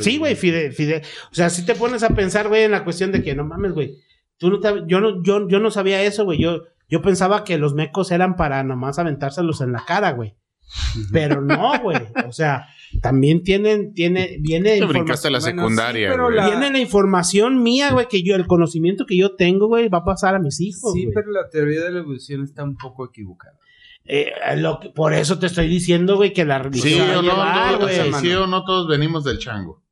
[0.00, 3.34] Sí, güey, o sea, si te pones a pensar, güey, en la cuestión de que
[3.34, 3.98] no mames, güey.
[4.38, 6.40] Tú no te- yo no, yo, yo no sabía eso, güey.
[6.40, 10.36] Yo, yo pensaba que los mecos eran para nomás aventárselos en la cara, güey.
[11.12, 11.98] Pero no, güey.
[12.26, 12.66] O sea,
[13.00, 16.70] también tienen, tiene, viene Te información- brincaste a la Bueno, secundaria, sí, pero la- Viene
[16.70, 20.34] la información mía, güey, que yo, el conocimiento que yo tengo, güey, va a pasar
[20.34, 20.92] a mis hijos.
[20.92, 23.58] Sí, pero la teoría de la evolución está un poco equivocada.
[24.04, 27.18] Eh, lo que- por eso te estoy diciendo, güey, que la religión Sí va a
[27.18, 29.82] o no, llevar, no, sí o no, todos venimos del chango.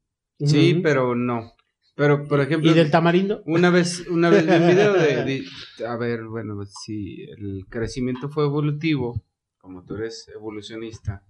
[0.45, 1.53] Sí, pero no.
[1.95, 3.43] Pero, por ejemplo, ¿Y del tamarindo?
[3.45, 5.25] una vez, una vez vi un video de,
[5.79, 9.23] de- a ver, bueno, si el crecimiento fue evolutivo,
[9.61, 11.23] como tú eres evolucionista,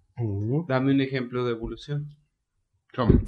[0.69, 2.09] dame un ejemplo de evolución
[2.95, 3.21] ¿Cómo?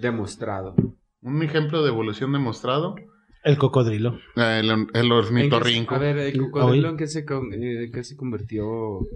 [0.00, 0.74] demostrado.
[1.22, 2.94] Un ejemplo de evolución demostrado.
[3.44, 4.18] El cocodrilo.
[4.36, 5.94] eh, El, el ¿En qué se- ornitorrinco.
[5.94, 8.64] A ver, el cocodrilo en qué se, eh, qué se convirtió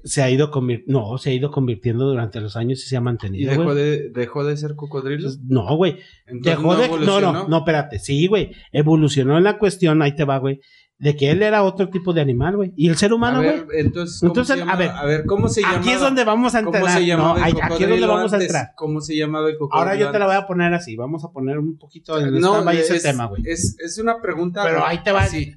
[0.04, 3.00] Se ha ido convir- no, se ha ido convirtiendo durante los años y se ha
[3.00, 3.76] y mantenido, dejó güey.
[3.76, 5.28] de, dejó de ser cocodrilo.
[5.48, 5.98] No, güey.
[6.26, 6.88] Entonces, Dejó de.
[7.04, 7.98] No, no, no, espérate.
[7.98, 8.52] Sí, güey.
[8.70, 10.60] Evolucionó en la cuestión, ahí te va, güey.
[11.02, 12.72] De que él era otro tipo de animal, güey.
[12.76, 13.64] Y el ser humano, güey.
[13.76, 15.78] entonces, ¿cómo Entonces, se a ver, a ver, ¿cómo se llama?
[15.78, 16.96] Aquí es donde vamos a ¿Cómo entrar.
[16.96, 18.66] se llamaba No, el aquí es donde vamos a entrar.
[18.76, 20.94] ¿Cómo se llamaba el cocodrilo Ahora yo te la voy a poner así.
[20.94, 23.42] Vamos a poner un poquito en No, stand-by ese es, tema, güey.
[23.46, 24.62] Es, es una pregunta.
[24.62, 25.22] Pero ahí te va.
[25.22, 25.52] así.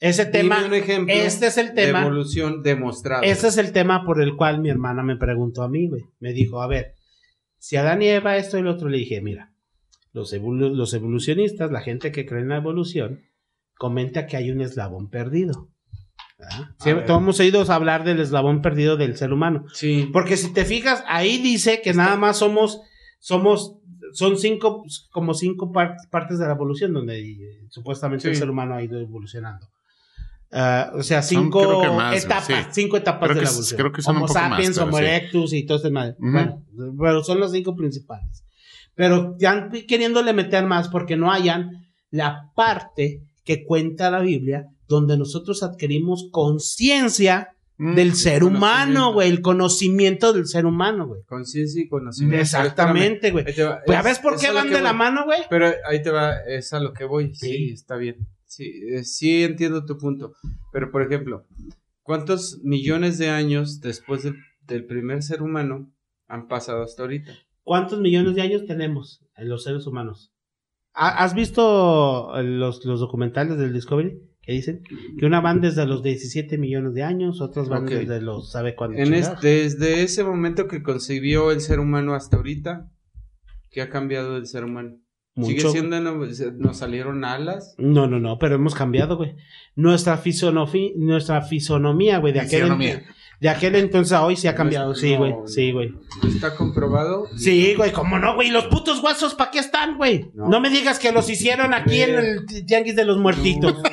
[0.00, 0.64] Ese Dime tema.
[0.66, 2.02] un ejemplo Este es el de tema.
[2.02, 3.22] evolución demostrado.
[3.22, 6.02] Ese es el tema por el cual mi hermana me preguntó a mí, güey.
[6.18, 6.94] Me dijo, a ver,
[7.58, 9.52] si Adán y Eva esto y lo otro, le dije, mira,
[10.12, 13.20] los, evolu- los evolucionistas, la gente que cree en la evolución,
[13.78, 15.68] comenta que hay un eslabón perdido.
[16.84, 17.04] ver.
[17.06, 19.64] todos hemos oído hablar del eslabón perdido del ser humano.
[19.72, 20.08] Sí.
[20.12, 22.80] Porque si te fijas, ahí dice que nada más somos,
[23.18, 23.76] somos,
[24.12, 27.36] son cinco, como cinco par- partes de la evolución donde eh,
[27.70, 28.40] supuestamente el Sí.
[28.40, 29.66] ser humano ha ido evolucionando.
[30.56, 32.54] Ah, o sea, Son, cinco que más, etapas, sí.
[32.70, 33.76] cinco etapas Creo de la evolución.
[33.78, 35.04] creo que son Homo más, sapiens, Homo sí.
[35.04, 36.14] erectus y todo este madre.
[36.20, 36.30] Ujú.
[36.30, 36.62] Bueno,
[37.00, 38.44] pero son los cinco principales.
[38.94, 41.70] Pero ya queriéndole meter más porque no hayan
[42.10, 49.28] la parte que cuenta la Biblia donde nosotros adquirimos conciencia Mm, del ser humano, güey,
[49.28, 51.22] el conocimiento del ser humano, güey.
[51.26, 52.40] Conciencia y conocimiento.
[52.40, 53.42] Exactamente, güey.
[53.46, 55.40] Pues, es- ¿Sabes por qué van de la mano, güey?
[55.50, 57.34] Pero ahí te va, es a lo que voy.
[57.34, 57.70] Sí, Sí.
[57.72, 58.28] está bien.
[58.46, 60.34] Sí, eh, sí entiendo tu punto.
[60.72, 61.46] Pero, por ejemplo,
[62.02, 64.36] ¿cuántos millones de años después del,
[64.68, 65.92] del primer ser humano
[66.28, 67.32] han pasado hasta ahorita?
[67.64, 70.32] ¿Cuántos millones de años tenemos en los seres humanos?
[70.94, 74.18] ¿Ha- ¿Has visto eh, los, los documentales del Discovery?
[74.42, 74.82] Que dicen
[75.18, 78.98] que una van desde los 17 millones de años, otras van desde los, ¿sabe cuándo?
[78.98, 82.90] En este, desde ese momento que concibió el ser humano hasta ahorita,
[83.70, 84.98] ¿qué ha cambiado del ser humano?
[85.46, 87.74] ¿Sigue siendo, no- se- nos salieron alas?
[87.78, 89.34] No, no, no, pero hemos cambiado, güey.
[89.76, 90.20] Nuestra,
[90.96, 93.02] nuestra fisonomía, güey, de aquel, Fisionomía.
[93.40, 94.88] De aquel entonces a hoy sí ha cambiado.
[94.88, 95.94] No, Sí, güey, no, sí, güey.
[96.26, 97.26] ¿Está comprobado?
[97.36, 98.50] Sí, güey, ¿cómo no, güey?
[98.50, 100.30] ¿Los putos huesos para qué están, güey?
[100.34, 100.48] No.
[100.48, 100.60] No.
[100.60, 103.74] me digas que los hicieron aquí en el tianguis de los muertitos.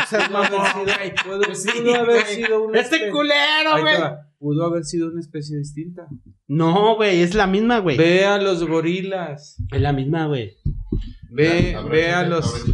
[0.00, 1.14] O sea, Pudo haber sido- güey.
[1.14, 3.96] pudo- Sí, pudo haber sido una Este especie- culero, güey.
[4.38, 6.06] Pudo haber sido una especie distinta.
[6.46, 7.96] No, güey, es la misma, güey.
[7.98, 9.56] Ve a los gorilas.
[9.70, 10.56] Es la misma, güey.
[11.30, 12.64] Ve, ve a los.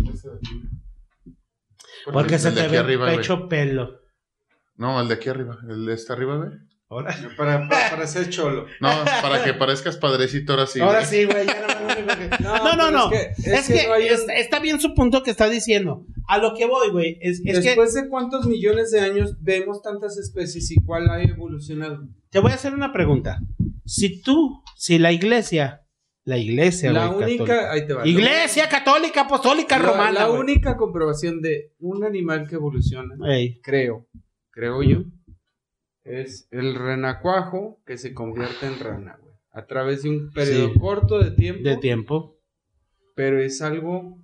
[2.13, 4.01] Porque se te ve pecho pelo.
[4.77, 5.59] No, el de aquí arriba.
[5.69, 6.51] El de este arriba, güey.
[6.91, 8.67] Ahora, Para, para, para ser cholo.
[8.81, 8.89] No,
[9.23, 10.81] para que parezcas padrecito ahora sí.
[10.81, 11.11] ahora güey.
[11.11, 11.47] sí, güey.
[11.47, 13.11] ya no No, no.
[13.11, 16.05] Es que, Es que, no hay un- está, bien su punto que está diciendo.
[16.29, 17.19] A lo que voy, güey.
[17.21, 21.23] Es, es que Después de cuántos millones de años vemos tantas especies y cuál ha
[21.23, 22.07] evolucionado.
[22.31, 23.39] te voy a hacer una pregunta.
[23.87, 25.81] Si tú, si la iglesia,
[26.25, 27.73] la iglesia, La única, católica.
[27.73, 28.07] ahí te va.
[28.07, 30.13] Iglesia católica, apostólica, La- romana.
[30.13, 34.07] La única comprobación de un animal que evoluciona, Ey, creo,
[34.55, 35.03] creo yo,
[36.05, 39.35] es el renacuajo que se convierte en rana, güey.
[39.53, 40.79] A través de un periodo Sí.
[40.79, 41.69] corto de tiempo.
[41.69, 42.37] de tiempo.
[43.15, 44.19] Pero es algo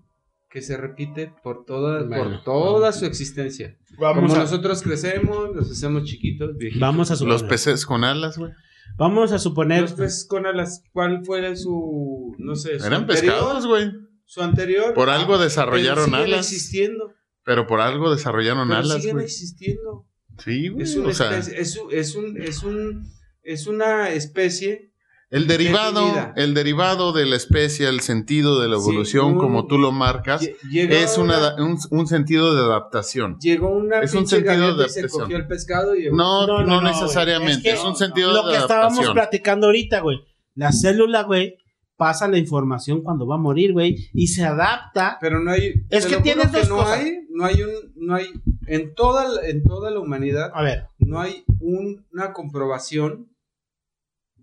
[0.50, 2.96] que se repite por toda, Bueno, por toda vamos.
[2.98, 3.76] su existencia.
[3.98, 6.80] Vamos Como a, nosotros crecemos, nos hacemos chiquitos, viejitos.
[6.80, 7.32] vamos a suponer.
[7.40, 8.50] Los peces con alas, güey.
[8.96, 9.82] Vamos a suponer.
[9.82, 13.22] Los peces con alas, ¿cuál fue su, no sé, su Eran anterior?
[13.34, 13.90] pescados, güey.
[14.24, 14.92] Su anterior.
[14.94, 16.40] Por algo pero desarrollaron siguen alas.
[16.52, 17.12] existiendo.
[17.44, 20.06] Pero por algo desarrollaron Pero alas, siguen existiendo.
[20.44, 20.82] Sí, güey.
[20.84, 23.12] Es, una O sea, especie- es, un- es, un, es, un,
[23.42, 24.90] es una especie.
[25.30, 26.34] el derivado, definida.
[26.36, 29.92] el derivado de la especie, el sentido de la Sí, evolución, un- como tú lo
[29.92, 33.36] marcas, es una, una- un, un sentido de adaptación.
[33.40, 36.92] Llegó una es un sentido de y se cogió el pescado y No, no, güey.
[36.92, 37.70] necesariamente.
[37.70, 40.18] Es, que un sentido Lo de que estábamos platicando ahorita, güey.
[40.56, 41.56] La célula, güey,
[41.96, 45.16] pasa la información cuando va a morir, güey, y se adapta.
[45.20, 45.74] Pero no hay.
[45.90, 46.98] Es que tienes dos no cosas.
[46.98, 48.26] hay, no hay un, no hay,
[48.70, 53.28] en toda, la- en toda la humanidad, A ver, no hay un- una comprobación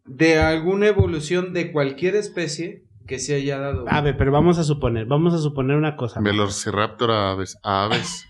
[0.05, 3.85] de alguna evolución de cualquier especie que se haya dado.
[3.87, 6.19] a ver, pero vamos a suponer, vamos a suponer una cosa.
[6.19, 7.57] Velociraptor a aves.
[7.63, 8.25] a aves.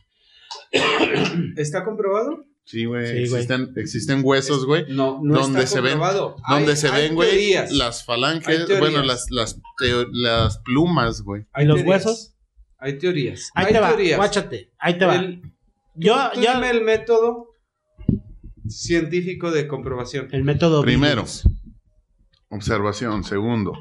[1.58, 2.44] ¿Está comprobado?
[2.66, 3.08] Sí, güey.
[3.08, 4.86] Sí, existen, existen huesos, güey.
[4.90, 6.36] No, no Donde está se ven- comprobado.
[6.50, 11.46] Donde Hay- se hay ven, güey, las falanges, bueno, las, las, teo- las plumas, güey.
[11.54, 12.06] Hay ¿Y los teorías.
[12.06, 12.34] huesos?
[12.78, 13.50] Hay teorías.
[13.56, 14.18] Ahí hay te va, teorías.
[14.18, 15.24] guáchate, ahí te va.
[15.98, 17.50] Yo, tú yo, dime el método
[18.68, 20.28] científico de comprobación.
[20.32, 21.26] el método Primero.
[22.50, 23.24] Observación.
[23.24, 23.74] Segundo,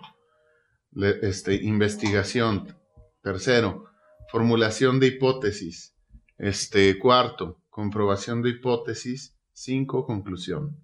[0.93, 2.77] le- este, investigación.
[3.23, 3.85] Tercero,
[4.31, 5.95] formulación de hipótesis.
[6.39, 9.37] Este, cuarto, comprobación de hipótesis.
[9.53, 10.77] Cinco, conclusión.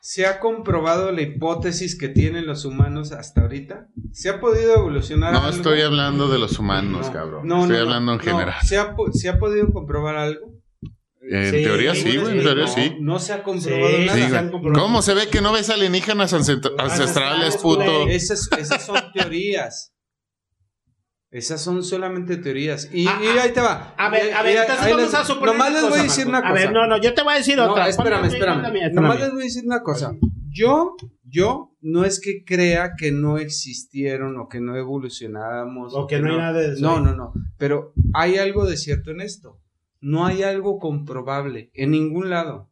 [0.00, 3.88] ¿Se ha comprobado la hipótesis que tienen los humanos hasta ahorita?
[4.12, 5.50] ¿Se ha podido evolucionar No algo?
[5.56, 7.48] estoy hablando de los humanos, No, cabrón.
[7.48, 8.24] no, estoy no, hablando en no.
[8.24, 8.54] general.
[8.62, 10.52] ¿Se ha, ¿Se ha podido comprobar algo?
[11.28, 12.38] En Sí, teoría sí, güey.
[12.38, 12.96] En teoría no, sí.
[13.00, 14.18] No se ha comprobado Sí, nada.
[14.18, 14.36] se güey.
[14.36, 14.82] han comprobado.
[14.84, 18.06] ¿Cómo se ve que no ves alienígenas ancestra- ancestrales, puto?
[18.08, 19.92] Esas, esas son teorías.
[21.30, 22.88] Esas son solamente teorías.
[22.92, 23.94] Y, Ah, y ahí te va.
[23.98, 26.38] A ver, a ver, entonces vamos les- a suponer Nomás les voy a decir una
[26.40, 26.50] cosa.
[26.50, 27.88] A ver, no, no, yo te voy a decir No, otra.
[27.88, 28.72] espérame, espérame.
[28.72, 30.12] mía, Nomás les voy a decir una cosa.
[30.48, 30.94] Yo,
[31.24, 35.92] yo no es que crea que no existieron o que no evolucionáramos.
[35.94, 36.80] O que no hay nada de eso.
[36.80, 37.32] No, no, no.
[37.58, 39.58] Pero hay algo de cierto en esto.
[40.00, 42.70] No hay algo comprobable en ningún lado.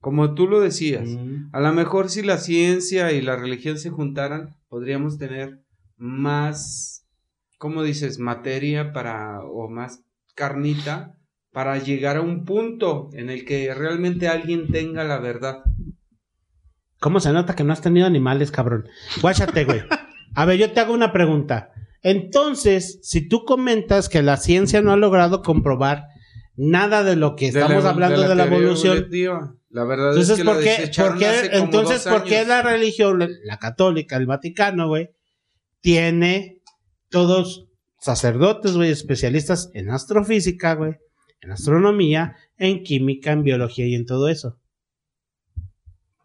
[0.00, 1.08] Como tú lo decías.
[1.08, 1.50] Mm.
[1.52, 5.62] A lo mejor si la ciencia y la religión se juntaran, podríamos tener
[5.96, 7.06] más,
[7.58, 8.18] ¿cómo dices?
[8.18, 11.16] Materia para, o más carnita
[11.52, 15.62] para llegar a un punto en el que realmente alguien tenga la verdad.
[16.98, 18.88] ¿Cómo se nota que no has tenido animales, cabrón?
[19.20, 19.82] Guáchate, güey.
[20.34, 21.72] A ver, yo te hago una pregunta.
[22.02, 26.06] Entonces, si tú comentas que la ciencia no ha logrado comprobar
[26.56, 29.54] nada de lo que De la estamos hablando de la, evolución, evolutiva.
[29.70, 33.58] La verdad entonces, es que ¿por qué, por qué- entonces, ¿por qué la religión, la
[33.58, 35.10] católica, el Vaticano, güey,
[35.80, 36.60] tiene
[37.08, 37.66] todos
[37.98, 40.94] sacerdotes, güey, especialistas en astrofísica, güey,
[41.40, 44.58] en astronomía, en química, en biología y en todo eso?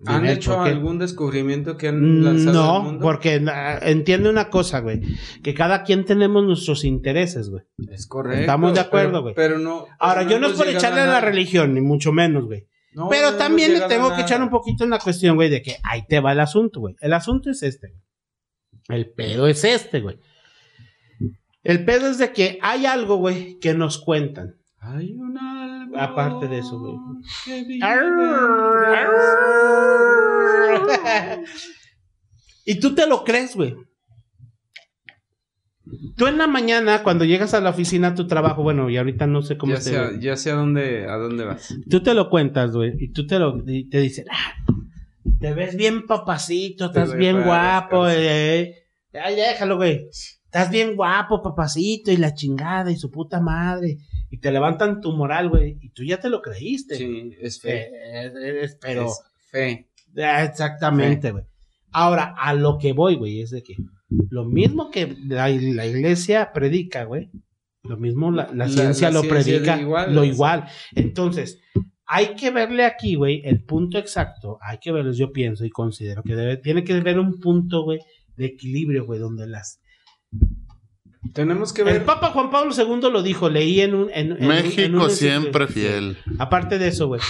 [0.06, 3.02] ¿Han hecho algún descubrimiento que han lanzado al No, mundo?
[3.02, 5.02] porque ah, entiende una cosa, güey,
[5.41, 7.64] que cada quien tenemos nuestros intereses, güey.
[7.90, 8.41] Es correcto.
[8.41, 9.34] Estamos de acuerdo, güey.
[9.34, 9.88] Pero, no.
[9.99, 12.68] Ahora, yo no es por echarle a la religión, ni mucho menos, güey.
[12.94, 15.61] No, Pero no también le tengo que echar un poquito en la cuestión, güey, de
[15.61, 16.95] que ahí te va el asunto, güey.
[16.99, 17.90] El asunto es este.
[17.90, 18.99] güey.
[18.99, 20.19] El pedo es este, güey.
[21.64, 24.56] El pedo es de que hay algo, güey, que nos cuentan.
[24.80, 25.56] Hay un algo
[25.98, 26.95] Aparte de eso, güey.
[32.65, 33.76] y tú te lo crees, güey.
[36.18, 39.26] Tú en la mañana, cuando llegas a la oficina a tu trabajo, bueno, y ahorita
[39.26, 40.19] no sé cómo ya, sé, güey.
[40.19, 41.74] ya sé a dónde, a dónde vas.
[41.90, 44.53] Tú te lo cuentas, güey, y tú te lo y te dicen, ah,
[45.40, 48.34] te ves bien papacito, Te estás bien guapo, descansar.
[48.34, 48.76] eh.
[49.14, 50.10] Ay, déjalo, güey.
[50.11, 53.98] Estás bien guapo, papacito, y la chingada, y su puta madre.
[54.29, 56.95] Y te levantan tu moral, güey, y tú ya te lo creíste.
[56.95, 57.77] Sí, es Eh, fe.
[57.87, 59.21] eh, es- pero Es
[59.51, 59.89] fe.
[60.15, 61.43] Exactamente, güey.
[61.91, 63.75] Ahora, a lo que voy, güey, es de que
[64.29, 67.29] lo mismo que la, la iglesia predica, güey,
[67.83, 70.65] lo mismo la, la ciencia la lo ciencia predica, igual, lo igual.
[70.95, 71.59] Entonces,
[72.09, 74.57] Hay que verle aquí, güey, el punto exacto.
[74.61, 77.99] Hay que verlo, yo pienso y considero que debe, tiene que ver un punto, güey,
[78.37, 79.81] de equilibrio, güey, donde las...
[81.33, 82.05] Tenemos que El ver.
[82.05, 84.09] Papa Juan Pablo II lo dijo, leí en un...
[84.13, 86.17] en- en un- México en un- siempre fiel.
[86.39, 87.21] Aparte de eso, güey,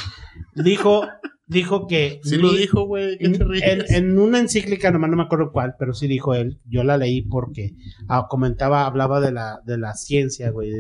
[0.56, 1.08] dijo,
[1.46, 2.20] dijo que...
[2.24, 3.18] Sí lo dijo, güey.
[3.18, 6.84] ¿Qué te en, una encíclica, nomás no me acuerdo cuál, pero sí dijo él, yo
[6.84, 7.74] la leí porque
[8.08, 10.72] ah, comentaba, hablaba de la, de la ciencia, güey.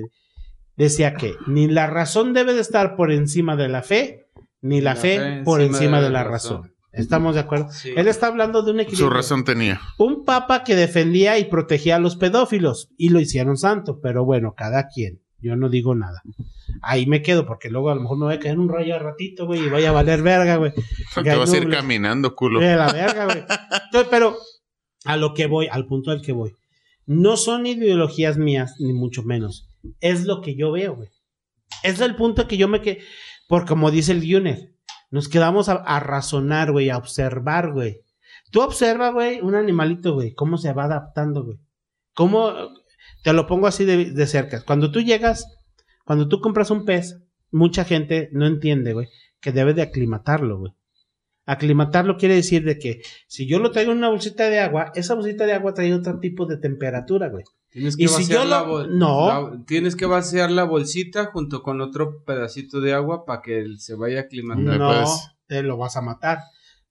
[0.76, 4.27] Decía que ni la razón debe de estar por encima de la fe,
[4.61, 6.57] ni la, La fe, fe por encima encima de de la la razón.
[6.64, 6.77] razón.
[6.98, 7.72] ¿Estamos de acuerdo?
[7.72, 7.94] Sí.
[7.95, 9.07] Él está hablando de un equilibrio.
[9.07, 9.80] Su razón tenía.
[9.98, 14.53] Un papa que defendía y protegía a los pedófilos y lo hicieron santo, pero bueno,
[14.56, 15.22] cada quien.
[15.40, 16.22] Yo no digo nada.
[16.82, 19.02] Ahí me quedo porque luego a lo mejor me voy a caer un rollo al
[19.02, 20.74] ratito, güey, y voy a valer verga, güey.
[21.24, 22.60] Te vas a ir caminando, culo.
[22.60, 23.40] De la verga, güey.
[23.40, 24.38] Entonces, pero
[25.06, 26.53] a lo que voy, al punto al que voy.
[27.06, 29.69] No son ideologías mías, ni mucho menos.
[30.02, 31.10] Es lo que yo veo, güey.
[31.84, 32.99] Es el punto que yo me que
[33.48, 34.74] Por como dice el Guner,
[35.10, 38.02] nos quedamos a, razonar, güey, a observar, güey.
[38.52, 41.60] Tú observa, güey, un animalito, güey, cómo se va adaptando, güey.
[42.14, 42.54] Cómo,
[43.24, 44.64] te lo pongo así de, de cerca.
[44.64, 45.46] Cuando tú llegas,
[46.06, 47.20] cuando tú compras un pez,
[47.52, 49.08] mucha gente no entiende, güey,
[49.40, 50.74] que debe de aclimatarlo, güey.
[51.46, 55.14] Aclimatarlo quiere decir de que si yo lo traigo en una bolsita de agua, esa
[55.14, 57.46] bolsita de agua trae otro tipo de temperatura, güey.
[57.78, 59.28] Tienes que Y si vaciar yo la lo- no.
[59.28, 63.80] la- tienes que vaciar la bolsita junto con otro pedacito de agua para que él
[63.80, 64.78] se vaya aclimatando.
[64.80, 65.06] No,
[65.45, 66.40] te lo vas a matar.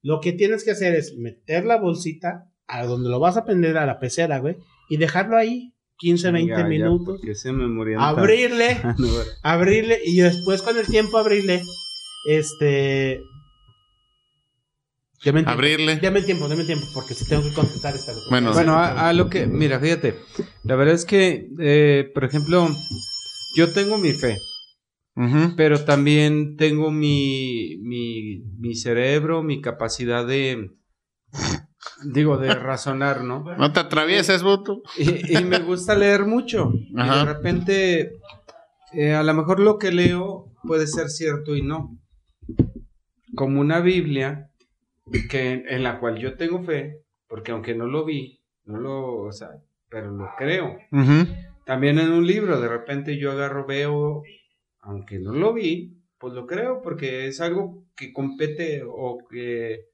[0.01, 3.77] Lo que tienes que hacer es meter la bolsita a donde lo vas a prender
[3.77, 4.55] a la pecera, güey,
[4.89, 7.19] y dejarlo ahí 15, 20 Venga, ya, minutos.
[7.33, 7.65] se me
[7.99, 8.77] Abrirle,
[9.43, 11.61] abrirle, y después con el tiempo abrirle,
[12.29, 13.19] este...
[15.23, 15.49] Deme el tiempo.
[15.51, 15.95] Abrirle.
[15.97, 18.13] Deme el tiempo, deme el tiempo, porque si tengo que contestar esta.
[18.29, 20.15] Bueno, Bueno, a, a lo que, mira, fíjate,
[20.63, 22.69] la verdad es que, eh, por ejemplo,
[23.55, 24.37] yo tengo mi fe,
[25.55, 30.69] pero también tengo mi, mi, mi cerebro, mi capacidad de,
[32.13, 33.43] digo, de razonar, ¿no?
[33.57, 34.83] No te atravieses, voto.
[34.97, 36.71] Y, y me gusta leer mucho.
[36.75, 38.11] Y de repente,
[38.93, 41.97] eh, a lo mejor lo que leo puede ser cierto y no.
[43.35, 44.46] Como una Biblia
[45.29, 49.31] que, en la cual yo tengo fe, porque aunque no lo vi, no lo, o
[49.31, 49.49] sea,
[49.89, 50.77] pero lo creo.
[51.65, 54.23] También en un libro, de repente yo agarro, veo,
[54.81, 59.85] aunque no lo vi, pues lo creo, porque es algo que compete o que...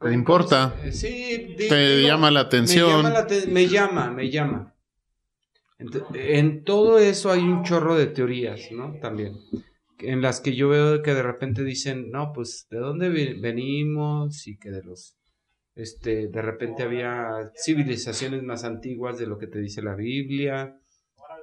[0.00, 0.74] Te importa.
[0.82, 2.88] Eh, Sí, di- Te digo, llama la me atención.
[3.02, 4.74] llama, la te- me llama, me llama.
[6.14, 8.98] En todo eso hay un chorro de teorías, ¿no?
[9.00, 9.38] También.
[10.02, 14.46] En las que yo veo que de repente dicen, no, pues, ¿de dónde venimos?
[14.46, 15.16] Y que de los.
[15.74, 20.76] Este, de repente había civilizaciones más antiguas de lo que te dice la Biblia.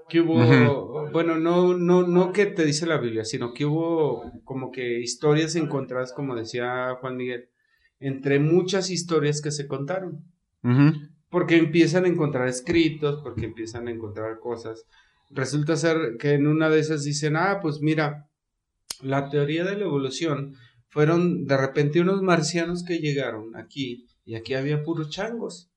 [0.09, 4.71] Que hubo, bueno, no, no, no que te dice la Biblia, sino que hubo como
[4.71, 7.49] que historias encontradas, como decía Juan Miguel,
[7.99, 10.23] entre muchas historias que se contaron.
[11.29, 14.85] Porque empiezan a encontrar escritos, porque empiezan a encontrar cosas.
[15.29, 18.29] Resulta ser que en una de esas dicen, ah, pues mira,
[19.01, 20.53] la teoría de la evolución
[20.89, 25.69] fueron de repente unos marcianos que llegaron aquí y aquí había puros changos.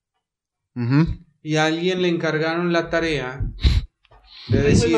[1.42, 3.44] Y a alguien le encargaron la tarea
[4.48, 4.96] de decir,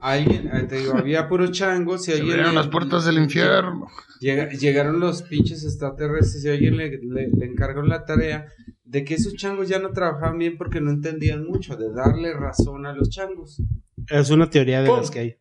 [0.00, 2.30] a alguien, eh, te digo, había puros changos y Se alguien...
[2.32, 3.86] abrieron le- las puertas del infierno.
[4.20, 8.46] Llega- llegaron los pinches extraterrestres y alguien le, le, le encargó la tarea
[8.84, 12.86] de que esos changos ya no trabajaban bien porque no entendían mucho, de darle razón
[12.86, 13.60] a los changos.
[14.08, 14.98] Es una teoría de ¡Pum!
[14.98, 15.36] las que hay.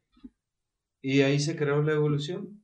[1.04, 2.60] Y ahí se creó la evolución.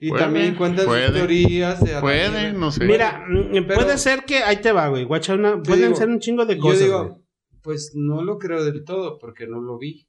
[0.00, 1.06] Y Puede, también cuentan puede.
[1.08, 2.84] sus teorías de Puede, no sé.
[2.84, 5.04] Mira, Pero- puede ser que ahí te va, güey.
[5.04, 6.80] Guacha, una, pueden digo, ser un chingo de Yo cosas.
[6.80, 7.20] digo, güey.
[7.62, 10.08] pues no lo creo del todo porque no lo vi,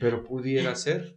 [0.00, 1.16] pero pudiera ser.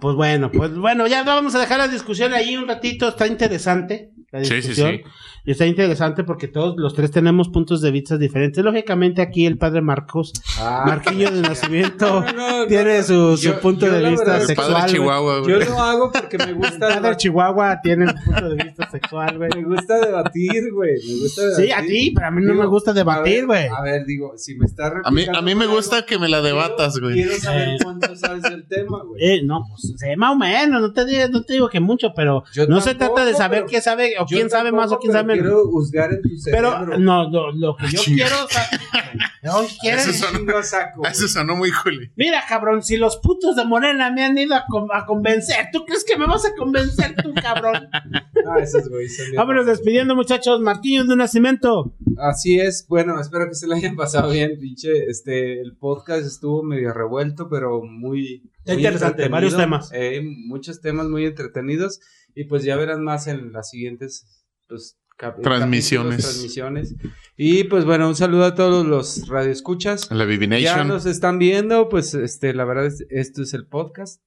[0.00, 3.08] Pues bueno, pues bueno, ya vamos a dejar la discusión ahí un ratito.
[3.08, 4.90] Está interesante la Sí, sí, discusión.
[4.96, 5.02] sí.
[5.44, 8.62] Y está interesante porque todos los tres tenemos puntos de vista diferentes.
[8.62, 13.04] Lógicamente aquí el padre Marcos, Marquillo de nacimiento, No, no, no, tiene no.
[13.04, 14.72] su, su Yo- punto yo de vista verdad- El sexual.
[14.72, 14.92] padre.
[14.92, 18.64] Chihuahua, Yo lo hago porque me El gusta padre debatir, Chihuahua tiene un punto de
[18.64, 19.50] vista sexual, güey.
[19.56, 20.92] me gusta debatir, güey.
[21.06, 21.64] Me gusta debatir.
[21.66, 23.66] Sí, a ti, pero a mí no Digo, me gusta debatir, güey.
[23.68, 26.28] A ver, digo, si me estás A mí, a mí me algo, gusta que me
[26.28, 27.14] la debatas, güey.
[27.14, 29.22] Quiero saber cuánto sabes del tema, güey.
[29.24, 32.12] Eh, no, pues sé más o menos, no te, digo, no te digo que mucho,
[32.14, 35.12] pero Yo no se trata de saber quién sabe o quién sabe más o quién
[35.12, 35.39] sabe menos.
[35.42, 36.98] Quiero juzgar en tu Pero cerebro.
[36.98, 38.68] no, lo, que yo quiero, o sea,
[39.42, 40.06] no, ¿quieres?
[40.08, 42.10] Eso sonó- Chingo saco, Eso sonó muy juli.
[42.16, 45.84] Mira, cabrón, si los putos de Morena me han ido a, con- a convencer, ¿tú
[45.84, 47.88] crees que me vas a convencer tú, cabrón?
[48.46, 50.60] Ah, esos bien- Vámonos despidiendo, muchachos.
[50.62, 51.94] Marquillos de Nacimiento.
[52.16, 56.62] Así es, bueno, espero que se le hayan pasado bien, pinche, este, el podcast estuvo
[56.62, 58.50] medio revuelto, pero muy...
[58.66, 59.90] Muy interesante, varios temas.
[59.92, 62.00] Eh, muchos temas muy entretenidos,
[62.34, 64.26] y pues ya verán más en las siguientes,
[64.68, 64.98] pues,
[65.42, 66.16] Transmisiones.
[66.16, 66.94] capítulos, transmisiones.
[67.36, 70.10] Y pues bueno, un saludo a todos los radioescuchas.
[70.10, 70.88] La Ya Vivination.
[70.88, 74.22] nos están viendo, pues, este, la verdad, es- esto es el podcast.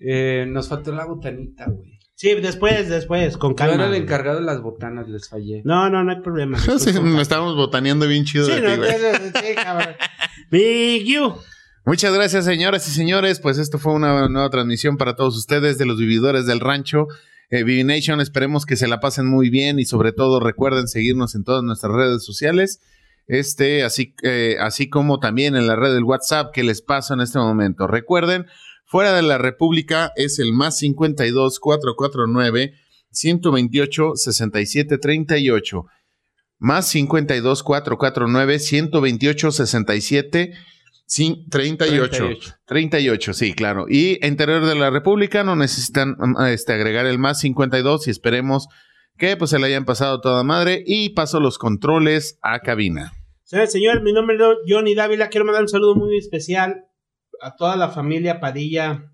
[0.00, 1.98] Eh, nos faltó la botanita, güey.
[2.14, 3.74] Sí, después, después, con Yo calma.
[3.74, 5.60] era el encargado de las botanas, les fallé.
[5.64, 6.58] No, no, no hay problema.
[6.78, 8.90] Sí, me estábamos botaneando bien chido Sí, de no, ti, güey.
[8.90, 9.94] sí, cabrón.
[10.50, 11.34] Big you.
[11.84, 13.38] Muchas gracias, señoras y señores.
[13.38, 17.06] Pues esto fue una nueva transmisión para todos ustedes de los vividores del rancho.
[17.50, 21.44] Eh, Vivination, esperemos que se la pasen muy bien y sobre todo recuerden seguirnos en
[21.44, 22.80] todas nuestras redes sociales.
[23.28, 27.20] Este, así, eh, así como también en la red del WhatsApp que les paso en
[27.20, 27.86] este momento.
[27.86, 28.46] Recuerden,
[28.84, 32.74] fuera de la República es el más 52 449
[33.10, 35.84] 128 67 38.
[36.58, 40.52] Más 52 449 128 67
[41.08, 42.08] Cin- 38.
[42.10, 42.54] 38.
[42.66, 43.86] 38, sí, claro.
[43.88, 48.68] Y interior de la República no necesitan um, este, agregar el más 52 y esperemos
[49.16, 53.12] que pues se le hayan pasado toda madre y paso los controles a cabina.
[53.44, 55.28] Señor, señor, mi nombre es Johnny Dávila.
[55.28, 56.84] Quiero mandar un saludo muy especial
[57.40, 59.12] a toda la familia Padilla,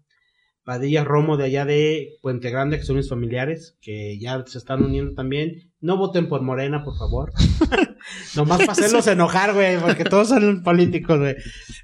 [0.64, 4.82] Padilla Romo de allá de Puente Grande, que son mis familiares, que ya se están
[4.82, 5.71] uniendo también.
[5.82, 7.32] No voten por Morena, por favor.
[8.36, 11.34] Nomás para hacerlos enojar, güey, porque todos son políticos, güey.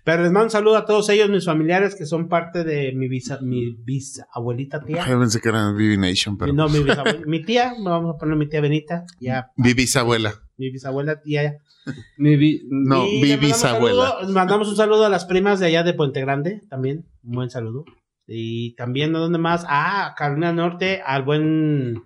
[0.04, 3.08] Pero les mando un saludo a todos ellos, mis familiares, que son parte de mi,
[3.08, 5.04] bisa, mi bisabuelita tía.
[5.04, 6.52] Ay, pensé que era Vivination, pero.
[6.52, 10.34] No, mi bisabuela, mi tía, vamos a poner mi tía Benita, ya, Vivisabuela.
[10.56, 11.58] mi bisabuela tía.
[12.18, 14.08] Mi vi- No, mandamos bisabuela.
[14.10, 17.06] saludo- Mandamos un saludo a las primas de allá de Puente Grande, también.
[17.24, 17.84] Un buen saludo.
[18.26, 19.64] Y también, ¿a dónde más?
[19.66, 22.02] Ah, a Carolina Norte, al buen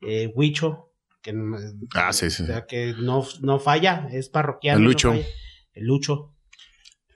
[0.00, 0.89] eh, Huicho,
[1.22, 1.56] que, no-
[1.94, 2.42] Ah, sí, sí.
[2.42, 4.78] o sea, que no, no falla, es parroquiano.
[4.78, 5.12] El Lucho.
[5.12, 6.34] el Lucho.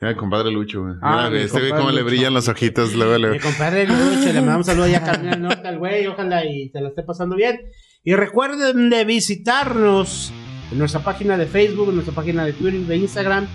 [0.00, 0.94] Mira, compadre Lucho, güey.
[1.00, 2.92] Ah, Mira, mi este ve compadre cómo le brillan los ojitos.
[2.94, 3.30] Luego le...
[3.30, 6.68] Mi compadre Lucho, le mandamos un saludo allá a Carolina Norte al güey, ojalá y
[6.68, 7.60] se la esté pasando bien.
[8.02, 10.30] Y recuerden de visitarnos
[10.70, 13.46] en nuestra página de Facebook, en nuestra página de Twitter, de Instagram,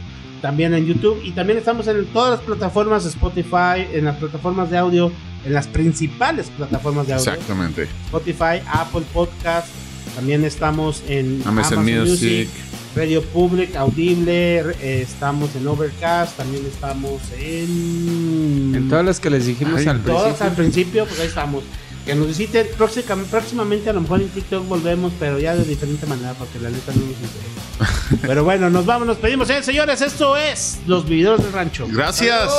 [0.42, 4.78] también en YouTube y también estamos en todas las plataformas Spotify, en las plataformas de
[4.78, 5.12] audio,
[5.46, 7.84] en las principales plataformas de audio, Exactamente.
[8.06, 9.68] Spotify, Apple Podcast,
[10.16, 12.50] también estamos en Amazon Music.
[12.96, 19.46] Radio Public, Audible, eh, estamos en Overcast, también estamos en En todas las que les
[19.46, 20.36] dijimos Ay, al principio.
[20.46, 21.64] al principio, pues ahí estamos.
[22.06, 26.08] Que nos visiten próxima- próximamente, a lo mejor en TikTok volvemos, pero ya de diferente
[26.08, 28.18] manera, porque la neta no nos interesa.
[28.28, 29.48] pero bueno, nos vamos, nos pedimos.
[29.52, 31.88] Eh, señores, esto es Los Vividores del Rancho.
[31.92, 32.50] Gracias.